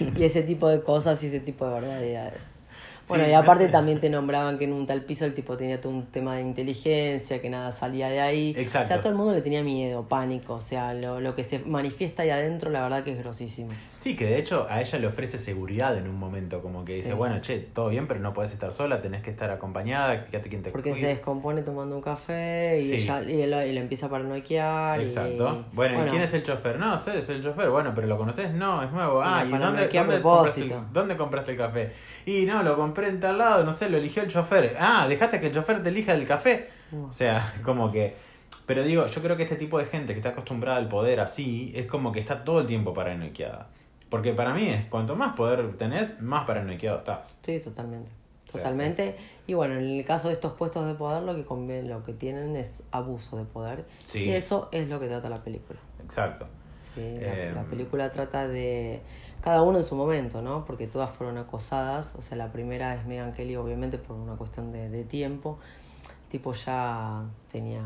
y 0.17 0.23
ese 0.23 0.43
tipo 0.43 0.67
de 0.69 0.81
cosas 0.81 1.21
y 1.23 1.27
ese 1.27 1.39
tipo 1.39 1.65
de 1.65 1.73
verdades. 1.73 2.60
Bueno, 3.07 3.27
y 3.27 3.33
aparte 3.33 3.67
también 3.67 3.99
te 3.99 4.09
nombraban 4.09 4.57
que 4.57 4.65
en 4.65 4.73
un 4.73 4.87
tal 4.87 5.03
piso 5.03 5.25
el 5.25 5.33
tipo 5.33 5.57
tenía 5.57 5.81
todo 5.81 5.91
un 5.91 6.05
tema 6.05 6.35
de 6.35 6.41
inteligencia, 6.41 7.41
que 7.41 7.49
nada 7.49 7.71
salía 7.71 8.09
de 8.09 8.21
ahí. 8.21 8.53
Exacto. 8.57 8.85
O 8.85 8.87
sea, 8.87 9.01
todo 9.01 9.09
el 9.09 9.17
mundo 9.17 9.33
le 9.33 9.41
tenía 9.41 9.63
miedo, 9.63 10.07
pánico. 10.07 10.53
O 10.55 10.61
sea, 10.61 10.93
lo, 10.93 11.19
lo 11.19 11.35
que 11.35 11.43
se 11.43 11.59
manifiesta 11.59 12.23
ahí 12.23 12.29
adentro, 12.29 12.69
la 12.69 12.81
verdad 12.83 13.03
que 13.03 13.11
es 13.11 13.17
grosísimo. 13.17 13.69
Sí, 13.95 14.15
que 14.15 14.25
de 14.25 14.37
hecho 14.37 14.67
a 14.69 14.81
ella 14.81 14.99
le 14.99 15.07
ofrece 15.07 15.37
seguridad 15.37 15.97
en 15.97 16.07
un 16.07 16.17
momento, 16.17 16.61
como 16.61 16.83
que 16.85 16.95
dice, 16.95 17.13
bueno, 17.13 17.39
che, 17.41 17.59
todo 17.59 17.89
bien, 17.89 18.07
pero 18.07 18.19
no 18.19 18.33
puedes 18.33 18.51
estar 18.51 18.71
sola, 18.71 19.01
tenés 19.01 19.21
que 19.21 19.29
estar 19.29 19.51
acompañada, 19.51 20.23
fíjate 20.23 20.49
quién 20.49 20.63
te 20.63 20.71
Porque 20.71 20.95
se 20.95 21.07
descompone 21.07 21.61
tomando 21.61 21.95
un 21.95 22.01
café 22.01 22.81
y, 22.81 22.93
ella, 22.93 23.21
y, 23.23 23.41
él, 23.41 23.51
le 23.51 23.79
empieza 23.79 24.07
a 24.07 24.09
paranoiquear. 24.09 25.01
Exacto. 25.01 25.65
bueno, 25.73 26.05
¿y 26.05 26.09
quién 26.09 26.21
es 26.21 26.33
el 26.33 26.43
chofer? 26.43 26.79
No, 26.79 26.97
sé, 26.97 27.19
es 27.19 27.29
el 27.29 27.43
chofer. 27.43 27.69
Bueno, 27.69 27.91
pero 27.93 28.07
¿lo 28.07 28.17
conoces? 28.17 28.51
No, 28.53 28.81
es 28.83 28.91
nuevo. 28.91 29.21
Ah, 29.21 29.43
¿y 29.45 29.51
dónde, 29.51 29.87
dónde, 29.87 30.21
compraste 30.21 30.61
el, 30.61 30.73
dónde 30.91 31.17
compraste 31.17 31.51
el 31.51 31.57
café? 31.57 31.91
Y 32.25 32.45
no, 32.45 32.63
lo 32.63 32.75
compré 32.75 32.90
en 32.97 33.19
tal 33.19 33.37
lado, 33.37 33.63
no 33.63 33.73
sé, 33.73 33.89
lo 33.89 33.97
eligió 33.97 34.23
el 34.23 34.29
chofer. 34.29 34.75
Ah, 34.79 35.07
dejaste 35.07 35.39
que 35.39 35.47
el 35.47 35.53
chofer 35.53 35.83
te 35.83 35.89
elija 35.89 36.13
el 36.13 36.25
café. 36.25 36.69
O 37.07 37.13
sea, 37.13 37.41
como 37.63 37.91
que... 37.91 38.15
Pero 38.65 38.83
digo, 38.83 39.07
yo 39.07 39.21
creo 39.21 39.35
que 39.35 39.43
este 39.43 39.55
tipo 39.55 39.79
de 39.79 39.85
gente 39.85 40.13
que 40.13 40.19
está 40.19 40.29
acostumbrada 40.29 40.77
al 40.77 40.87
poder 40.87 41.19
así, 41.19 41.73
es 41.75 41.87
como 41.87 42.11
que 42.11 42.19
está 42.19 42.43
todo 42.43 42.61
el 42.61 42.67
tiempo 42.67 42.93
paranoiqueada. 42.93 43.69
Porque 44.09 44.33
para 44.33 44.53
mí 44.53 44.67
es, 44.67 44.85
cuanto 44.85 45.15
más 45.15 45.35
poder 45.35 45.77
tenés, 45.77 46.21
más 46.21 46.45
paranoiqueado 46.45 46.99
estás. 46.99 47.35
Sí, 47.41 47.59
totalmente. 47.59 48.11
Totalmente. 48.51 49.15
y 49.47 49.53
bueno, 49.53 49.75
en 49.75 49.97
el 49.97 50.05
caso 50.05 50.27
de 50.27 50.33
estos 50.33 50.53
puestos 50.53 50.85
de 50.85 50.93
poder, 50.93 51.23
lo 51.23 51.35
que 51.35 51.45
conviene, 51.45 51.87
lo 51.87 52.03
que 52.03 52.13
tienen 52.13 52.55
es 52.55 52.83
abuso 52.91 53.37
de 53.37 53.45
poder. 53.45 53.85
Y 54.13 54.29
eso 54.31 54.67
es 54.71 54.89
lo 54.89 54.99
que 54.99 55.07
trata 55.07 55.29
la 55.29 55.41
película. 55.43 55.79
Exacto. 56.03 56.47
Sí, 56.93 57.17
la, 57.21 57.61
em, 57.61 57.65
película 57.69 58.11
trata 58.11 58.47
de 58.47 59.01
cada 59.41 59.63
uno 59.63 59.79
en 59.79 59.83
su 59.83 59.95
momento, 59.95 60.41
¿no? 60.41 60.65
Porque 60.65 60.87
todas 60.87 61.09
fueron 61.09 61.37
acosadas. 61.37 62.15
O 62.17 62.21
sea, 62.21 62.37
la 62.37 62.51
primera 62.51 62.95
es 62.95 63.05
Megan 63.05 63.33
Kelly, 63.33 63.55
obviamente, 63.55 63.97
por 63.97 64.15
una 64.15 64.35
cuestión 64.35 64.71
de, 64.71 64.89
de 64.89 65.03
tiempo. 65.03 65.59
tipo 66.29 66.53
ya 66.53 67.25
tenía. 67.51 67.83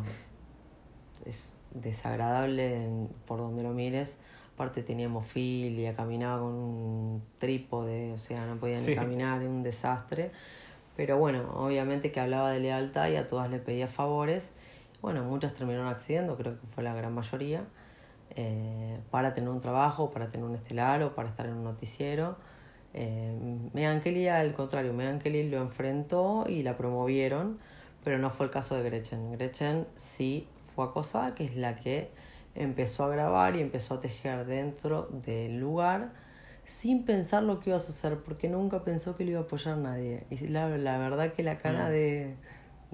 Es 1.26 1.52
desagradable 1.72 2.88
por 3.26 3.39
donde 3.39 3.63
lo 3.63 3.72
mires. 3.72 4.18
Aparte 4.54 4.84
tenía 4.84 5.06
hemofilia, 5.08 5.94
caminaba 5.94 6.39
con 6.39 6.54
un 6.54 7.24
trípode, 7.38 8.13
o 8.13 8.18
sea, 8.18 8.46
no 8.46 8.56
podía 8.56 8.78
ni 8.78 8.96
caminar, 8.96 9.41
era 9.41 9.50
un 9.50 9.63
desastre. 9.63 10.32
Pero 10.96 11.18
bueno, 11.18 11.52
obviamente 11.56 12.12
que 12.12 12.22
hablaba 12.22 12.52
de 12.52 12.62
lealtad 12.62 13.10
y 13.10 13.18
a 13.18 13.28
todas 13.28 13.50
le 13.50 13.60
pedía 13.60 13.88
favores. 13.88 14.52
Bueno, 15.02 15.24
muchas 15.24 15.54
terminaron 15.54 15.88
accediendo, 15.88 16.38
creo 16.38 16.60
que 16.60 16.68
fue 16.68 16.84
la 16.84 16.94
gran 16.94 17.13
mayoría. 17.13 17.65
Eh, 18.38 19.00
para 19.12 19.34
tener 19.34 19.50
un 19.50 19.62
trabajo, 19.62 20.12
para 20.12 20.30
tener 20.30 20.45
un 20.45 20.56
estelar 20.56 21.02
o 21.04 21.15
para 21.15 21.30
estar 21.30 21.45
en 21.45 21.54
un 21.54 21.63
noticiero. 21.63 22.36
Eh, 22.93 23.34
Megan 23.74 24.02
Kelly, 24.02 24.28
al 24.28 24.54
contrario, 24.54 24.93
Megan 24.93 25.19
Kelly 25.19 25.50
lo 25.50 25.62
enfrentó 25.62 26.45
y 26.48 26.63
la 26.63 26.76
promovieron, 26.76 27.60
pero 28.04 28.17
no 28.17 28.30
fue 28.30 28.48
el 28.48 28.52
caso 28.52 28.76
de 28.76 28.84
Gretchen. 28.84 29.32
Gretchen 29.32 29.88
sí 29.95 30.48
fue 30.76 30.86
acosada, 30.86 31.34
que 31.34 31.45
es 31.45 31.56
la 31.56 31.76
que 31.76 32.12
empezó 32.56 33.06
a 33.06 33.10
grabar 33.10 33.56
y 33.56 33.62
empezó 33.62 33.95
a 33.95 34.02
tejer 34.02 34.45
dentro 34.45 35.10
del 35.12 35.60
lugar 35.60 36.12
sin 36.65 37.06
pensar 37.06 37.43
lo 37.43 37.60
que 37.60 37.69
iba 37.69 37.78
a 37.78 37.82
suceder, 37.82 38.19
porque 38.19 38.50
nunca 38.50 38.84
pensó 38.84 39.15
que 39.15 39.24
le 39.24 39.32
iba 39.32 39.41
a 39.41 39.43
apoyar 39.43 39.78
nadie. 39.78 40.26
Y 40.30 40.48
la, 40.48 40.67
la 40.78 40.98
verdad 40.98 41.32
que 41.32 41.43
la 41.43 41.58
cara 41.58 41.89
de 41.89 42.36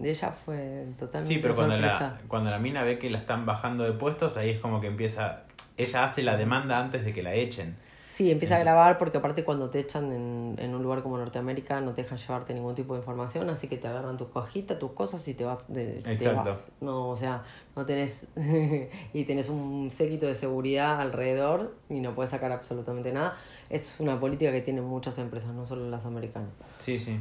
ella 0.09 0.31
fue 0.31 0.85
totalmente 0.97 1.33
Sí, 1.33 1.39
pero 1.41 1.55
cuando 1.55 1.77
la, 1.77 1.97
sorpresa. 1.97 2.21
cuando 2.27 2.49
la 2.49 2.59
mina 2.59 2.83
ve 2.83 2.97
que 2.97 3.09
la 3.09 3.17
están 3.19 3.45
bajando 3.45 3.83
de 3.83 3.93
puestos, 3.93 4.37
ahí 4.37 4.49
es 4.49 4.59
como 4.59 4.81
que 4.81 4.87
empieza. 4.87 5.43
Ella 5.77 6.03
hace 6.03 6.23
la 6.23 6.37
demanda 6.37 6.79
antes 6.79 7.05
de 7.05 7.13
que 7.13 7.23
la 7.23 7.33
echen. 7.33 7.75
Sí, 8.05 8.29
empieza 8.29 8.57
a 8.57 8.59
grabar 8.59 8.97
porque 8.97 9.17
aparte 9.19 9.45
cuando 9.45 9.69
te 9.69 9.79
echan 9.79 10.11
en, 10.11 10.55
en 10.59 10.75
un 10.75 10.83
lugar 10.83 11.01
como 11.01 11.17
Norteamérica 11.17 11.79
no 11.79 11.93
te 11.93 12.03
dejan 12.03 12.17
llevarte 12.17 12.53
ningún 12.53 12.75
tipo 12.75 12.93
de 12.93 12.99
información, 12.99 13.49
así 13.49 13.67
que 13.67 13.77
te 13.77 13.87
agarran 13.87 14.17
tu 14.17 14.29
cajita, 14.29 14.77
tus 14.77 14.91
cosas 14.91 15.25
y 15.29 15.33
te 15.33 15.45
vas. 15.45 15.59
De, 15.69 15.93
te 15.93 16.29
vas. 16.33 16.65
No, 16.81 17.09
o 17.09 17.15
sea, 17.15 17.43
no 17.75 17.85
tenés. 17.85 18.27
y 19.13 19.23
tenés 19.23 19.47
un 19.47 19.89
séquito 19.89 20.27
de 20.27 20.35
seguridad 20.35 20.99
alrededor 20.99 21.73
y 21.89 22.01
no 22.01 22.13
puedes 22.13 22.31
sacar 22.31 22.51
absolutamente 22.51 23.13
nada. 23.13 23.37
Es 23.69 23.99
una 24.01 24.19
política 24.19 24.51
que 24.51 24.61
tienen 24.61 24.83
muchas 24.83 25.17
empresas, 25.17 25.53
no 25.53 25.65
solo 25.65 25.89
las 25.89 26.05
americanas. 26.05 26.49
Sí, 26.79 26.99
sí. 26.99 27.17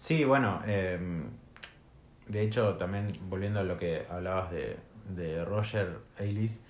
Sí, 0.00 0.24
bueno, 0.24 0.60
eh, 0.66 0.98
de 2.28 2.42
hecho, 2.42 2.74
también 2.74 3.12
volviendo 3.28 3.60
a 3.60 3.62
lo 3.64 3.76
que 3.78 4.06
hablabas 4.10 4.50
de, 4.50 4.76
de 5.14 5.44
Roger 5.44 5.98
Ailes, 6.18 6.60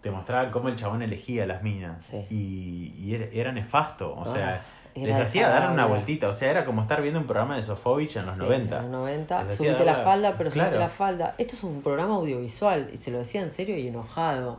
te 0.00 0.10
mostraba 0.10 0.50
cómo 0.50 0.68
el 0.68 0.76
chabón 0.76 1.02
elegía 1.02 1.46
las 1.46 1.62
minas. 1.62 2.04
Sí. 2.04 2.26
Y, 2.30 2.94
y 2.98 3.14
era, 3.14 3.26
era 3.32 3.52
nefasto, 3.52 4.12
o 4.14 4.22
Ah, 4.22 4.32
sea, 4.34 4.64
les 4.94 5.16
hacía 5.16 5.48
dar 5.48 5.70
una 5.70 5.86
vueltita, 5.86 6.28
o 6.28 6.32
sea, 6.34 6.50
era 6.50 6.64
como 6.64 6.82
estar 6.82 7.00
viendo 7.00 7.18
un 7.20 7.26
programa 7.26 7.56
de 7.56 7.62
Sofovich 7.62 8.16
en 8.16 8.26
los 8.26 8.34
Sí, 8.34 8.40
90. 8.40 8.76
En 8.76 8.82
los 8.82 8.90
90. 8.90 9.44
Les 9.44 9.52
hacía 9.54 9.70
Subite 9.72 9.84
la 9.86 9.94
falda, 9.96 10.34
pero 10.36 10.50
subite 10.50 10.66
Claro. 10.68 10.80
la 10.80 10.88
falda. 10.88 11.34
Esto 11.38 11.54
es 11.56 11.64
un 11.64 11.80
programa 11.82 12.16
audiovisual 12.16 12.90
y 12.92 12.96
se 12.98 13.10
lo 13.10 13.18
decía 13.18 13.40
en 13.42 13.50
serio 13.50 13.78
y 13.78 13.88
enojado. 13.88 14.58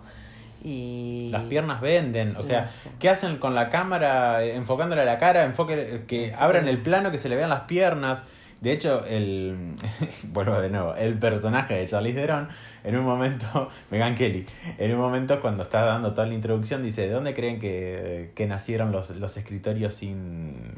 Y... 0.63 1.27
Las 1.31 1.43
piernas 1.43 1.81
venden, 1.81 2.35
o 2.37 2.41
sea. 2.41 2.69
¿qué 2.99 3.09
hacen 3.09 3.37
con 3.37 3.53
la 3.53 3.69
cámara 3.69 4.43
enfocándole 4.43 5.01
a 5.01 5.05
la 5.05 5.17
cara? 5.17 5.43
Enfoque, 5.43 6.05
que 6.07 6.33
abran 6.33 6.67
el 6.69 6.81
plano, 6.81 7.11
que 7.11 7.17
se 7.17 7.27
le 7.29 7.35
vean 7.35 7.49
las 7.49 7.61
piernas. 7.61 8.23
De 8.63 8.71
hecho, 8.71 9.05
el. 9.05 9.75
Vuelvo 10.31 10.59
de 10.61 10.69
nuevo. 10.69 10.95
El 10.95 11.19
personaje 11.19 11.73
de 11.75 11.85
Charlize 11.85 12.15
Theron, 12.21 12.47
en 12.83 12.95
un 12.95 13.03
momento. 13.03 13.69
Megan 13.91 14.15
Kelly, 14.15 14.45
en 14.77 14.91
un 14.93 14.99
momento 14.99 15.41
cuando 15.41 15.63
está 15.63 15.81
dando 15.85 16.13
toda 16.13 16.27
la 16.27 16.33
introducción, 16.33 16.81
dice: 16.81 17.01
¿De 17.01 17.09
dónde 17.09 17.33
creen 17.33 17.59
que, 17.59 18.31
que 18.35 18.47
nacieron 18.47 18.91
los, 18.91 19.09
los 19.11 19.35
escritorios 19.37 19.93
sin. 19.93 20.75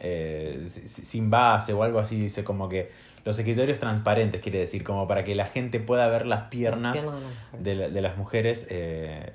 eh, 0.00 0.66
si- 0.68 1.04
sin 1.04 1.30
base 1.30 1.72
o 1.72 1.82
algo 1.82 1.98
así? 1.98 2.18
Dice 2.20 2.44
como 2.44 2.68
que. 2.68 2.90
Los 3.24 3.36
escritorios 3.40 3.80
transparentes, 3.80 4.40
quiere 4.40 4.60
decir, 4.60 4.84
como 4.84 5.08
para 5.08 5.24
que 5.24 5.34
la 5.34 5.46
gente 5.46 5.80
pueda 5.80 6.06
ver 6.06 6.26
las 6.26 6.42
piernas 6.42 6.94
Las 6.94 7.02
piernas 7.02 7.22
de 7.24 7.24
las 7.24 7.36
mujeres. 7.56 7.64
de, 7.64 7.74
la- 7.74 7.88
de 7.88 8.00
las 8.02 8.16
mujeres 8.16 8.66
eh, 8.70 9.32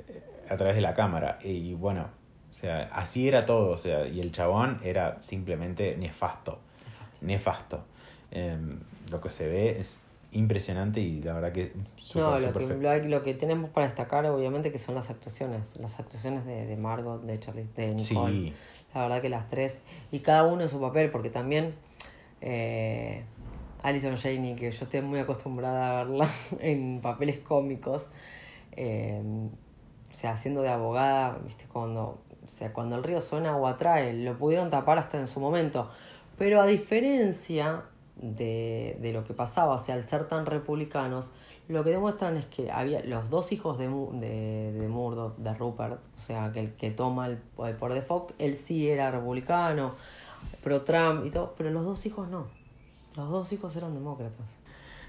a 0.50 0.56
través 0.56 0.76
de 0.76 0.82
la 0.82 0.94
cámara. 0.94 1.40
Y 1.44 1.74
bueno, 1.74 2.08
o 2.52 2.54
sea, 2.54 2.90
así 2.94 3.28
era 3.28 3.46
todo. 3.46 3.72
O 3.72 3.76
sea, 3.78 4.08
y 4.08 4.22
el 4.22 4.32
chabón 4.32 4.80
era 4.82 5.18
simplemente 5.22 5.98
nefasto. 6.00 6.62
Nefasto. 7.22 7.84
Eh, 8.32 8.58
lo 9.12 9.22
que 9.22 9.30
se 9.30 9.48
ve 9.48 9.80
es 9.80 10.00
impresionante 10.32 11.02
y 11.02 11.22
la 11.22 11.34
verdad 11.34 11.52
que 11.52 11.74
súper, 11.98 12.24
No, 12.24 12.40
lo 12.40 12.54
que, 12.54 12.66
lo, 12.66 13.10
lo 13.10 13.24
que 13.24 13.34
tenemos 13.34 13.70
para 13.70 13.86
destacar, 13.86 14.26
obviamente, 14.28 14.72
que 14.72 14.78
son 14.78 14.96
las 14.96 15.10
actuaciones. 15.10 15.76
Las 15.78 16.00
actuaciones 16.00 16.46
de, 16.46 16.66
de 16.66 16.78
Margot, 16.78 17.22
de 17.24 17.40
Charlie, 17.40 17.68
de 17.76 17.96
Nicole. 17.96 18.34
Sí, 18.34 18.54
La 18.94 19.02
verdad 19.02 19.22
que 19.22 19.30
las 19.30 19.48
tres. 19.50 19.80
Y 20.12 20.20
cada 20.20 20.46
uno 20.46 20.62
en 20.62 20.70
su 20.70 20.80
papel, 20.80 21.12
porque 21.12 21.30
también 21.30 21.74
eh, 22.42 23.24
Alison 23.84 24.16
Janey, 24.16 24.56
que 24.56 24.72
yo 24.72 24.84
estoy 24.84 25.02
muy 25.02 25.20
acostumbrada 25.20 26.02
a 26.02 26.04
verla 26.04 26.30
en 26.60 27.02
papeles 27.02 27.40
cómicos, 27.40 28.08
eh, 28.74 29.22
o 29.24 30.14
sea, 30.14 30.32
haciendo 30.34 30.62
de 30.62 30.70
abogada, 30.70 31.40
viste, 31.44 31.66
cuando, 31.72 32.22
o 32.44 32.48
sea, 32.48 32.74
cuando 32.74 32.96
el 32.96 33.04
río 33.04 33.22
suena 33.22 33.56
o 33.56 33.68
atrae, 33.68 34.14
lo 34.14 34.38
pudieron 34.38 34.70
tapar 34.70 34.98
hasta 34.98 35.20
en 35.20 35.28
su 35.28 35.40
momento. 35.40 35.90
Pero 36.38 36.62
a 36.62 36.66
diferencia 36.66 37.84
de, 38.16 38.98
de 39.00 39.14
lo 39.14 39.24
que 39.24 39.34
pasaba, 39.34 39.76
o 39.76 39.78
sea, 39.78 39.96
al 39.96 40.08
ser 40.08 40.28
tan 40.28 40.46
republicanos, 40.46 41.32
lo 41.68 41.84
que 41.84 41.92
demuestran 41.92 42.38
es 42.38 42.46
que 42.46 42.72
había 42.72 43.04
los 43.04 43.30
dos 43.30 43.52
hijos 43.52 43.78
de, 43.78 43.88
de, 43.88 44.74
de 44.74 44.88
Murdoch, 44.88 45.38
de 45.38 45.54
Rupert, 45.54 46.00
o 46.16 46.20
sea, 46.20 46.52
que 46.52 46.60
el 46.60 46.74
que 46.74 46.92
toma 46.92 47.28
el, 47.28 47.38
poder 47.38 47.94
de 47.94 48.02
Fox, 48.02 48.34
él 48.40 48.56
sí 48.56 48.90
era 48.90 49.12
republicano, 49.12 49.94
pro 50.64 50.82
Trump 50.82 51.26
y 51.26 51.30
todo, 51.30 51.54
pero 51.58 51.70
los 51.72 51.86
dos 51.86 52.06
hijos 52.06 52.28
no. 52.28 52.48
Los 53.16 53.30
dos 53.30 53.52
hijos 53.52 53.76
eran 53.76 53.94
demócratas. 53.94 54.46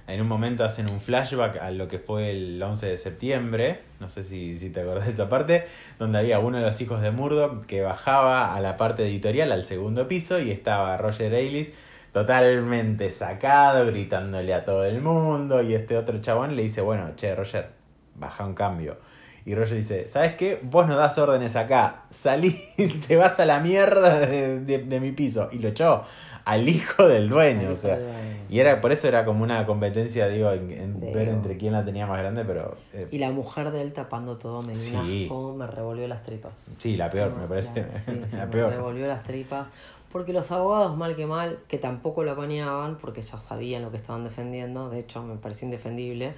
En 0.08 0.20
un 0.20 0.26
momento 0.28 0.64
hacen 0.64 0.90
un 0.90 1.00
flashback 1.00 1.58
a 1.58 1.70
lo 1.70 1.86
que 1.88 1.98
fue 1.98 2.30
el 2.30 2.60
11 2.62 2.86
de 2.86 2.96
septiembre, 2.96 3.80
no 4.00 4.08
sé 4.08 4.24
si, 4.24 4.58
si 4.58 4.68
te 4.70 4.80
acordás 4.80 5.06
de 5.06 5.12
esa 5.12 5.28
parte, 5.28 5.64
donde 5.98 6.18
había 6.18 6.38
uno 6.40 6.58
de 6.58 6.64
los 6.64 6.80
hijos 6.80 7.00
de 7.02 7.12
Murdoch 7.12 7.64
que 7.66 7.82
bajaba 7.82 8.54
a 8.54 8.60
la 8.60 8.76
parte 8.76 9.04
editorial, 9.04 9.52
al 9.52 9.64
segundo 9.64 10.08
piso, 10.08 10.40
y 10.40 10.50
estaba 10.50 10.96
Roger 10.96 11.32
Ailes 11.34 11.70
totalmente 12.12 13.10
sacado, 13.10 13.86
gritándole 13.86 14.52
a 14.54 14.64
todo 14.64 14.84
el 14.84 15.00
mundo, 15.00 15.62
y 15.62 15.74
este 15.74 15.96
otro 15.96 16.20
chabón 16.20 16.56
le 16.56 16.62
dice, 16.62 16.80
bueno, 16.80 17.10
che, 17.16 17.34
Roger, 17.34 17.68
baja 18.14 18.44
un 18.44 18.54
cambio. 18.54 18.96
Y 19.44 19.54
Roger 19.54 19.76
dice, 19.78 20.06
¿sabes 20.08 20.34
qué? 20.36 20.60
Vos 20.62 20.86
no 20.86 20.94
das 20.96 21.18
órdenes 21.18 21.56
acá, 21.56 22.02
salís, 22.10 22.60
te 23.08 23.16
vas 23.16 23.40
a 23.40 23.46
la 23.46 23.60
mierda 23.60 24.20
de, 24.20 24.60
de- 24.60 24.78
de 24.84 25.00
mi 25.00 25.10
piso. 25.12 25.48
Y 25.52 25.58
lo 25.58 25.68
echó 25.68 26.04
al 26.44 26.68
hijo 26.68 27.08
del 27.08 27.28
dueño, 27.28 27.70
o 27.70 27.74
sea. 27.76 27.94
hijo 27.96 28.04
del 28.04 28.12
dueño. 28.12 28.31
Y 28.52 28.60
era 28.60 28.82
por 28.82 28.92
eso 28.92 29.08
era 29.08 29.24
como 29.24 29.42
una 29.42 29.64
competencia, 29.64 30.28
digo, 30.28 30.50
en, 30.52 31.00
ver 31.00 31.28
entre 31.28 31.56
quién 31.56 31.72
la 31.72 31.82
tenía 31.86 32.06
más 32.06 32.18
grande, 32.20 32.44
pero 32.44 32.76
eh, 32.92 33.08
Y 33.10 33.16
la 33.16 33.30
mujer 33.30 33.70
de 33.70 33.80
él 33.80 33.94
tapando 33.94 34.36
todo 34.36 34.60
me 34.62 34.74
Sí. 34.74 35.24
asco, 35.24 35.54
me 35.54 35.66
revolvió 35.66 36.06
las 36.06 36.22
tripas. 36.22 36.52
sí, 36.78 36.96
la 36.98 37.08
peor, 37.10 37.34
me 37.34 37.46
parece. 37.46 37.72
claro, 37.72 37.88
sí, 37.94 38.20
sí, 38.28 38.36
la 38.36 38.44
me 38.44 38.52
peor. 38.52 38.70
revolvió 38.70 39.06
las 39.06 39.22
tripas. 39.24 39.68
Porque 40.12 40.34
los 40.34 40.52
abogados, 40.52 40.94
mal 40.98 41.16
que 41.16 41.24
mal, 41.24 41.60
que 41.66 41.78
tampoco 41.78 42.24
lo 42.24 42.32
apañaban, 42.32 42.98
porque 42.98 43.22
ya 43.22 43.38
sabían 43.38 43.80
lo 43.80 43.90
que 43.90 43.96
estaban 43.96 44.22
defendiendo, 44.24 44.90
de 44.90 44.98
hecho 45.00 45.22
me 45.22 45.36
pareció 45.36 45.64
indefendible. 45.64 46.34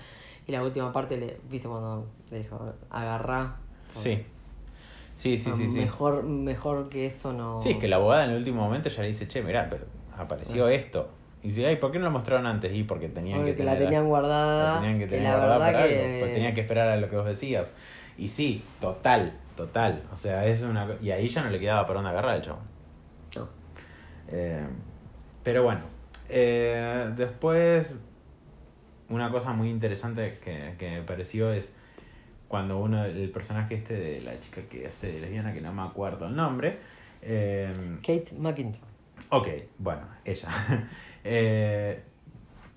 Y 0.47 0.53
la 0.53 0.63
última 0.63 0.93
parte, 0.93 1.17
le, 1.17 1.41
¿viste 1.51 1.67
cuando 1.67 2.07
le 2.31 2.39
dijo, 2.39 2.75
agarrá? 2.91 3.57
Sí. 3.93 4.25
Sí, 5.17 5.37
sí, 5.39 5.53
sí, 5.57 5.69
sí. 5.69 5.79
Mejor, 5.79 6.23
mejor 6.23 6.89
que 6.89 7.07
esto 7.07 7.33
no. 7.33 7.59
Sí, 7.59 7.71
es 7.71 7.79
que 7.79 7.89
la 7.89 7.97
abogada 7.97 8.25
en 8.25 8.31
el 8.31 8.37
último 8.37 8.63
momento 8.63 8.89
ya 8.89 9.03
le 9.03 9.09
dice, 9.09 9.27
che, 9.27 9.43
mirá, 9.43 9.69
pero 9.69 9.87
apareció 10.17 10.69
esto. 10.69 11.09
Y 11.45 11.49
dice, 11.49 11.67
ay, 11.67 11.77
¿por 11.77 11.93
qué 11.93 11.99
no 11.99 12.07
lo 12.07 12.11
mostraron 12.11 12.47
antes? 12.47 12.75
Y 12.75 12.83
porque 12.85 13.09
tenían 13.09 13.39
Porque 13.39 13.55
que 13.55 13.63
la 13.65 13.73
tener- 13.75 13.87
tenían 13.89 14.09
guardada. 14.09 14.75
la 14.77 14.81
tenían 14.81 14.99
que 14.99 15.05
que 15.05 15.11
tener 15.11 15.25
la 15.25 15.37
guardada 15.37 15.59
verdad 15.59 15.73
para 15.73 15.89
que- 15.89 16.05
algo. 16.07 16.19
Pues 16.21 16.33
tenían 16.35 16.55
que 16.55 16.61
esperar 16.63 16.89
a 16.89 16.97
lo 16.97 17.09
que 17.09 17.17
vos 17.17 17.27
decías. 17.27 17.75
Y 18.19 18.29
sí, 18.29 18.65
total, 18.81 19.35
total. 19.57 20.03
O 20.13 20.17
sea, 20.17 20.45
es 20.47 20.63
una... 20.63 20.89
Y 21.03 21.11
ahí 21.13 21.29
ya 21.29 21.43
no 21.45 21.51
le 21.51 21.61
quedaba 21.61 21.83
para 21.87 21.95
dónde 22.01 22.11
agarrar 22.11 22.37
el 22.37 22.43
chabón. 22.43 22.63
No. 23.37 23.49
Eh, 24.29 24.67
pero 25.43 25.63
bueno, 25.65 25.83
eh, 26.31 27.11
después 27.15 27.93
una 29.11 29.31
cosa 29.31 29.53
muy 29.53 29.69
interesante 29.69 30.39
que, 30.43 30.75
que 30.79 30.91
me 30.93 31.03
pareció 31.03 31.53
es 31.53 31.71
cuando 32.49 32.79
uno, 32.79 33.05
el 33.05 33.31
personaje 33.31 33.75
este 33.75 33.95
de 33.99 34.21
la 34.23 34.39
chica 34.41 34.63
que 34.63 34.87
hace 34.87 35.13
de 35.13 35.21
lesbiana, 35.21 35.53
que 35.53 35.61
no 35.61 35.73
me 35.75 35.83
acuerdo 35.83 36.27
el 36.27 36.35
nombre, 36.37 36.79
eh, 37.21 37.71
Kate 37.99 38.33
McIntyre. 38.39 38.83
ok, 39.31 39.49
bueno, 39.79 40.03
ella, 40.25 40.49
eh, 41.25 42.05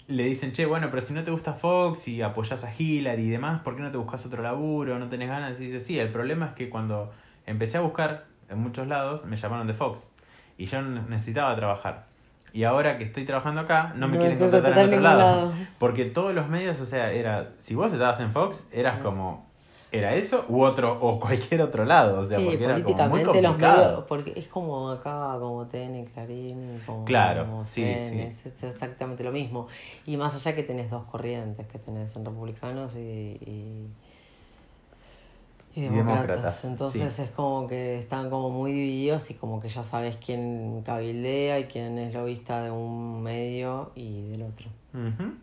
le 0.08 0.24
dicen, 0.24 0.54
che, 0.54 0.66
bueno, 0.66 0.90
pero 0.90 1.02
si 1.06 1.14
no 1.14 1.24
te 1.24 1.32
gusta 1.32 1.54
Fox 1.54 2.08
y 2.08 2.22
apoyas 2.22 2.64
a 2.64 2.72
Hillary 2.76 3.24
y 3.24 3.30
demás, 3.30 3.62
¿por 3.62 3.76
qué 3.76 3.82
no 3.82 3.92
te 3.92 3.98
buscas 3.98 4.26
otro 4.26 4.42
laburo? 4.42 4.98
¿No 5.00 5.10
tenés 5.10 5.28
ganas? 5.30 5.60
Y 5.60 5.66
dice, 5.66 5.80
sí, 5.80 6.00
el 6.00 6.10
problema 6.10 6.48
es 6.48 6.52
que 6.54 6.70
cuando 6.70 7.12
empecé 7.46 7.78
a 7.78 7.82
buscar 7.82 8.26
en 8.50 8.60
muchos 8.60 8.88
lados, 8.88 9.26
me 9.26 9.36
llamaron 9.36 9.68
de 9.68 9.74
Fox 9.74 10.08
y 10.58 10.66
yo 10.66 10.82
necesitaba 10.82 11.56
trabajar. 11.56 12.08
Y 12.54 12.64
ahora 12.64 12.98
que 12.98 13.04
estoy 13.04 13.26
trabajando 13.26 13.62
acá, 13.62 13.94
no 13.96 14.08
me 14.08 14.16
No 14.16 14.20
quieren 14.22 14.40
contratar 14.40 14.78
en 14.78 14.86
otro 14.88 15.00
lado. 15.02 15.20
lado. 15.20 15.54
Porque 15.78 16.06
todos 16.06 16.34
los 16.34 16.48
medios, 16.48 16.80
o 16.80 16.86
sea, 16.86 17.12
era, 17.12 17.50
si 17.60 17.76
vos 17.76 17.92
estabas 17.92 18.20
en 18.22 18.32
Fox, 18.32 18.64
eras 18.72 19.00
como, 19.00 19.47
era 19.92 20.16
eso 20.16 20.46
u 20.50 20.62
otro, 20.62 20.98
o 21.00 21.20
cualquier 21.20 21.62
otro 21.62 21.86
lado. 21.86 22.20
O 22.20 22.26
sea, 22.26 22.40
sí, 22.40 22.46
porque 22.46 22.64
era 22.66 22.76
como 22.84 23.08
muy 23.08 23.24
complicado. 23.24 23.84
medios, 23.84 24.04
porque 24.08 24.34
es 24.36 24.48
como 24.48 24.90
acá, 24.90 25.38
como 25.40 25.66
TN, 25.68 26.06
Clarín, 26.14 26.80
como, 26.86 27.06
Claro, 27.06 27.46
como 27.46 27.64
sí, 27.66 27.84
sí. 28.10 28.20
es 28.20 28.46
exactamente 28.64 29.24
lo 29.24 29.32
mismo. 29.32 29.68
Y 30.06 30.18
más 30.18 30.36
allá 30.36 30.56
que 30.56 30.64
tenés 30.64 30.90
dos 30.92 31.04
corrientes, 31.06 31.68
que 31.68 31.80
tenés 31.80 32.16
en 32.16 32.26
republicanos 32.26 32.96
y, 32.96 33.00
y, 33.00 33.88
y 35.76 35.80
Y 35.80 35.82
demócratas. 35.84 36.66
demócratas, 36.66 36.66
Entonces 36.66 37.14
sí. 37.14 37.24
es 37.24 37.30
como 37.32 37.68
que 37.68 37.98
están 37.98 38.30
como 38.30 38.50
muy 38.50 38.72
divididos 38.74 39.30
y 39.30 39.36
como 39.36 39.60
que 39.60 39.70
ya 39.70 39.84
sabes 39.84 40.18
quién 40.18 40.82
cabildea 40.86 41.60
y 41.60 41.66
quién 41.66 41.98
es 42.00 42.14
lobista 42.14 42.64
de 42.64 42.72
un 42.72 43.22
medio 43.22 43.92
y 43.96 44.24
del 44.30 44.44
otro. 44.44 44.68
Ujú. 44.94 45.34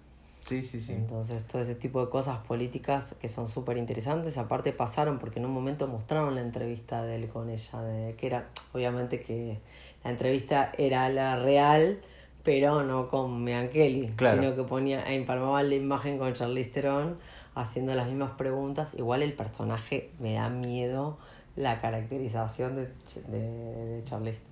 Sí, 0.47 0.63
sí, 0.63 0.81
sí. 0.81 0.93
Entonces, 0.93 1.43
todo 1.47 1.63
ese 1.63 1.75
tipo 1.75 2.05
de 2.05 2.11
cosas 2.11 2.39
políticas 2.39 3.15
que 3.21 3.29
son 3.29 3.49
súper 3.49 3.79
interesantes, 3.79 4.37
aparte 4.37 4.73
pasaron 4.73 5.19
porque 5.19 5.39
en 5.39 5.47
un 5.47 5.53
momento 5.53 5.89
mostraron 5.89 6.35
la 6.35 6.43
entrevista 6.43 7.03
de 7.03 7.17
él 7.17 7.29
con 7.29 7.49
ella, 7.51 7.83
de 7.83 8.15
que 8.15 8.27
era, 8.27 8.49
obviamente 8.73 9.21
que 9.23 9.59
la 10.05 10.11
entrevista 10.11 10.71
era 10.77 11.09
la 11.09 11.39
real, 11.39 12.01
pero 12.43 12.83
no 12.83 13.09
con 13.09 13.43
Megan 13.43 13.71
Kelly, 13.71 14.13
Claro. 14.17 14.43
sino 14.43 14.55
que 14.55 14.63
ponía, 14.65 15.03
empalmaba 15.15 15.63
la 15.63 15.75
imagen 15.75 16.19
con 16.19 16.35
Charlize 16.35 16.71
Theron 16.71 17.17
haciendo 17.55 17.95
las 17.95 18.07
mismas 18.07 18.33
preguntas. 18.33 18.93
Igual 18.99 19.23
el 19.23 19.33
personaje 19.33 20.11
me 20.19 20.35
da 20.35 20.51
miedo 20.51 21.17
la 21.57 21.79
caracterización 21.81 22.77
de, 22.77 22.89
de, 23.29 23.39
de 23.39 24.05
Charlize. 24.05 24.43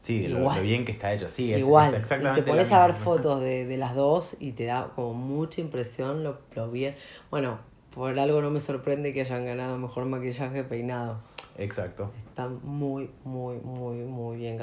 Sí, 0.00 0.24
Igual. 0.26 0.56
lo 0.56 0.62
bien 0.62 0.84
que 0.84 0.92
está 0.92 1.12
hecho. 1.12 1.28
Sí, 1.28 1.52
es, 1.52 1.58
Igual, 1.60 1.92
es 1.94 2.00
exactamente 2.00 2.40
y 2.40 2.44
te 2.44 2.50
pones 2.50 2.72
a 2.72 2.86
ver 2.86 2.94
fotos 2.96 3.40
de, 3.42 3.66
de 3.66 3.76
las 3.76 3.94
dos 3.94 4.36
y 4.40 4.52
te 4.52 4.64
da 4.64 4.90
como 4.94 5.12
mucha 5.12 5.60
impresión 5.60 6.24
lo, 6.24 6.38
lo 6.54 6.70
bien. 6.70 6.96
Bueno, 7.30 7.58
por 7.94 8.18
algo 8.18 8.40
no 8.40 8.50
me 8.50 8.60
sorprende 8.60 9.12
que 9.12 9.20
hayan 9.20 9.44
ganado 9.44 9.76
mejor 9.76 10.06
maquillaje 10.06 10.64
peinado. 10.64 11.18
Exacto. 11.58 12.10
Están 12.28 12.60
muy, 12.62 13.10
muy, 13.24 13.56
muy, 13.58 13.96
muy 13.98 14.36
bien 14.38 14.58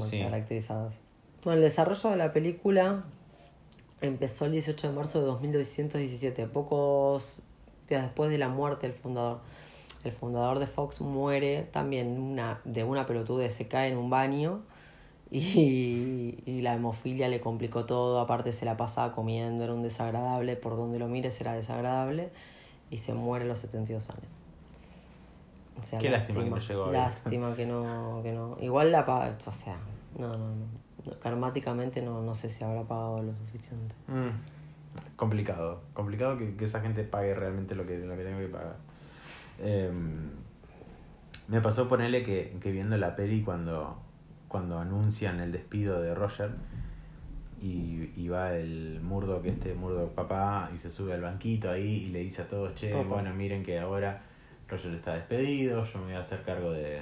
Sí. 0.00 0.20
caracterizadas. 0.20 0.94
Bueno, 1.42 1.58
el 1.58 1.64
desarrollo 1.64 2.10
de 2.10 2.16
la 2.16 2.32
película 2.32 3.04
empezó 4.02 4.44
el 4.44 4.52
18 4.52 4.88
de 4.88 4.92
marzo 4.92 5.20
de 5.20 5.26
2217, 5.26 6.46
pocos 6.48 7.40
días 7.88 8.02
después 8.02 8.30
de 8.30 8.38
la 8.38 8.48
muerte 8.48 8.86
del 8.88 8.96
fundador. 8.96 9.40
El 10.04 10.12
fundador 10.12 10.58
de 10.58 10.66
Fox 10.66 11.00
muere 11.00 11.68
también 11.70 12.18
una, 12.20 12.60
de 12.64 12.82
una 12.84 13.06
pelotudez, 13.06 13.54
se 13.54 13.68
cae 13.68 13.88
en 13.90 13.96
un 13.96 14.10
baño 14.10 14.60
y, 15.38 16.42
y 16.46 16.60
la 16.62 16.74
hemofilia 16.74 17.28
le 17.28 17.40
complicó 17.40 17.84
todo, 17.86 18.20
aparte 18.20 18.52
se 18.52 18.64
la 18.64 18.76
pasaba 18.76 19.14
comiendo, 19.14 19.64
era 19.64 19.72
un 19.72 19.82
desagradable, 19.82 20.56
por 20.56 20.76
donde 20.76 20.98
lo 20.98 21.08
mires 21.08 21.40
era 21.40 21.54
desagradable 21.54 22.30
y 22.90 22.98
se 22.98 23.14
muere 23.14 23.46
a 23.46 23.48
los 23.48 23.58
72 23.60 24.10
años. 24.10 24.22
O 25.80 25.84
sea, 25.84 25.98
Qué 25.98 26.10
lástima 26.10 26.44
que 26.44 26.50
no 26.50 26.58
llegó 26.58 26.84
a. 26.84 26.92
Lástima 26.92 27.54
que 27.54 27.66
no, 27.66 28.20
que 28.22 28.32
no. 28.32 28.56
Igual 28.60 28.92
la 28.92 29.06
pa- 29.06 29.34
o 29.46 29.52
sea, 29.52 29.76
no, 30.18 30.28
no, 30.36 30.48
no. 30.48 31.18
Karmáticamente 31.20 32.02
no, 32.02 32.22
no 32.22 32.34
sé 32.34 32.48
si 32.48 32.62
habrá 32.62 32.82
pagado 32.82 33.22
lo 33.22 33.32
suficiente. 33.34 33.94
Mm, 34.08 35.16
complicado. 35.16 35.80
Complicado 35.94 36.36
que, 36.38 36.54
que 36.54 36.64
esa 36.66 36.80
gente 36.80 37.02
pague 37.04 37.34
realmente 37.34 37.74
lo 37.74 37.86
que, 37.86 37.98
lo 37.98 38.16
que 38.16 38.22
tengo 38.22 38.38
que 38.38 38.48
pagar. 38.48 38.76
Em, 39.58 40.30
me 41.48 41.60
pasó 41.60 41.88
ponerle 41.88 42.22
que, 42.22 42.56
que 42.60 42.70
viendo 42.70 42.96
la 42.98 43.16
peli 43.16 43.42
cuando, 43.42 43.96
cuando 44.52 44.78
anuncian 44.78 45.40
el 45.40 45.50
despido 45.50 46.02
de 46.02 46.14
Roger 46.14 46.50
y, 47.60 48.10
y 48.16 48.28
va 48.28 48.54
el 48.54 49.00
Murdo, 49.00 49.40
que 49.40 49.48
este 49.48 49.72
Murdo 49.74 50.10
papá, 50.10 50.70
y 50.74 50.78
se 50.78 50.92
sube 50.92 51.14
al 51.14 51.22
banquito 51.22 51.70
ahí 51.70 52.04
y 52.04 52.10
le 52.10 52.18
dice 52.18 52.42
a 52.42 52.48
todos, 52.48 52.74
che, 52.74 52.92
bueno, 52.92 53.32
miren 53.32 53.62
que 53.64 53.80
ahora 53.80 54.20
Roger 54.68 54.92
está 54.92 55.14
despedido, 55.14 55.84
yo 55.84 55.98
me 56.00 56.04
voy 56.04 56.14
a 56.14 56.20
hacer 56.20 56.42
cargo 56.42 56.70
de, 56.70 57.00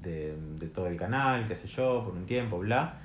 de, 0.00 0.36
de 0.60 0.66
todo 0.68 0.86
el 0.86 0.96
canal, 0.96 1.48
qué 1.48 1.56
sé 1.56 1.66
yo, 1.66 2.04
por 2.04 2.14
un 2.14 2.24
tiempo, 2.24 2.58
bla. 2.58 3.00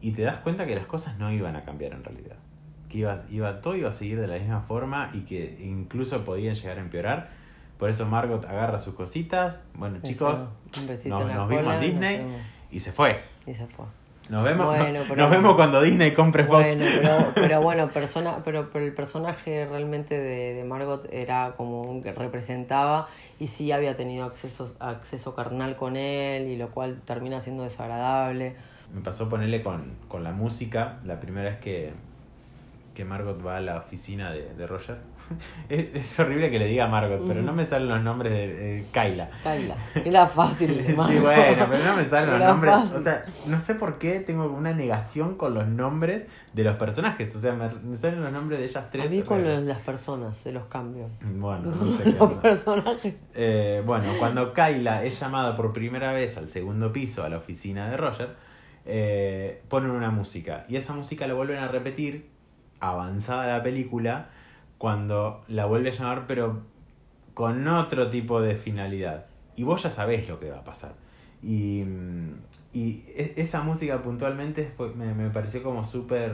Y 0.00 0.12
te 0.12 0.22
das 0.22 0.38
cuenta 0.38 0.66
que 0.66 0.76
las 0.76 0.86
cosas 0.86 1.18
no 1.18 1.32
iban 1.32 1.56
a 1.56 1.64
cambiar 1.64 1.92
en 1.92 2.04
realidad. 2.04 2.36
Que 2.88 2.98
iba, 2.98 3.24
iba, 3.28 3.60
todo 3.60 3.74
iba 3.74 3.90
a 3.90 3.92
seguir 3.92 4.20
de 4.20 4.28
la 4.28 4.38
misma 4.38 4.60
forma 4.60 5.10
y 5.12 5.22
que 5.22 5.58
incluso 5.64 6.24
podían 6.24 6.54
llegar 6.54 6.78
a 6.78 6.80
empeorar. 6.80 7.30
Por 7.76 7.90
eso 7.90 8.06
Margot 8.06 8.44
agarra 8.44 8.78
sus 8.78 8.94
cositas. 8.94 9.60
Bueno, 9.74 9.98
chicos, 10.00 10.44
Eso, 10.72 11.08
nos, 11.08 11.34
nos 11.34 11.48
cola, 11.48 11.60
vimos 11.60 11.74
en 11.74 11.80
Disney. 11.80 12.26
Y 12.70 12.80
se 12.80 12.92
fue. 12.92 13.20
Y 13.46 13.54
se 13.54 13.66
fue. 13.66 13.84
Nos 14.28 14.44
vemos, 14.44 14.66
Bueno, 14.66 15.00
no- 15.00 15.04
pero- 15.08 15.16
nos 15.16 15.30
vemos 15.30 15.54
cuando 15.56 15.82
Disney 15.82 16.12
compre 16.12 16.44
Fox. 16.44 16.62
Bueno, 16.62 16.84
pero, 17.00 17.18
pero 17.34 17.60
bueno, 17.62 17.88
persona, 17.90 18.38
pero, 18.44 18.70
pero 18.72 18.84
el 18.84 18.92
personaje 18.94 19.66
realmente 19.66 20.16
de, 20.20 20.54
de 20.54 20.62
Margot 20.64 21.08
era 21.12 21.54
como 21.56 21.82
un 21.82 22.00
que 22.02 22.12
representaba 22.12 23.08
y 23.40 23.48
sí 23.48 23.72
había 23.72 23.96
tenido 23.96 24.24
acceso, 24.26 24.72
acceso 24.78 25.34
carnal 25.34 25.74
con 25.74 25.96
él 25.96 26.46
y 26.46 26.56
lo 26.56 26.68
cual 26.70 27.00
termina 27.04 27.40
siendo 27.40 27.64
desagradable. 27.64 28.54
Me 28.94 29.00
pasó 29.00 29.28
ponerle 29.28 29.62
con, 29.64 29.94
con 30.06 30.22
la 30.22 30.30
música 30.32 30.98
la 31.04 31.18
primera 31.18 31.50
vez 31.50 31.58
que, 31.58 31.92
que 32.94 33.04
Margot 33.04 33.44
va 33.44 33.56
a 33.56 33.60
la 33.60 33.78
oficina 33.78 34.30
de, 34.30 34.54
de 34.54 34.66
Roger. 34.68 34.98
es, 35.68 35.94
es 35.94 36.20
horrible 36.20 36.50
que 36.50 36.58
le 36.58 36.66
diga 36.66 36.86
Margot, 36.86 37.26
pero 37.26 37.42
no 37.42 37.52
me 37.52 37.64
salen 37.66 37.88
los 37.88 38.02
nombres 38.02 38.32
de 38.32 38.78
eh, 38.80 38.84
Kyla. 38.92 39.30
Kyla, 39.42 39.76
era 40.04 40.26
fácil. 40.26 40.84
Sí, 40.86 40.92
bueno, 40.94 41.66
pero 41.70 41.84
no 41.84 41.96
me 41.96 42.04
salen 42.04 42.38
los 42.38 42.48
nombres. 42.48 42.74
fácil. 42.74 42.96
O 42.98 43.02
sea, 43.02 43.24
no 43.46 43.60
sé 43.60 43.74
por 43.74 43.98
qué 43.98 44.20
tengo 44.20 44.46
una 44.50 44.72
negación 44.72 45.36
con 45.36 45.54
los 45.54 45.66
nombres 45.66 46.26
de 46.52 46.64
los 46.64 46.76
personajes. 46.76 47.34
O 47.36 47.40
sea, 47.40 47.52
me, 47.52 47.68
me 47.68 47.96
salen 47.96 48.22
los 48.22 48.32
nombres 48.32 48.58
de 48.60 48.66
ellas 48.66 48.84
tres. 48.90 49.06
A 49.06 49.08
mí 49.08 49.22
con 49.22 49.42
los- 49.44 49.62
las 49.62 49.78
personas 49.78 50.36
se 50.36 50.52
los 50.52 50.64
cambio. 50.66 51.08
Bueno, 51.22 51.70
no 51.70 51.96
sé 51.96 52.04
qué 52.04 52.10
Los 52.18 52.32
personajes. 52.34 53.14
Eh, 53.34 53.82
bueno, 53.86 54.04
cuando 54.18 54.52
Kyla 54.52 55.04
es 55.04 55.18
llamada 55.20 55.54
por 55.56 55.72
primera 55.72 56.12
vez 56.12 56.36
al 56.36 56.48
segundo 56.48 56.92
piso 56.92 57.22
a 57.24 57.28
la 57.28 57.38
oficina 57.38 57.88
de 57.90 57.96
Roger, 57.96 58.34
eh, 58.86 59.62
ponen 59.68 59.90
una 59.90 60.10
música. 60.10 60.64
Y 60.68 60.76
esa 60.76 60.92
música 60.92 61.26
la 61.26 61.34
vuelven 61.34 61.58
a 61.58 61.68
repetir, 61.68 62.28
avanzada 62.80 63.46
la 63.46 63.62
película, 63.62 64.30
cuando 64.80 65.42
la 65.48 65.66
vuelve 65.66 65.90
a 65.90 65.92
llamar, 65.92 66.24
pero 66.26 66.62
con 67.34 67.68
otro 67.68 68.08
tipo 68.08 68.40
de 68.40 68.56
finalidad. 68.56 69.26
Y 69.54 69.62
vos 69.62 69.82
ya 69.82 69.90
sabés 69.90 70.26
lo 70.26 70.40
que 70.40 70.50
va 70.50 70.60
a 70.60 70.64
pasar. 70.64 70.94
Y, 71.42 71.82
mm, 71.84 72.32
y 72.72 73.02
e- 73.14 73.34
esa 73.36 73.60
música 73.60 74.02
puntualmente 74.02 74.72
fue- 74.74 74.94
me, 74.94 75.12
me 75.12 75.28
pareció 75.28 75.62
como 75.62 75.84
súper 75.84 76.32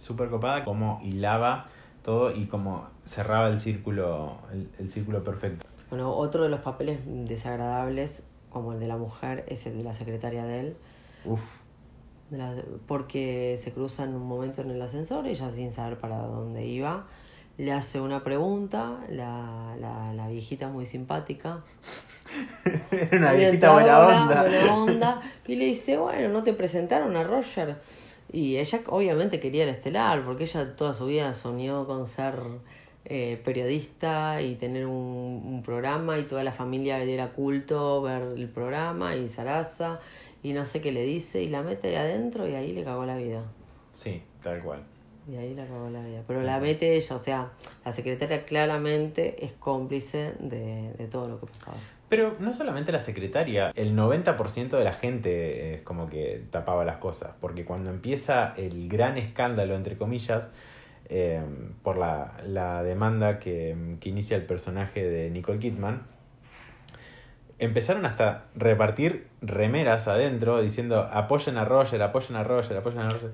súper 0.00 0.30
copada, 0.30 0.64
como 0.64 0.98
hilaba 1.04 1.66
todo 2.02 2.34
y 2.34 2.46
como 2.46 2.88
cerraba 3.04 3.48
el 3.48 3.60
círculo, 3.60 4.38
el, 4.50 4.70
el 4.78 4.90
círculo 4.90 5.22
perfecto. 5.22 5.66
Bueno, 5.90 6.10
otro 6.14 6.44
de 6.44 6.48
los 6.48 6.60
papeles 6.60 7.00
desagradables, 7.04 8.22
como 8.48 8.72
el 8.72 8.80
de 8.80 8.86
la 8.88 8.96
mujer, 8.96 9.44
es 9.46 9.66
el 9.66 9.76
de 9.76 9.84
la 9.84 9.92
secretaria 9.92 10.46
de 10.46 10.60
él. 10.60 10.76
Uf, 11.26 11.60
porque 12.86 13.56
se 13.58 13.72
cruzan 13.72 14.14
un 14.14 14.26
momento 14.26 14.62
en 14.62 14.70
el 14.70 14.80
ascensor, 14.80 15.26
ella 15.26 15.50
sin 15.50 15.70
saber 15.72 15.98
para 15.98 16.18
dónde 16.18 16.64
iba, 16.66 17.06
le 17.58 17.72
hace 17.72 18.00
una 18.00 18.22
pregunta, 18.22 19.00
la, 19.10 19.76
la, 19.80 20.12
la 20.14 20.28
viejita 20.28 20.68
muy 20.68 20.86
simpática, 20.86 21.64
era 22.92 23.18
una 23.18 23.32
viejita 23.32 23.72
buena 23.72 24.06
onda. 24.06 24.42
buena 24.42 24.74
onda, 24.82 25.20
y 25.46 25.56
le 25.56 25.66
dice, 25.66 25.98
bueno, 25.98 26.28
¿no 26.28 26.42
te 26.42 26.52
presentaron 26.52 27.16
a 27.16 27.24
Roger? 27.24 27.76
Y 28.32 28.58
ella 28.58 28.80
obviamente 28.86 29.40
quería 29.40 29.64
el 29.64 29.70
estelar, 29.70 30.24
porque 30.24 30.44
ella 30.44 30.76
toda 30.76 30.94
su 30.94 31.06
vida 31.06 31.34
soñó 31.34 31.86
con 31.86 32.06
ser 32.06 32.40
eh, 33.04 33.40
periodista 33.44 34.40
y 34.40 34.54
tener 34.54 34.86
un, 34.86 35.42
un 35.44 35.62
programa 35.64 36.18
y 36.18 36.24
toda 36.24 36.44
la 36.44 36.52
familia 36.52 37.02
era 37.02 37.32
culto 37.32 38.02
ver 38.02 38.22
el 38.36 38.48
programa 38.48 39.16
y 39.16 39.28
Sarasa 39.28 39.98
y 40.42 40.52
no 40.52 40.66
sé 40.66 40.80
qué 40.80 40.92
le 40.92 41.02
dice 41.02 41.42
y 41.42 41.48
la 41.48 41.62
mete 41.62 41.88
ahí 41.88 41.96
adentro 41.96 42.46
y 42.46 42.54
ahí 42.54 42.72
le 42.72 42.84
cagó 42.84 43.04
la 43.04 43.16
vida. 43.16 43.42
Sí, 43.92 44.22
tal 44.42 44.62
cual. 44.62 44.84
Y 45.30 45.36
ahí 45.36 45.54
la 45.54 45.66
cagó 45.66 45.90
la 45.90 46.00
vida. 46.00 46.22
Pero 46.26 46.42
la 46.42 46.58
mete 46.58 46.96
ella, 46.96 47.16
o 47.16 47.18
sea, 47.18 47.50
la 47.84 47.92
secretaria 47.92 48.46
claramente 48.46 49.44
es 49.44 49.52
cómplice 49.52 50.34
de, 50.38 50.94
de 50.94 51.06
todo 51.06 51.28
lo 51.28 51.38
que 51.38 51.46
pasaba. 51.46 51.76
Pero 52.08 52.36
no 52.40 52.54
solamente 52.54 52.90
la 52.90 53.00
secretaria, 53.00 53.70
el 53.74 53.94
90% 53.94 54.70
de 54.70 54.84
la 54.84 54.94
gente 54.94 55.74
es 55.74 55.82
como 55.82 56.08
que 56.08 56.42
tapaba 56.50 56.86
las 56.86 56.96
cosas, 56.96 57.32
porque 57.38 57.66
cuando 57.66 57.90
empieza 57.90 58.54
el 58.56 58.88
gran 58.88 59.18
escándalo, 59.18 59.76
entre 59.76 59.98
comillas, 59.98 60.50
eh, 61.10 61.42
por 61.82 61.98
la, 61.98 62.34
la 62.46 62.82
demanda 62.82 63.38
que, 63.38 63.96
que 64.00 64.08
inicia 64.08 64.36
el 64.38 64.46
personaje 64.46 65.04
de 65.08 65.28
Nicole 65.28 65.58
Kidman, 65.58 66.02
empezaron 67.58 68.06
hasta 68.06 68.44
repartir 68.54 69.26
remeras 69.42 70.08
adentro 70.08 70.62
diciendo 70.62 71.08
apoyen 71.12 71.58
a 71.58 71.64
Roger, 71.64 72.00
apoyen 72.02 72.36
a 72.36 72.44
Roger, 72.44 72.76
apoyen 72.78 73.00
a 73.00 73.10
Roger. 73.10 73.30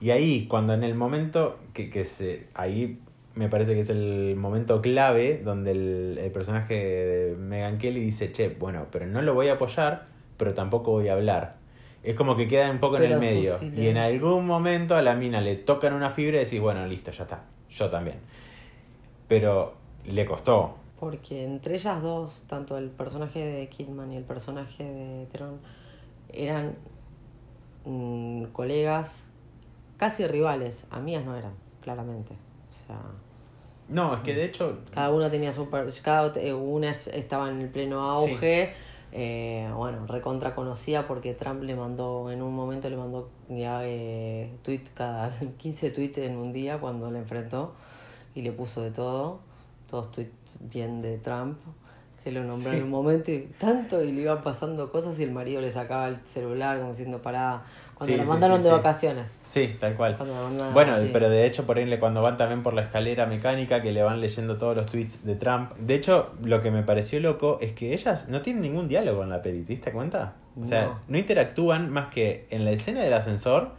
Y 0.00 0.10
ahí, 0.10 0.46
cuando 0.46 0.74
en 0.74 0.84
el 0.84 0.94
momento 0.94 1.58
que, 1.74 1.90
que 1.90 2.04
se. 2.04 2.46
Ahí 2.54 3.00
me 3.34 3.48
parece 3.48 3.74
que 3.74 3.80
es 3.80 3.90
el 3.90 4.36
momento 4.36 4.82
clave 4.82 5.40
donde 5.44 5.72
el, 5.72 6.18
el 6.20 6.30
personaje 6.32 6.74
de 6.74 7.36
Megan 7.36 7.78
Kelly 7.78 8.00
dice, 8.00 8.32
che, 8.32 8.48
bueno, 8.48 8.86
pero 8.90 9.06
no 9.06 9.22
lo 9.22 9.34
voy 9.34 9.48
a 9.48 9.54
apoyar, 9.54 10.06
pero 10.36 10.54
tampoco 10.54 10.92
voy 10.92 11.08
a 11.08 11.12
hablar. 11.12 11.58
Es 12.02 12.14
como 12.14 12.36
que 12.36 12.48
queda 12.48 12.70
un 12.70 12.78
poco 12.78 12.96
en 12.96 13.12
el 13.12 13.18
medio. 13.18 13.58
Y 13.76 13.88
en 13.88 13.96
algún 13.96 14.46
momento 14.46 14.96
a 14.96 15.02
la 15.02 15.14
mina 15.14 15.40
le 15.40 15.56
tocan 15.56 15.92
una 15.92 16.10
fibra 16.10 16.40
y 16.40 16.44
decís, 16.44 16.60
bueno, 16.60 16.86
listo, 16.86 17.10
ya 17.10 17.24
está. 17.24 17.44
Yo 17.68 17.90
también. 17.90 18.18
Pero 19.26 19.74
le 20.06 20.24
costó. 20.24 20.76
Porque 20.98 21.44
entre 21.44 21.74
ellas 21.74 22.02
dos, 22.02 22.42
tanto 22.46 22.76
el 22.76 22.90
personaje 22.90 23.40
de 23.40 23.68
Kidman 23.68 24.12
y 24.12 24.16
el 24.16 24.24
personaje 24.24 24.84
de 24.84 25.26
Tron, 25.26 25.60
eran 26.32 26.76
mm, 27.84 28.44
colegas, 28.46 29.27
casi 29.98 30.26
rivales. 30.26 30.86
Amigas 30.90 31.24
no 31.26 31.36
eran, 31.36 31.52
claramente. 31.82 32.32
O 32.34 32.86
sea, 32.86 32.98
No, 33.88 34.14
es 34.14 34.20
que 34.20 34.34
de 34.34 34.44
hecho. 34.46 34.78
cada 34.94 35.10
una 35.10 35.30
tenía 35.30 35.52
su... 35.52 35.68
Cada 36.02 36.32
eh, 36.36 36.54
una 36.54 36.90
es- 36.90 37.08
estaba 37.08 37.50
en 37.50 37.60
el 37.60 37.68
pleno 37.68 38.00
auge. 38.02 38.72
eh, 39.12 39.70
bueno, 39.74 40.06
recontra 40.06 40.54
conocida 40.54 41.06
porque 41.06 41.32
Trump 41.34 41.62
le 41.62 41.74
mandó, 41.74 42.30
en 42.30 42.42
un 42.42 42.54
momento 42.54 42.90
le 42.90 42.96
mandó 42.98 43.30
ya 43.48 43.80
eh, 43.86 44.52
tweet 44.62 44.82
cada 44.94 45.30
15 45.58 45.90
tweets 45.90 46.18
en 46.18 46.36
un 46.36 46.52
día 46.52 46.78
cuando 46.78 47.10
le 47.10 47.18
enfrentó 47.20 47.74
y 48.34 48.42
le 48.42 48.52
puso 48.52 48.82
de 48.82 48.90
todo, 48.90 49.40
todos 49.88 50.10
tweets 50.12 50.58
bien 50.60 51.00
de 51.00 51.16
Trump. 51.18 51.58
Que 52.24 52.32
lo 52.32 52.42
nombró 52.44 52.72
Sí. 52.72 52.76
en 52.78 52.82
un 52.84 52.90
momento 52.90 53.30
y 53.30 53.48
tanto 53.58 54.02
y 54.02 54.12
le 54.12 54.22
iban 54.22 54.42
pasando 54.42 54.90
cosas 54.90 55.18
y 55.20 55.22
el 55.22 55.30
marido 55.32 55.60
le 55.60 55.70
sacaba 55.70 56.08
el 56.08 56.18
celular 56.24 56.78
como 56.78 56.90
diciendo 56.90 57.22
pará 57.22 57.62
cuando 57.94 58.14
Sí, 58.16 58.20
sí, 58.22 58.28
mandaron 58.28 58.58
sí, 58.58 58.64
de 58.64 58.70
vacaciones 58.70 59.24
Sí, 59.44 59.76
tal 59.80 59.94
cual. 59.94 60.16
Mandaron, 60.18 60.74
Bueno, 60.74 60.94
pero 61.12 61.28
de 61.30 61.46
hecho 61.46 61.64
por 61.64 61.78
ahí 61.78 61.98
cuando 61.98 62.20
van 62.22 62.36
también 62.36 62.62
por 62.62 62.74
la 62.74 62.82
escalera 62.82 63.26
mecánica 63.26 63.80
que 63.82 63.92
le 63.92 64.02
van 64.02 64.20
leyendo 64.20 64.56
todos 64.58 64.76
los 64.76 64.86
tweets 64.86 65.24
de 65.24 65.34
Trump. 65.36 65.72
De 65.78 65.94
hecho, 65.94 66.32
lo 66.42 66.60
que 66.60 66.70
me 66.70 66.82
pareció 66.82 67.18
loco 67.20 67.58
es 67.60 67.72
que 67.72 67.94
ellas 67.94 68.28
no 68.28 68.42
tienen 68.42 68.62
ningún 68.62 68.88
diálogo 68.88 69.22
en 69.22 69.30
la 69.30 69.40
peli, 69.42 69.62
¿te 69.62 69.72
diste 69.74 69.92
cuenta? 69.92 70.34
O 70.60 70.64
sea, 70.66 70.84
No. 70.86 70.98
no 71.08 71.18
interactúan 71.18 71.90
más 71.90 72.08
que 72.08 72.46
en 72.50 72.64
la 72.64 72.72
escena 72.72 73.02
del 73.02 73.12
ascensor 73.14 73.70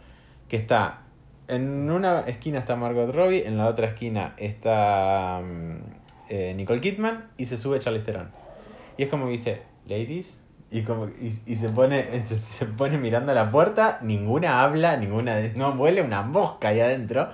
que 0.48 0.56
está 0.56 1.02
en 1.48 1.90
una 1.90 2.20
esquina 2.20 2.58
está 2.60 2.76
Margot 2.76 3.12
Robbie, 3.12 3.46
en 3.46 3.56
la 3.58 3.66
otra 3.66 3.88
esquina 3.88 4.34
está 4.38 5.40
mm, 5.42 5.99
eh, 6.30 6.54
Nicole 6.54 6.80
Kidman 6.80 7.30
y 7.36 7.44
se 7.44 7.58
sube 7.58 7.78
Charlize 7.78 8.06
Theron. 8.06 8.30
Y 8.96 9.02
es 9.02 9.08
como 9.08 9.26
que 9.26 9.32
dice, 9.32 9.62
ladies, 9.86 10.42
y 10.70 10.82
como 10.82 11.08
y, 11.08 11.38
y 11.46 11.56
se 11.56 11.68
pone 11.68 12.16
este, 12.16 12.36
se 12.36 12.66
pone 12.66 12.96
mirando 12.98 13.32
a 13.32 13.34
la 13.34 13.50
puerta, 13.50 13.98
ninguna 14.02 14.62
habla, 14.62 14.96
ninguna 14.96 15.40
no 15.56 15.74
vuele 15.74 16.02
una 16.02 16.22
mosca 16.22 16.68
ahí 16.68 16.80
adentro. 16.80 17.30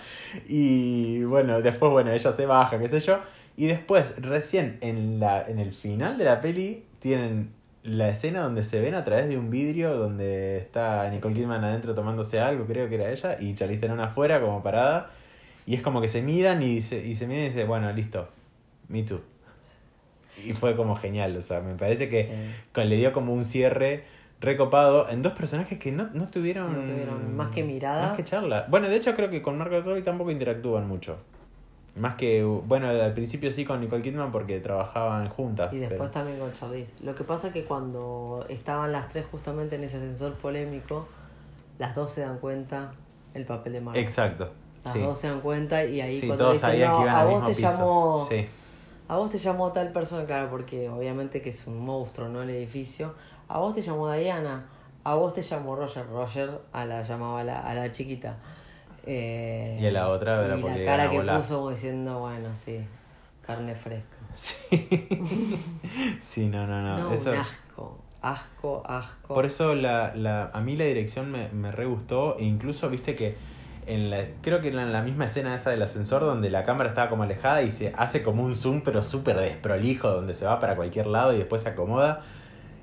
Y 0.49 1.23
bueno, 1.25 1.61
después 1.61 1.93
bueno, 1.93 2.13
ella 2.13 2.33
se 2.33 2.47
baja, 2.47 2.79
qué 2.79 2.89
sé 2.89 3.01
yo, 3.01 3.21
y 3.57 3.67
después 3.67 4.15
recién 4.21 4.79
en 4.81 5.21
la 5.21 5.43
en 5.43 5.59
el 5.59 5.73
final 5.73 6.19
de 6.19 6.25
la 6.25 6.41
peli 6.41 6.85
tienen 6.99 7.51
la 7.83 8.09
escena 8.09 8.41
donde 8.41 8.65
se 8.65 8.81
ven 8.81 8.95
a 8.95 9.05
través 9.05 9.29
de 9.29 9.39
un 9.39 9.51
vidrio 9.51 9.97
donde 9.97 10.57
está 10.57 11.09
Nicole 11.11 11.35
Kidman 11.35 11.63
adentro 11.63 11.95
tomándose 11.95 12.41
algo, 12.41 12.67
creo 12.67 12.89
que 12.89 12.97
era 12.97 13.11
ella, 13.11 13.37
y 13.39 13.55
Charlize 13.55 13.81
Theron 13.81 14.01
afuera 14.01 14.41
como 14.41 14.63
parada. 14.63 15.11
Y 15.67 15.75
es 15.75 15.83
como 15.83 16.01
que 16.01 16.09
se 16.09 16.23
miran 16.23 16.63
y 16.63 16.81
se, 16.81 17.05
y 17.05 17.17
se 17.17 17.27
miran 17.27 17.47
y 17.47 17.49
dicen, 17.49 17.67
bueno, 17.67 17.93
listo, 17.93 18.29
me 18.89 19.03
too. 19.03 19.21
Y 20.45 20.53
fue 20.53 20.77
como 20.77 20.97
genial, 20.97 21.37
o 21.37 21.41
sea, 21.41 21.61
me 21.61 21.75
parece 21.75 22.09
que 22.09 22.31
Sí. 22.75 22.85
le 22.85 22.97
dio 22.97 23.13
como 23.13 23.33
un 23.33 23.45
cierre 23.45 24.05
recopado 24.41 25.09
en 25.09 25.23
dos 25.23 25.33
personajes 25.33 25.79
que 25.79 25.91
no, 25.93 26.11
no 26.13 26.29
tuvieron... 26.29 26.73
No 26.75 26.81
tuvieron 26.85 27.35
más 27.37 27.49
que 27.49 27.63
miradas. 27.65 28.09
Más 28.11 28.17
que 28.19 28.25
charla. 28.25 28.67
Bueno, 28.69 28.89
de 28.89 28.97
hecho 28.97 29.15
creo 29.15 29.31
que 29.31 29.41
con 29.41 29.57
Margot 29.57 29.83
Robbie 29.85 30.03
tampoco 30.03 30.31
interactúan 30.31 30.87
mucho. 30.87 31.17
Más 31.97 32.17
que, 32.17 32.43
bueno, 32.45 32.89
al 32.89 33.15
principio 33.15 33.51
sí 33.51 33.65
con 33.65 33.81
Nicole 33.81 34.03
Kidman 34.03 34.31
porque 34.31 34.61
trabajaban 34.61 35.31
juntas. 35.31 35.73
y 35.73 35.79
después 35.79 35.99
pero- 35.99 36.11
también 36.11 36.39
con 36.39 36.53
Charlize 36.53 36.91
lo 37.03 37.15
que 37.15 37.25
pasa 37.25 37.51
que 37.51 37.65
cuando 37.65 38.45
estaban 38.51 38.93
las 38.93 39.09
tres 39.09 39.25
justamente 39.31 39.77
en 39.77 39.85
ese 39.85 39.97
ascensor 39.97 40.35
polémico 40.35 41.09
las 41.79 41.95
dos 41.95 42.11
se 42.11 42.21
dan 42.21 42.37
cuenta 42.39 42.93
el 43.33 43.47
papel 43.47 43.73
de 43.73 43.81
Margot 43.81 44.03
Exacto. 44.03 44.51
las 44.85 44.93
sí. 44.93 45.01
dos 45.01 45.19
se 45.19 45.29
dan 45.29 45.41
cuenta 45.41 45.83
y 45.87 46.03
ahí 46.03 46.21
Sí, 46.21 46.27
cuando 46.27 46.45
todos 46.45 46.55
dicen, 46.57 46.69
sabían 46.71 46.93
"No, 46.93 46.99
que 46.99 47.05
iban 47.05 47.17
a 47.17 47.25
vos 47.25 47.47
te 47.47 47.55
piso. 47.55 47.61
llamó 47.69 48.27
Sí. 48.29 48.47
A 49.09 49.17
vos 49.17 49.31
te 49.31 49.39
llamó 49.39 49.71
tal 49.73 49.93
persona, 49.93 50.25
claro, 50.27 50.51
porque 50.51 50.89
obviamente 50.89 51.41
que 51.41 51.51
es 51.51 51.67
un 51.67 51.79
monstruo, 51.85 52.29
¿no? 52.29 52.43
El 52.43 52.51
edificio. 52.51 53.15
A 53.49 53.59
vos 53.59 53.75
te 53.75 53.83
llamó 53.83 54.11
Diana. 54.11 54.67
A 55.05 55.15
vos 55.15 55.33
te 55.35 55.43
llamó 55.43 55.77
Roger. 55.77 56.07
Roger 56.09 56.61
a 56.73 56.85
la 56.85 57.03
llamaba 57.03 57.41
a 57.41 57.45
la, 57.45 57.61
a 57.61 57.75
la 57.75 57.91
chiquita. 57.93 58.37
Eh, 59.05 59.79
Y 59.81 59.87
a 59.87 59.93
la 59.93 60.09
otra 60.09 60.45
era 60.45 60.59
y 60.59 60.63
porque 60.63 60.79
la 60.81 60.85
cara 60.85 61.11
que 61.11 61.17
volar. 61.19 61.37
puso 61.39 61.71
diciendo, 61.71 62.19
bueno, 62.19 62.49
sí, 62.57 62.81
carne 63.47 63.75
fresca. 63.75 64.17
Sí. 64.37 64.55
sí, 66.21 66.47
no, 66.47 66.67
no, 66.67 66.83
no. 66.83 66.99
No, 66.99 67.13
eso, 67.13 67.31
un 67.31 67.37
asco. 67.39 67.99
Asco, 68.21 68.83
asco. 68.85 69.35
por 69.35 69.47
eso 69.47 69.75
la, 69.77 70.13
la, 70.17 70.51
a 70.53 70.61
mí 70.61 70.77
la 70.77 70.85
dirección 70.85 71.31
me, 71.31 71.49
me 71.51 71.71
re 71.71 71.87
gustó. 71.87 72.37
E 72.39 72.45
incluso, 72.45 72.91
viste 72.91 73.15
que 73.15 73.37
en 73.87 74.11
la, 74.11 74.25
creo 74.43 74.61
que 74.61 74.69
en 74.69 74.93
la 74.93 75.03
misma 75.03 75.27
escena 75.27 75.55
esa 75.55 75.71
del 75.71 75.83
ascensor 75.83 76.23
donde 76.23 76.51
la 76.51 76.65
cámara 76.65 76.89
estaba 76.89 77.09
como 77.09 77.23
alejada 77.23 77.63
y 77.63 77.71
se 77.71 77.93
hace 77.97 78.23
como 78.23 78.43
un 78.43 78.55
zoom 78.55 78.83
pero 78.83 79.03
súper 79.03 79.37
desprolijo 79.39 80.11
donde 80.11 80.35
se 80.35 80.45
va 80.45 80.59
para 80.61 80.77
cualquier 80.77 81.07
lado 81.07 81.33
y 81.33 81.39
después 81.39 81.63
se 81.63 81.69
acomoda. 81.71 82.23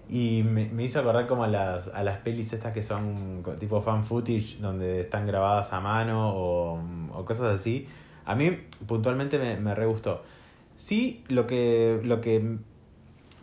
Y 0.09 0.43
me, 0.43 0.67
me 0.67 0.83
hizo 0.83 0.99
acordar 0.99 1.27
como 1.27 1.43
a 1.43 1.47
las, 1.47 1.87
a 1.87 2.03
las 2.03 2.17
pelis 2.17 2.53
estas 2.53 2.73
que 2.73 2.83
son 2.83 3.43
tipo 3.59 3.81
fan 3.81 4.03
footage 4.03 4.57
donde 4.59 5.01
están 5.01 5.25
grabadas 5.25 5.73
a 5.73 5.79
mano 5.79 6.33
o, 6.35 6.79
o 7.13 7.25
cosas 7.25 7.59
así. 7.59 7.87
A 8.25 8.35
mí 8.35 8.57
puntualmente 8.87 9.39
me, 9.39 9.57
me 9.57 9.75
re 9.75 9.85
gustó. 9.85 10.23
Sí, 10.75 11.23
lo 11.27 11.47
que, 11.47 11.99
lo 12.03 12.21
que 12.21 12.57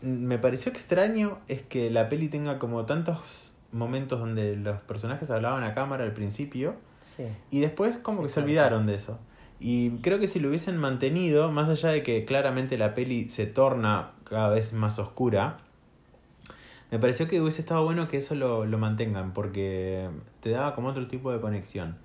me 0.03 0.39
pareció 0.39 0.71
extraño 0.73 1.39
es 1.49 1.63
que 1.63 1.91
la 1.91 2.09
peli 2.09 2.29
tenga 2.29 2.59
como 2.59 2.87
tantos 2.87 3.53
momentos 3.73 4.19
donde 4.21 4.57
los 4.57 4.81
personajes 4.81 5.31
hablaban 5.31 5.63
a 5.63 5.75
cámara 5.75 6.05
al 6.05 6.13
principio 6.13 6.77
Sí. 7.17 7.25
y 7.51 7.61
después 7.61 7.97
como 7.99 8.19
Sí, 8.19 8.23
que 8.25 8.29
se 8.31 8.41
olvidaron 8.41 8.87
de 8.87 8.95
eso. 8.95 9.19
Y 9.59 9.91
creo 9.99 10.19
que 10.19 10.29
si 10.29 10.41
lo 10.41 10.49
hubiesen 10.49 10.77
mantenido, 10.79 11.51
más 11.53 11.69
allá 11.69 11.91
de 11.91 12.03
que 12.03 12.25
claramente 12.25 12.79
la 12.79 12.95
peli 12.95 13.29
se 13.29 13.47
torna 13.47 14.13
cada 14.25 14.49
vez 14.49 14.73
más 14.73 14.99
oscura, 14.99 15.59
me 16.91 16.99
pareció 16.99 17.29
que 17.29 17.41
hubiese 17.41 17.61
estado 17.61 17.85
bueno 17.85 18.09
que 18.09 18.19
eso 18.19 18.35
lo, 18.35 18.65
lo 18.67 18.79
mantengan, 18.79 19.33
porque 19.33 20.09
te 20.41 20.51
daba 20.51 20.75
como 20.75 20.89
otro 20.89 21.07
tipo 21.09 21.31
de 21.33 21.41
conexión. 21.41 21.99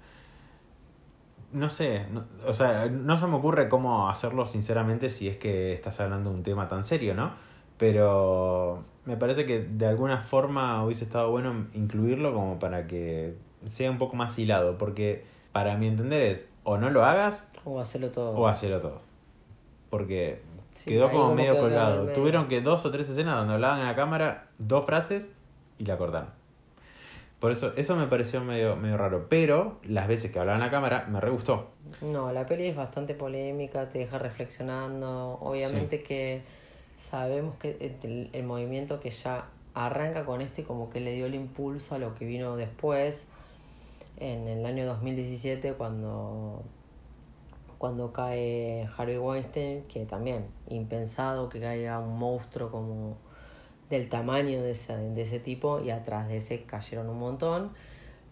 No 1.51 1.69
sé, 1.69 2.07
no- 2.11 2.25
o 2.45 2.53
sea, 2.53 2.87
no 2.89 3.17
se 3.17 3.27
me 3.27 3.35
ocurre 3.35 3.69
cómo 3.69 4.09
hacerlo 4.09 4.45
sinceramente 4.45 5.09
si 5.09 5.27
es 5.29 5.37
que 5.37 5.73
estás 5.73 5.99
hablando 5.99 6.29
de 6.31 6.35
un 6.37 6.43
tema 6.43 6.67
tan 6.67 6.83
serio, 6.83 7.13
¿no? 7.15 7.33
Pero 7.77 8.83
me 9.05 9.15
parece 9.17 9.45
que 9.45 9.59
de 9.61 9.85
alguna 9.87 10.21
forma 10.21 10.83
hubiese 10.83 11.05
estado 11.05 11.29
bueno 11.31 11.67
incluirlo 11.73 12.33
como 12.33 12.59
para 12.59 12.87
que 12.87 13.35
sea 13.65 13.91
un 13.91 13.97
poco 13.97 14.15
más 14.15 14.37
hilado, 14.37 14.77
porque 14.77 15.23
para 15.51 15.77
mi 15.77 15.87
entender 15.87 16.21
es 16.21 16.47
o 16.63 16.77
no 16.77 16.89
lo 16.89 17.05
hagas 17.05 17.45
O 17.63 17.79
hacerlo 17.79 18.09
todo. 18.11 18.31
o 18.31 18.47
hacerlo 18.47 18.79
todo. 18.81 19.01
Porque 19.89 20.41
Sí, 20.75 20.89
quedó 20.89 21.09
como 21.09 21.23
como 21.23 21.35
medio 21.35 21.53
quedó 21.53 21.61
colgado. 21.63 22.07
Tuvieron 22.09 22.47
que 22.47 22.59
dos 22.61 22.85
o 22.85 22.91
tres 22.91 23.09
escenas 23.09 23.35
donde 23.35 23.53
hablaban 23.53 23.79
en 23.79 23.85
la 23.85 23.95
cámara, 23.95 24.47
dos 24.57 24.85
frases 24.85 25.29
y 25.79 25.85
la 25.85 25.97
cortaron. 25.97 26.29
Por 27.39 27.51
eso, 27.51 27.73
eso 27.75 27.95
me 27.95 28.07
pareció 28.07 28.41
medio, 28.41 28.75
medio 28.75 28.97
raro. 28.97 29.27
Pero 29.29 29.77
las 29.83 30.07
veces 30.07 30.31
que 30.31 30.39
hablaban 30.39 30.61
en 30.61 30.65
la 30.67 30.71
cámara 30.71 31.05
me 31.09 31.19
re 31.21 31.29
gustó. 31.29 31.69
No, 32.01 32.31
la 32.33 32.45
peli 32.45 32.65
es 32.67 32.75
bastante 32.75 33.13
polémica, 33.13 33.89
te 33.89 33.99
deja 33.99 34.17
reflexionando. 34.17 35.37
Obviamente 35.41 36.01
que 36.01 36.41
sabemos 37.09 37.55
que 37.55 37.95
el, 38.03 38.29
el 38.33 38.43
movimiento 38.43 38.99
que 38.99 39.11
ya 39.11 39.45
arranca 39.73 40.25
con 40.25 40.41
esto 40.41 40.61
y 40.61 40.63
como 40.63 40.89
que 40.89 40.99
le 41.01 41.13
dio 41.13 41.25
el 41.25 41.35
impulso 41.35 41.95
a 41.95 41.99
lo 41.99 42.15
que 42.15 42.25
vino 42.25 42.55
después, 42.55 43.27
en 44.17 44.47
el 44.47 44.65
año 44.65 44.85
2017, 44.85 45.73
cuando, 45.73 46.63
cuando 47.77 48.13
cae 48.13 48.87
Harvey 48.97 49.17
Weinstein, 49.17 49.83
que 49.83 50.05
también, 50.05 50.45
impensado 50.67 51.49
que 51.49 51.59
caiga 51.59 51.99
un 51.99 52.17
monstruo 52.17 52.71
como 52.71 53.17
del 53.89 54.09
tamaño 54.09 54.61
de 54.61 54.71
ese, 54.71 54.95
de 54.95 55.21
ese 55.21 55.39
tipo 55.39 55.79
y 55.81 55.91
atrás 55.91 56.27
de 56.27 56.37
ese 56.37 56.63
cayeron 56.63 57.09
un 57.09 57.19
montón. 57.19 57.71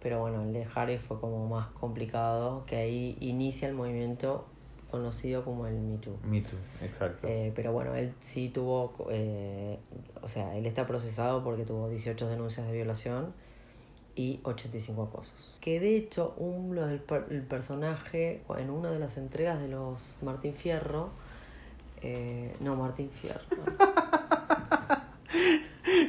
Pero 0.01 0.19
bueno, 0.19 0.41
el 0.41 0.51
de 0.51 0.67
Harry 0.75 0.97
fue 0.97 1.19
como 1.19 1.47
más 1.47 1.67
complicado, 1.67 2.65
que 2.65 2.75
ahí 2.75 3.17
inicia 3.21 3.69
el 3.69 3.73
movimiento 3.73 4.45
conocido 4.91 5.43
como 5.43 5.65
el 5.65 5.75
Me 5.75 5.97
Too. 5.97 6.17
Me 6.23 6.41
too, 6.41 6.57
exacto. 6.83 7.25
Eh, 7.27 7.51
pero 7.55 7.71
bueno, 7.71 7.95
él 7.95 8.13
sí 8.19 8.49
tuvo, 8.49 8.93
eh, 9.09 9.79
o 10.21 10.27
sea, 10.27 10.55
él 10.57 10.65
está 10.65 10.85
procesado 10.85 11.43
porque 11.43 11.63
tuvo 11.63 11.89
18 11.89 12.27
denuncias 12.27 12.67
de 12.67 12.73
violación 12.73 13.33
y 14.15 14.39
85 14.43 15.03
acosos. 15.03 15.57
Que 15.61 15.79
de 15.79 15.95
hecho, 15.97 16.33
uno 16.37 16.85
del 16.85 16.99
per- 16.99 17.27
el 17.31 17.41
personaje 17.43 18.41
en 18.57 18.69
una 18.69 18.91
de 18.91 18.99
las 18.99 19.17
entregas 19.17 19.59
de 19.59 19.67
los 19.69 20.17
Martín 20.21 20.53
Fierro, 20.53 21.09
eh, 22.01 22.55
no, 22.59 22.75
Martín 22.75 23.09
Fierro. 23.09 23.39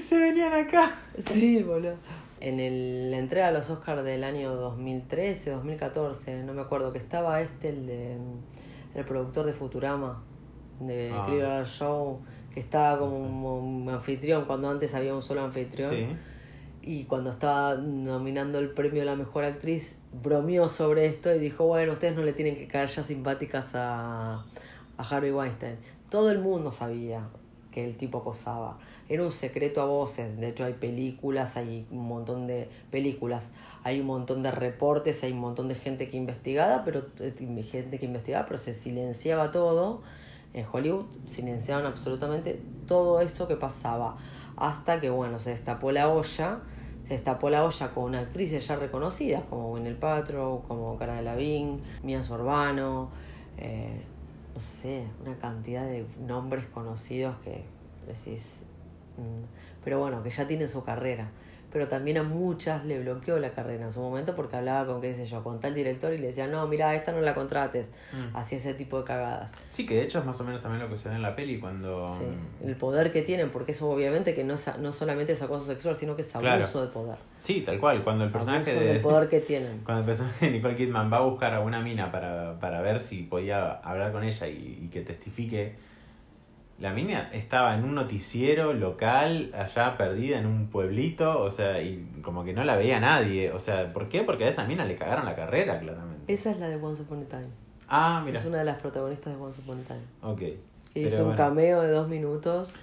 Se 0.02 0.18
venían 0.18 0.52
acá. 0.52 0.92
Sí, 1.18 1.62
boludo. 1.62 1.94
En 2.40 2.60
el, 2.60 3.10
la 3.10 3.18
entrega 3.18 3.46
de 3.46 3.52
los 3.52 3.70
Oscars 3.70 4.04
del 4.04 4.22
año 4.22 4.54
2013, 4.54 5.50
2014, 5.50 6.42
no 6.42 6.52
me 6.52 6.60
acuerdo, 6.60 6.92
que 6.92 6.98
estaba 6.98 7.40
este, 7.40 7.70
el 7.70 7.86
de 7.86 8.18
el 8.94 9.04
productor 9.04 9.46
de 9.46 9.54
Futurama, 9.54 10.22
de 10.78 11.10
Ah. 11.12 11.24
Clear 11.26 11.66
Show, 11.66 12.20
que 12.52 12.60
estaba 12.60 12.98
como 12.98 13.16
un, 13.16 13.82
un 13.82 13.88
anfitrión, 13.88 14.44
cuando 14.44 14.68
antes 14.70 14.94
había 14.94 15.14
un 15.14 15.22
solo 15.22 15.40
anfitrión. 15.42 15.90
Sí. 15.90 16.06
Y 16.86 17.04
cuando 17.04 17.30
estaba 17.30 17.76
nominando 17.76 18.58
el 18.58 18.68
premio 18.70 19.00
a 19.00 19.04
la 19.06 19.16
mejor 19.16 19.44
actriz, 19.44 19.96
bromeó 20.22 20.68
sobre 20.68 21.06
esto 21.06 21.34
y 21.34 21.38
dijo, 21.38 21.64
bueno, 21.64 21.94
ustedes 21.94 22.14
no 22.14 22.22
le 22.22 22.34
tienen 22.34 22.56
que 22.56 22.66
caer 22.66 22.90
ya 22.90 23.02
simpáticas 23.02 23.74
a, 23.74 24.44
a 24.98 25.02
Harvey 25.02 25.30
Weinstein. 25.30 25.76
Todo 26.10 26.30
el 26.30 26.40
mundo 26.40 26.70
sabía 26.70 27.26
que 27.72 27.86
el 27.86 27.96
tipo 27.96 28.18
acosaba. 28.18 28.78
Era 29.08 29.22
un 29.22 29.32
secreto 29.32 29.80
a 29.80 29.86
voces. 29.86 30.38
De 30.38 30.48
hecho, 30.48 30.64
hay 30.66 30.74
películas, 30.74 31.56
hay 31.56 31.86
un 31.90 32.06
montón 32.06 32.46
de 32.46 32.68
películas, 32.90 33.48
hay 33.82 34.00
un 34.00 34.06
montón 34.06 34.42
de 34.42 34.50
reportes, 34.50 35.24
hay 35.24 35.32
un 35.32 35.40
montón 35.40 35.68
de 35.68 35.76
gente 35.76 36.10
que 36.10 36.18
investigaba, 36.18 36.84
pero 36.84 37.06
eh, 37.18 37.34
gente 37.62 37.98
que 37.98 38.04
investigaba, 38.04 38.46
pero 38.46 38.58
se 38.58 38.74
silenciaba 38.74 39.52
todo. 39.52 40.02
En 40.52 40.66
Hollywood 40.70 41.06
silenciaban 41.24 41.86
absolutamente 41.86 42.60
todo 42.86 43.20
eso 43.20 43.48
que 43.48 43.56
pasaba. 43.56 44.18
Hasta 44.56 45.00
que, 45.00 45.08
bueno, 45.08 45.38
se 45.38 45.50
destapó 45.50 45.90
la 45.92 46.10
olla. 46.10 46.60
Se 47.04 47.14
destapó 47.14 47.50
la 47.50 47.64
olla 47.64 47.92
con 47.92 48.14
actriz 48.14 48.50
ya 48.66 48.76
reconocida, 48.76 49.42
como 49.50 49.70
Gwyneth 49.70 49.98
Paltrow, 49.98 50.62
como 50.66 50.96
Cara 50.96 51.16
de 51.16 51.22
Lavín, 51.22 51.82
Mia 52.02 52.22
Sorbano, 52.22 53.10
eh, 53.58 54.00
no 54.54 54.60
sé, 54.60 55.04
una 55.22 55.36
cantidad 55.36 55.84
de 55.84 56.06
nombres 56.26 56.66
conocidos 56.66 57.36
que 57.44 57.64
decís, 58.06 58.62
mm, 59.18 59.82
pero 59.84 60.00
bueno, 60.00 60.22
que 60.22 60.30
ya 60.30 60.48
tiene 60.48 60.66
su 60.66 60.82
carrera. 60.82 61.30
Pero 61.74 61.88
también 61.88 62.18
a 62.18 62.22
muchas 62.22 62.84
le 62.84 63.00
bloqueó 63.00 63.36
la 63.40 63.50
carrera 63.50 63.84
en 63.86 63.90
su 63.92 64.00
momento 64.00 64.36
porque 64.36 64.54
hablaba 64.54 64.86
con, 64.86 65.00
qué 65.00 65.12
sé 65.12 65.26
yo, 65.26 65.42
con 65.42 65.58
tal 65.58 65.74
director 65.74 66.12
y 66.14 66.18
le 66.18 66.28
decía, 66.28 66.46
no, 66.46 66.64
mira, 66.68 66.94
esta 66.94 67.10
no 67.10 67.20
la 67.20 67.34
contrates. 67.34 67.86
Mm. 68.12 68.36
Hacía 68.36 68.58
ese 68.58 68.74
tipo 68.74 68.98
de 68.98 69.04
cagadas. 69.04 69.50
Sí, 69.68 69.84
que 69.84 69.96
de 69.96 70.02
hecho 70.04 70.20
es 70.20 70.24
más 70.24 70.40
o 70.40 70.44
menos 70.44 70.62
también 70.62 70.80
lo 70.84 70.88
que 70.88 70.96
se 70.96 71.08
ve 71.08 71.16
en 71.16 71.22
la 71.22 71.34
peli 71.34 71.58
cuando... 71.58 72.08
Sí, 72.08 72.22
el 72.64 72.76
poder 72.76 73.10
que 73.10 73.22
tienen, 73.22 73.50
porque 73.50 73.72
eso 73.72 73.90
obviamente 73.90 74.36
que 74.36 74.44
no, 74.44 74.54
es, 74.54 74.70
no 74.78 74.92
solamente 74.92 75.32
es 75.32 75.42
acoso 75.42 75.66
sexual, 75.66 75.96
sino 75.96 76.14
que 76.14 76.22
es 76.22 76.32
abuso 76.32 76.46
Claro. 76.48 76.80
de 76.82 76.86
poder. 76.92 77.16
Sí, 77.38 77.62
tal 77.62 77.80
cual. 77.80 78.04
Cuando 78.04 78.22
el 78.22 78.28
Es 78.28 78.32
personaje 78.32 78.70
abuso 78.70 78.84
de... 78.86 78.92
del 78.92 79.02
poder 79.02 79.28
que 79.28 79.40
tienen. 79.40 79.78
Cuando 79.84 80.00
el 80.02 80.06
personaje 80.06 80.46
de 80.46 80.52
Nicole 80.52 80.76
Kidman 80.76 81.12
va 81.12 81.16
a 81.16 81.22
buscar 81.22 81.54
a 81.54 81.60
una 81.60 81.80
mina 81.80 82.12
para, 82.12 82.60
para 82.60 82.82
ver 82.82 83.00
si 83.00 83.22
podía 83.24 83.72
hablar 83.72 84.12
con 84.12 84.22
ella 84.22 84.46
y, 84.46 84.78
y 84.84 84.88
que 84.92 85.00
testifique, 85.00 85.74
la 86.78 86.92
mina 86.92 87.30
estaba 87.32 87.74
en 87.74 87.84
un 87.84 87.94
noticiero 87.94 88.72
local, 88.72 89.50
allá 89.54 89.96
perdida 89.96 90.38
en 90.38 90.46
un 90.46 90.68
pueblito, 90.68 91.40
o 91.40 91.50
sea, 91.50 91.80
y 91.80 92.04
como 92.22 92.44
que 92.44 92.52
no 92.52 92.64
la 92.64 92.76
veía 92.76 92.98
nadie. 92.98 93.52
O 93.52 93.58
sea, 93.58 93.92
¿por 93.92 94.08
qué? 94.08 94.22
Porque 94.22 94.44
a 94.44 94.48
esa 94.48 94.64
mina 94.64 94.84
le 94.84 94.96
cagaron 94.96 95.24
la 95.24 95.36
carrera, 95.36 95.78
claramente. 95.78 96.32
Esa 96.32 96.50
es 96.50 96.58
la 96.58 96.68
de 96.68 96.76
Once 96.76 97.02
Upon 97.02 97.22
a 97.22 97.26
Time. 97.26 97.48
Ah, 97.88 98.22
mira. 98.24 98.40
Es 98.40 98.46
una 98.46 98.58
de 98.58 98.64
las 98.64 98.80
protagonistas 98.80 99.34
de 99.34 99.40
Once 99.40 99.60
Upon 99.60 99.80
a 99.80 99.84
Time. 99.84 100.02
Ok. 100.22 100.38
Que 100.92 101.00
hizo 101.00 101.26
un 101.26 101.36
cameo 101.36 101.80
de 101.82 101.90
dos 101.90 102.08
minutos. 102.08 102.74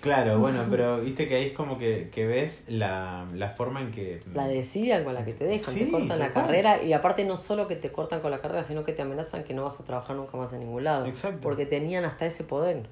Claro, 0.00 0.38
bueno, 0.38 0.62
pero 0.70 1.00
viste 1.00 1.28
que 1.28 1.36
ahí 1.36 1.46
es 1.46 1.52
como 1.52 1.78
que, 1.78 2.10
que 2.10 2.26
ves 2.26 2.64
la, 2.68 3.26
la 3.34 3.50
forma 3.50 3.82
en 3.82 3.90
que... 3.90 4.22
La 4.34 4.46
desidia 4.46 5.04
con 5.04 5.14
la 5.14 5.24
que 5.24 5.32
te 5.32 5.44
dejan, 5.44 5.74
Sí, 5.74 5.84
te 5.84 5.90
cortan 5.90 6.18
la 6.18 6.32
carrera 6.32 6.82
y 6.82 6.92
aparte 6.94 7.24
no 7.24 7.36
solo 7.36 7.66
que 7.66 7.76
te 7.76 7.92
cortan 7.92 8.20
con 8.20 8.30
la 8.30 8.40
carrera, 8.40 8.64
sino 8.64 8.84
que 8.84 8.92
te 8.92 9.02
amenazan 9.02 9.44
que 9.44 9.52
no 9.52 9.64
vas 9.64 9.78
a 9.80 9.84
trabajar 9.84 10.16
nunca 10.16 10.36
más 10.36 10.52
en 10.52 10.60
ningún 10.60 10.84
lado. 10.84 11.06
Exacto. 11.06 11.40
Porque 11.42 11.66
tenían 11.66 12.04
hasta 12.04 12.26
ese 12.26 12.44
poder 12.44 12.86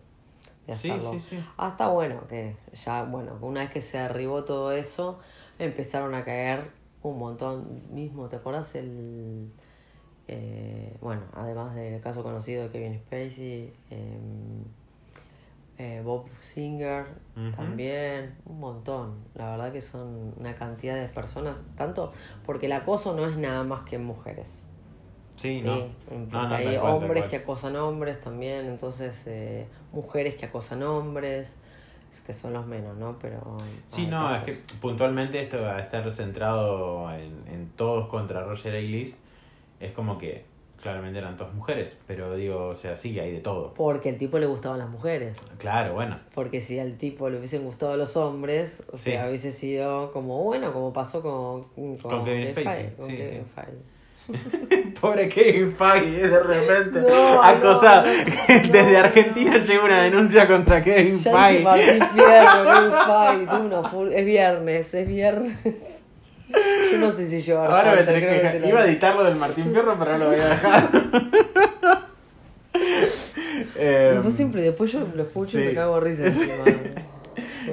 de 0.67 0.73
hacerlo. 0.73 1.13
sí, 1.13 1.21
sí. 1.21 1.45
Hasta 1.57 1.89
bueno, 1.89 2.27
que 2.29 2.57
ya, 2.75 3.05
bueno, 3.05 3.39
una 3.41 3.61
vez 3.61 3.71
que 3.71 3.81
se 3.81 3.99
derribó 3.99 4.45
todo 4.45 4.73
eso, 4.73 5.19
empezaron 5.59 6.15
a 6.15 6.25
caer 6.25 6.71
un 7.03 7.19
montón. 7.19 7.83
Mismo, 7.91 8.29
¿te 8.29 8.37
acuerdas 8.37 8.75
el... 8.75 9.51
eh, 10.29 10.97
bueno, 11.01 11.23
además 11.35 11.75
del 11.75 12.01
caso 12.01 12.23
conocido 12.23 12.65
de 12.65 12.71
Kevin 12.71 12.99
Spacey, 12.99 13.73
em, 13.91 14.65
eh, 15.77 16.01
Bob 16.05 16.27
Singer 16.39 17.07
también, 17.57 18.37
un 18.47 18.61
montón. 18.61 19.17
La 19.35 19.51
verdad 19.51 19.73
que 19.73 19.81
son 19.81 20.33
una 20.39 20.55
cantidad 20.55 20.95
de 20.95 21.09
personas, 21.09 21.65
tanto 21.77 22.13
porque 22.47 22.67
el 22.67 22.73
acoso 22.73 23.15
no 23.15 23.27
es 23.27 23.37
nada 23.37 23.65
más 23.65 23.83
que 23.83 23.97
en 23.97 24.05
mujeres. 24.05 24.67
Sí, 25.37 25.61
Sí, 25.61 25.63
¿no? 25.63 25.77
No, 26.31 26.49
no, 26.49 26.55
hay 26.55 26.77
cual, 26.79 26.95
hombres 26.95 27.25
que 27.25 27.37
acosan 27.37 27.77
hombres 27.77 28.21
también, 28.21 28.67
entonces 28.67 29.23
eh, 29.27 29.67
mujeres 29.93 30.37
que 30.37 30.47
acosan 30.47 30.83
hombres, 30.83 31.57
que 32.25 32.33
son 32.33 32.53
los 32.53 32.67
menos, 32.67 32.97
¿no? 32.97 33.19
Pero 33.21 33.57
Sí, 33.89 34.07
no, 34.07 34.31
es 34.33 34.41
casos. 34.41 34.57
que 34.57 34.77
puntualmente 34.81 35.41
esto 35.43 35.61
va 35.63 35.77
a 35.77 35.81
estar 35.81 36.09
centrado 36.13 37.11
en, 37.13 37.33
en 37.53 37.69
todos 37.77 38.09
contra 38.09 38.45
Roger 38.45 38.75
Ailes. 38.75 39.15
Es 39.81 39.93
como 39.93 40.19
que 40.19 40.45
claramente 40.81 41.19
eran 41.19 41.37
todas 41.37 41.53
mujeres, 41.55 41.97
pero 42.07 42.35
digo, 42.37 42.69
o 42.69 42.75
sea, 42.75 42.97
sí, 42.97 43.19
hay 43.19 43.33
de 43.33 43.41
todo. 43.41 43.75
Porque 43.75 44.11
al 44.11 44.19
tipo 44.19 44.39
le 44.39 44.47
gustaban 44.47 44.79
las 44.79 44.89
mujeres. 44.89 45.37
Claro, 45.59 45.95
bueno. 45.95 46.19
Porque 46.35 46.61
si 46.61 46.79
al 46.79 46.97
tipo 46.99 47.29
le 47.29 47.39
hubiesen 47.39 47.65
gustado 47.65 47.97
los 47.97 48.17
hombres, 48.17 48.85
o 48.93 48.97
Sí. 48.97 49.11
sea, 49.13 49.29
hubiese 49.29 49.51
sido 49.51 50.13
como, 50.13 50.43
bueno, 50.45 50.73
como 50.73 50.93
pasó 50.93 51.23
con, 51.23 51.65
Con 51.99 52.25
Kevin 52.25 52.53
Spacey, 52.53 52.91
Con 52.97 53.07
sí, 53.09 53.17
Kevin 53.17 53.45
sí. 53.45 53.73
Pobre 55.01 55.29
Kevin 55.29 55.73
Feige, 55.73 56.29
de 56.29 56.41
repente. 56.41 57.01
No, 57.01 57.43
acosado. 57.43 58.07
no, 58.07 58.13
no, 58.13 58.73
Desde 58.73 58.97
Argentina 58.97 59.59
no. 59.59 59.65
llega 59.65 59.85
una 59.85 60.03
denuncia 60.03 60.47
contra 60.47 60.83
Kevin 60.83 61.19
Feige. 61.19 61.63
Martín 61.63 62.03
Fierro, 62.15 62.65
Kevin 62.65 63.49
Feige, 64.07 64.19
es 64.19 64.25
viernes, 64.25 64.95
es 64.95 65.07
viernes. 65.07 66.01
Yo 66.93 66.99
no 66.99 67.11
sé 67.13 67.29
si 67.29 67.43
llevar 67.43 67.71
Ahora 67.71 67.97
me 67.97 68.03
tenés 68.03 68.21
que 68.23 68.27
dejar. 68.29 68.69
Iba 68.69 68.81
a 68.81 68.87
editar 68.87 69.17
lo 69.17 69.25
del 69.25 69.37
Martín 69.37 69.71
Fierro, 69.73 69.99
pero 69.99 70.13
no 70.13 70.19
lo 70.19 70.27
voy 70.31 70.41
a 70.41 70.49
dejar. 70.49 70.91
Eh, 73.77 74.11
Después 74.15 74.35
siempre, 74.35 74.63
después 74.63 74.93
yo 74.93 75.07
lo 75.15 75.23
escucho 75.23 75.61
y 75.61 75.65
me 75.67 75.75
cago 75.75 76.01
risa 76.01 76.27
encima. 76.27 76.65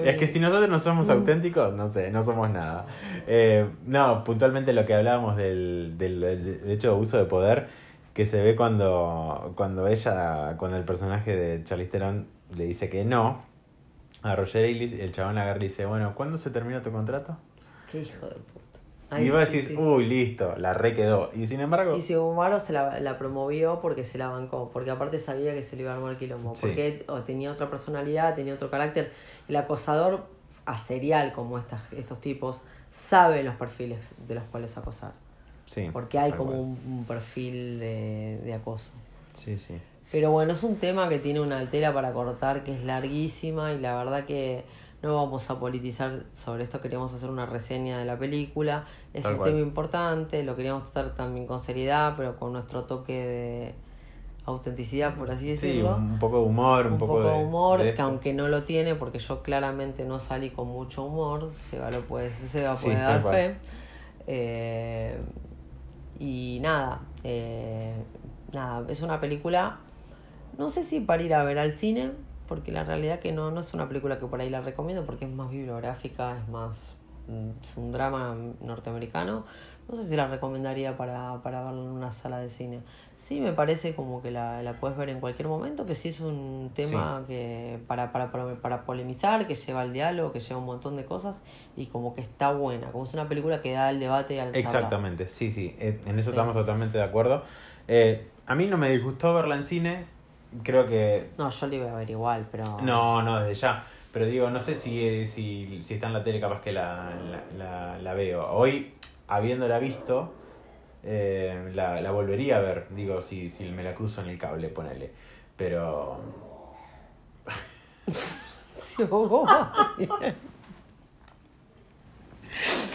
Es 0.03 0.15
que 0.17 0.27
si 0.27 0.39
nosotros 0.39 0.69
no 0.69 0.79
somos 0.79 1.09
auténticos, 1.09 1.73
no 1.73 1.91
sé, 1.91 2.11
no 2.11 2.23
somos 2.23 2.49
nada. 2.49 2.85
Eh, 3.27 3.67
no, 3.85 4.23
puntualmente 4.23 4.73
lo 4.73 4.85
que 4.85 4.93
hablábamos 4.93 5.35
del, 5.37 5.95
del, 5.97 6.19
del- 6.21 6.61
de 6.63 6.73
hecho 6.73 6.95
uso 6.97 7.17
de 7.17 7.25
poder 7.25 7.67
que 8.13 8.25
se 8.25 8.41
ve 8.41 8.55
cuando, 8.55 9.53
cuando 9.55 9.87
ella, 9.87 10.55
cuando 10.57 10.77
el 10.77 10.83
personaje 10.83 11.35
de 11.35 11.63
Charlize 11.63 11.89
Theron 11.91 12.27
le 12.55 12.65
dice 12.65 12.89
que 12.89 13.05
no 13.05 13.41
a 14.23 14.35
Roger 14.35 14.65
Ailes, 14.65 14.99
el 14.99 15.11
chabón 15.11 15.37
agarra 15.37 15.57
y 15.59 15.67
dice, 15.69 15.85
bueno, 15.85 16.13
¿cuándo 16.15 16.37
se 16.37 16.49
termina 16.51 16.81
tu 16.81 16.91
contrato? 16.91 17.37
Qué 17.91 18.01
hijo 18.01 18.25
de 18.27 18.35
puta. 18.35 18.60
Y 19.11 19.15
Ay, 19.15 19.29
vos 19.29 19.47
sí, 19.49 19.57
decís, 19.57 19.67
sí. 19.69 19.75
uy, 19.77 20.05
listo, 20.05 20.55
la 20.57 20.73
re 20.73 20.93
quedó. 20.93 21.31
Y 21.35 21.45
sin 21.47 21.59
embargo, 21.59 21.95
Y 21.97 22.01
si 22.01 22.15
Omaro 22.15 22.59
se 22.59 22.71
la, 22.71 22.99
la 23.01 23.17
promovió 23.17 23.79
porque 23.81 24.03
se 24.05 24.17
la 24.17 24.29
bancó, 24.29 24.69
porque 24.71 24.89
aparte 24.91 25.19
sabía 25.19 25.53
que 25.53 25.63
se 25.63 25.75
le 25.75 25.81
iba 25.83 25.91
a 25.91 25.95
armar 25.95 26.17
quilombo, 26.17 26.55
Sí. 26.55 26.67
porque 26.67 27.03
o 27.07 27.19
tenía 27.21 27.51
otra 27.51 27.69
personalidad, 27.69 28.35
tenía 28.35 28.53
otro 28.53 28.69
carácter. 28.69 29.11
El 29.49 29.55
acosador 29.57 30.25
a 30.65 30.77
serial 30.77 31.33
como 31.33 31.57
estas, 31.57 31.81
estos 31.91 32.21
tipos 32.21 32.61
sabe 32.89 33.43
los 33.43 33.55
perfiles 33.55 34.11
de 34.27 34.35
los 34.35 34.43
cuales 34.45 34.77
acosar, 34.77 35.11
sí. 35.65 35.89
porque 35.91 36.17
hay 36.19 36.31
como 36.33 36.51
un, 36.51 36.77
un 36.87 37.05
perfil 37.05 37.79
de, 37.79 38.39
de 38.43 38.53
acoso. 38.53 38.91
Sí, 39.33 39.57
sí. 39.59 39.75
Pero 40.11 40.29
bueno, 40.31 40.53
es 40.53 40.63
un 40.63 40.75
tema 40.75 41.07
que 41.09 41.19
tiene 41.19 41.39
una 41.39 41.57
altera 41.57 41.93
para 41.93 42.11
cortar 42.11 42.63
que 42.63 42.73
es 42.75 42.83
larguísima 42.83 43.73
y 43.73 43.79
la 43.79 43.95
verdad 43.95 44.25
que 44.25 44.63
no 45.01 45.15
vamos 45.15 45.49
a 45.49 45.59
politizar 45.59 46.23
sobre 46.33 46.63
esto, 46.63 46.79
queríamos 46.81 47.13
hacer 47.13 47.29
una 47.29 47.45
reseña 47.45 47.97
de 47.99 48.05
la 48.05 48.17
película. 48.19 48.83
Es 49.13 49.23
Tal 49.23 49.33
un 49.33 49.37
cual. 49.39 49.49
tema 49.51 49.61
importante, 49.61 50.43
lo 50.43 50.55
queríamos 50.55 50.91
tratar 50.91 51.15
también 51.15 51.47
con 51.47 51.59
seriedad, 51.59 52.13
pero 52.17 52.37
con 52.37 52.53
nuestro 52.53 52.83
toque 52.83 53.13
de 53.13 53.75
autenticidad, 54.45 55.15
por 55.15 55.29
así 55.31 55.55
Sí, 55.55 55.67
decirlo. 55.67 55.95
un 55.95 56.17
poco 56.19 56.37
de 56.41 56.45
humor, 56.45 56.87
un, 56.87 56.93
un 56.93 56.97
poco, 56.99 57.13
poco 57.13 57.29
de 57.29 57.43
humor, 57.43 57.83
de 57.83 57.93
que 57.93 58.01
aunque 58.01 58.33
no 58.33 58.47
lo 58.47 58.63
tiene, 58.63 58.95
porque 58.95 59.19
yo 59.19 59.41
claramente 59.43 60.05
no 60.05 60.19
salí 60.19 60.49
con 60.49 60.67
mucho 60.67 61.03
humor, 61.05 61.51
Seba 61.53 61.91
lo 61.91 62.01
puede, 62.01 62.29
Seba 62.31 62.73
Sí, 62.73 62.85
puede 62.85 62.97
tal 62.97 63.23
dar 63.23 63.31
fe. 63.33 63.55
Eh, 64.27 65.17
y 66.19 66.59
nada, 66.61 67.01
eh, 67.23 67.93
nada, 68.53 68.85
es 68.89 69.01
una 69.01 69.19
película, 69.19 69.79
no 70.57 70.69
sé 70.69 70.83
si 70.83 70.99
para 70.99 71.21
ir 71.23 71.33
a 71.33 71.43
ver 71.43 71.57
al 71.59 71.71
cine, 71.71 72.11
porque 72.51 72.73
la 72.73 72.83
realidad 72.83 73.19
que 73.19 73.31
no, 73.31 73.49
no 73.49 73.61
es 73.61 73.73
una 73.73 73.87
película 73.87 74.19
que 74.19 74.25
por 74.25 74.41
ahí 74.41 74.49
la 74.49 74.59
recomiendo, 74.59 75.05
porque 75.05 75.23
es 75.23 75.31
más 75.31 75.49
bibliográfica, 75.49 76.37
es 76.37 76.49
más, 76.49 76.91
mm, 77.29 77.61
es 77.63 77.77
un 77.77 77.93
drama 77.93 78.35
norteamericano. 78.59 79.45
No 79.87 79.95
sé 79.95 80.03
si 80.09 80.17
la 80.17 80.27
recomendaría 80.27 80.97
para, 80.97 81.41
para 81.43 81.63
verla 81.63 81.81
en 81.81 81.87
una 81.87 82.11
sala 82.11 82.39
de 82.39 82.49
cine. 82.49 82.81
Sí, 83.15 83.39
me 83.39 83.53
parece 83.53 83.95
como 83.95 84.21
que 84.21 84.31
la, 84.31 84.61
la 84.63 84.73
puedes 84.81 84.97
ver 84.97 85.07
en 85.07 85.21
cualquier 85.21 85.47
momento, 85.47 85.85
que 85.85 85.95
sí 85.95 86.09
es 86.09 86.19
un 86.19 86.71
tema 86.73 87.23
que 87.25 87.79
para, 87.87 88.11
para, 88.11 88.33
para, 88.33 88.55
para 88.55 88.83
polemizar, 88.83 89.47
que 89.47 89.55
lleva 89.55 89.79
al 89.79 89.93
diálogo, 89.93 90.33
que 90.33 90.41
lleva 90.41 90.59
un 90.59 90.65
montón 90.65 90.97
de 90.97 91.05
cosas 91.05 91.39
y 91.77 91.85
como 91.85 92.13
que 92.13 92.19
está 92.19 92.51
buena, 92.51 92.91
como 92.91 93.05
es 93.05 93.13
una 93.13 93.29
película 93.29 93.61
que 93.61 93.71
da 93.71 93.89
el 93.91 94.01
debate 94.01 94.41
al. 94.41 94.53
Exactamente, 94.57 95.29
sí, 95.29 95.51
sí, 95.51 95.73
en 95.79 96.19
eso 96.19 96.31
Sí. 96.31 96.35
estamos 96.35 96.53
totalmente 96.53 96.97
de 96.97 97.03
acuerdo. 97.05 97.43
Eh, 97.87 98.27
a 98.45 98.55
mí 98.55 98.67
no 98.67 98.77
me 98.77 98.89
disgustó 98.89 99.33
verla 99.33 99.55
en 99.55 99.63
cine, 99.63 100.05
creo 100.63 100.85
que... 100.87 101.29
No, 101.37 101.49
yo 101.49 101.67
la 101.67 101.75
iba 101.75 101.91
a 101.91 101.95
ver 101.95 102.09
igual, 102.09 102.47
pero... 102.51 102.63
No, 102.81 103.21
no, 103.21 103.39
desde 103.41 103.53
ya. 103.61 103.83
Pero 104.13 104.25
digo, 104.25 104.49
no 104.49 104.59
sé 104.59 104.75
si, 104.75 105.07
eh, 105.07 105.25
si, 105.25 105.81
si 105.83 105.93
está 105.93 106.07
en 106.07 106.13
la 106.13 106.23
tele, 106.23 106.39
capaz 106.41 106.61
que 106.61 106.71
la, 106.73 107.11
la, 107.29 107.43
la- 107.57 107.97
la 107.97 108.13
veo. 108.13 108.45
Hoy, 108.51 108.93
habiéndola 109.29 109.79
visto, 109.79 110.33
eh, 111.03 111.71
la, 111.73 112.01
la 112.01 112.11
volvería 112.11 112.57
a 112.57 112.59
ver, 112.59 112.87
digo, 112.89 113.21
si, 113.21 113.49
si 113.49 113.63
me 113.69 113.83
la 113.83 113.93
cruzo 113.95 114.21
en 114.21 114.27
el 114.29 114.37
cable, 114.37 114.67
ponele. 114.69 115.11
Pero... 115.55 116.19
Se 118.81 119.03
ahogó. 119.03 119.45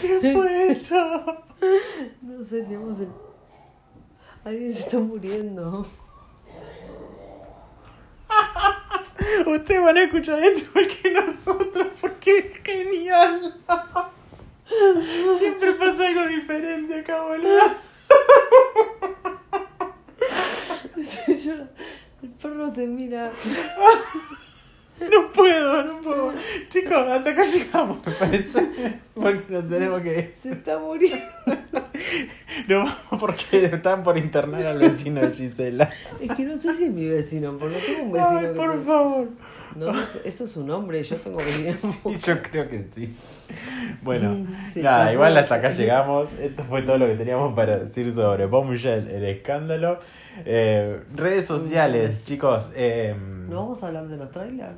¿Qué 0.01 0.33
fue 0.35 0.69
eso? 0.69 0.97
No 2.21 2.43
sé, 2.43 2.63
tenemos 2.63 3.01
el... 3.01 3.09
Alguien 4.45 4.71
se 4.73 4.81
está 4.81 4.99
muriendo. 4.99 5.87
Ustedes 9.47 9.83
van 9.83 9.97
a 9.97 10.03
escuchar 10.03 10.39
esto 10.41 10.69
porque 10.73 11.11
nosotros, 11.11 11.89
porque 12.01 12.39
es 12.39 12.63
genial. 12.63 13.55
Siempre 15.39 15.73
pasa 15.75 16.09
algo 16.09 16.27
diferente 16.27 17.01
acá, 17.01 17.23
boludo. 17.23 17.75
El 22.23 22.31
perro 22.31 22.73
te 22.73 22.87
mira. 22.87 23.33
No 25.01 25.31
puedo, 25.33 25.83
no 25.85 26.01
puedo. 26.01 26.33
Chicos, 26.69 26.93
hasta 26.93 27.31
acá 27.31 27.45
llegamos, 27.45 27.99
me 28.07 28.13
parece. 28.13 28.69
Porque 29.15 29.45
nos 29.51 29.69
tenemos 29.69 30.01
que 30.01 30.19
ir. 30.19 30.35
Se 30.43 30.53
está 30.53 30.79
muriendo. 30.79 31.25
No, 32.69 32.85
porque 33.19 33.65
están 33.67 34.05
por 34.05 34.19
internar 34.19 34.65
al 34.67 34.79
vecino 34.79 35.21
de 35.23 35.33
Gisela. 35.33 35.89
Es 36.21 36.31
que 36.35 36.45
no 36.45 36.57
sé 36.57 36.75
si 36.75 36.85
es 36.85 36.91
mi 36.91 37.07
vecino, 37.09 37.57
porque 37.59 37.77
no 37.77 37.81
tengo 37.81 38.03
un 38.05 38.13
vecino 38.13 38.39
Ay, 38.39 38.47
que 38.47 38.53
por 38.53 38.73
te- 38.73 38.79
favor. 38.85 39.29
No, 39.77 39.91
eso, 39.91 40.19
eso 40.25 40.45
es 40.45 40.57
un 40.57 40.71
hombre, 40.71 41.03
yo 41.03 41.17
tengo 41.17 41.37
vecinos. 41.39 41.77
Y 42.07 42.17
yo 42.17 42.43
creo 42.43 42.69
que 42.69 42.89
sí. 42.95 43.15
Bueno, 44.03 44.47
Sí, 44.73 44.81
nada, 44.83 45.13
igual 45.13 45.37
hasta 45.37 45.57
acá 45.57 45.71
llegamos. 45.71 46.29
Esto 46.41 46.65
fue 46.65 46.83
todo 46.83 46.99
lo 46.99 47.07
que 47.07 47.15
teníamos 47.15 47.55
para 47.55 47.77
decir 47.79 48.13
sobre 48.15 48.47
Bombshell, 48.47 49.09
el 49.09 49.25
escándalo. 49.25 50.01
Eh, 50.45 51.01
redes 51.15 51.47
sociales, 51.47 52.25
chicos. 52.25 52.71
eh, 52.75 53.15
¿No 53.49 53.57
vamos 53.63 53.83
a 53.83 53.89
hablar 53.89 54.09
de 54.09 54.17
los 54.17 54.31
trailers? 54.31 54.77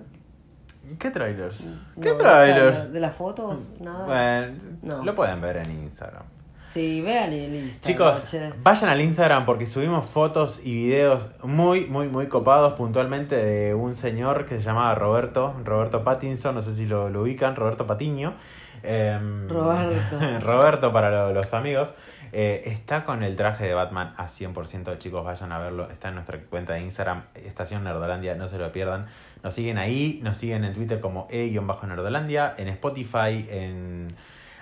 ¿Qué 0.99 1.11
trailers? 1.11 1.67
¿Qué 2.01 2.13
trailers? 2.13 2.93
¿De 2.93 3.01
las 3.01 3.15
fotos? 3.15 3.69
Nada. 3.81 4.07
Bueno, 4.07 4.59
No. 4.83 5.05
lo 5.05 5.15
pueden 5.15 5.41
ver 5.41 5.59
en 5.59 5.71
Instagram. 5.85 6.23
Sí, 6.69 7.01
vean 7.01 7.33
el 7.33 7.55
Instagram. 7.55 7.81
Chicos, 7.81 8.31
che. 8.31 8.53
vayan 8.63 8.91
al 8.91 9.01
Instagram 9.01 9.47
porque 9.47 9.65
subimos 9.65 10.11
fotos 10.11 10.61
y 10.63 10.75
videos 10.75 11.27
muy, 11.43 11.87
muy, 11.87 12.09
muy 12.09 12.27
copados 12.27 12.75
puntualmente 12.75 13.37
de 13.37 13.75
un 13.75 13.95
señor 13.95 14.45
que 14.45 14.57
se 14.59 14.63
llamaba 14.63 14.95
Roberto, 14.95 15.55
Roberto 15.65 16.05
Pattinson, 16.05 16.55
no 16.55 16.61
sé 16.63 16.75
si 16.75 16.87
lo, 16.87 17.09
lo 17.09 17.23
ubican, 17.23 17.57
Roberto 17.57 17.87
Patiño. 17.87 18.35
Em, 18.83 19.49
Roberto. 19.49 20.19
Roberto 20.41 20.93
para 20.93 21.11
lo- 21.11 21.33
los 21.33 21.55
amigos. 21.55 21.89
Eh, 22.33 22.61
está 22.67 23.05
con 23.05 23.23
el 23.23 23.35
traje 23.37 23.65
de 23.65 23.73
Batman 23.73 24.13
a 24.19 24.27
100%, 24.29 24.99
chicos, 24.99 25.25
vayan 25.25 25.51
a 25.53 25.59
verlo. 25.59 25.91
Está 25.91 26.09
en 26.09 26.17
nuestra 26.17 26.39
cuenta 26.39 26.75
de 26.75 26.83
Instagram, 26.83 27.23
Estación 27.35 27.85
Nerdolandia, 27.85 28.35
no 28.35 28.47
se 28.49 28.59
lo 28.59 28.71
pierdan. 28.71 29.07
Nos 29.43 29.55
siguen 29.55 29.79
ahí, 29.79 30.21
nos 30.23 30.37
siguen 30.37 30.65
en 30.65 30.75
Twitter 30.75 31.01
como 31.01 31.27
e-nerdolandia, 31.31 32.55
en 32.59 32.69
Spotify, 32.69 33.47
en 33.49 34.09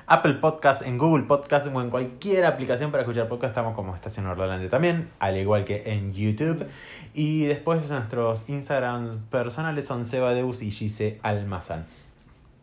Apple 0.09 0.34
Podcast, 0.34 0.82
en 0.82 0.98
Google 0.98 1.24
Podcast 1.24 1.66
o 1.66 1.80
en 1.82 1.90
cualquier 1.90 2.44
aplicación 2.44 2.92
para 2.92 3.02
escuchar 3.02 3.26
podcast 3.28 3.50
estamos 3.50 3.74
como 3.74 3.92
Estación 3.94 4.26
Nerdolandia 4.26 4.70
también, 4.70 5.11
al 5.18 5.36
igual 5.36 5.64
que 5.64 5.82
en 5.86 6.12
YouTube. 6.12 6.64
Y 7.12 7.46
después 7.46 7.90
nuestros 7.90 8.48
Instagrams 8.48 9.16
personales 9.30 9.86
son 9.86 10.04
Sebadeus 10.04 10.62
y 10.62 10.70
Gise 10.70 11.18
Almazán. 11.22 11.86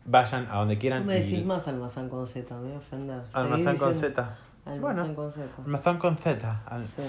Vayan 0.06 0.48
a 0.50 0.56
donde 0.58 0.78
quieran. 0.78 1.04
me 1.06 1.18
y- 1.18 1.20
decís 1.22 1.44
más 1.44 1.68
almazán 1.68 2.08
con 2.08 2.26
Z, 2.26 2.54
me 2.54 2.62
voy 2.62 2.72
a 2.72 2.78
ofender. 2.78 3.20
Almazán 3.34 3.76
con 3.76 3.94
Z. 3.94 4.36
Almazán 4.66 4.80
Bueno, 4.80 5.14
con 5.14 5.30
Z. 5.30 5.46
almazán 5.64 5.98
con 5.98 6.16
Z. 6.16 6.62
Al- 6.66 6.84
Sí, 6.84 7.02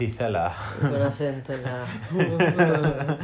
Cicela. 0.00 0.54
con 0.80 1.02
acento 1.02 1.52
en 1.52 1.62
la... 1.62 3.18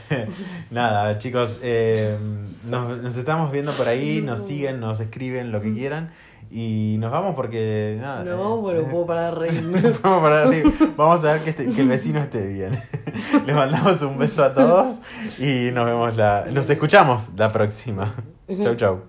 Nada, 0.72 1.18
chicos, 1.18 1.58
eh, 1.62 2.16
nos, 2.68 3.00
nos 3.00 3.16
estamos 3.16 3.52
viendo 3.52 3.70
por 3.72 3.86
ahí, 3.86 4.20
nos 4.20 4.44
siguen, 4.44 4.80
nos 4.80 4.98
escriben 4.98 5.52
lo 5.52 5.60
que 5.60 5.72
quieran 5.72 6.10
y 6.50 6.96
nos 6.98 7.12
vamos 7.12 7.36
porque 7.36 7.98
nada. 8.00 8.24
No, 8.24 8.56
eh, 8.56 8.60
bueno, 8.60 8.82
puedo 8.90 9.06
parar 9.06 9.34
de 9.34 9.40
reírme. 9.40 9.80
vamos, 10.02 10.18
a 10.18 10.22
parar 10.22 10.50
vamos 10.96 11.24
a 11.24 11.32
ver 11.34 11.42
que, 11.42 11.50
este- 11.50 11.68
que 11.70 11.80
el 11.82 11.88
vecino 11.88 12.18
esté 12.20 12.44
bien. 12.48 12.82
Les 13.46 13.54
mandamos 13.54 14.02
un 14.02 14.18
beso 14.18 14.42
a 14.42 14.52
todos 14.54 14.96
y 15.38 15.70
nos 15.72 15.86
vemos 15.86 16.16
la, 16.16 16.46
nos 16.50 16.68
escuchamos 16.68 17.30
la 17.36 17.52
próxima. 17.52 18.12
Chau 18.62 18.74
chau. 18.74 19.00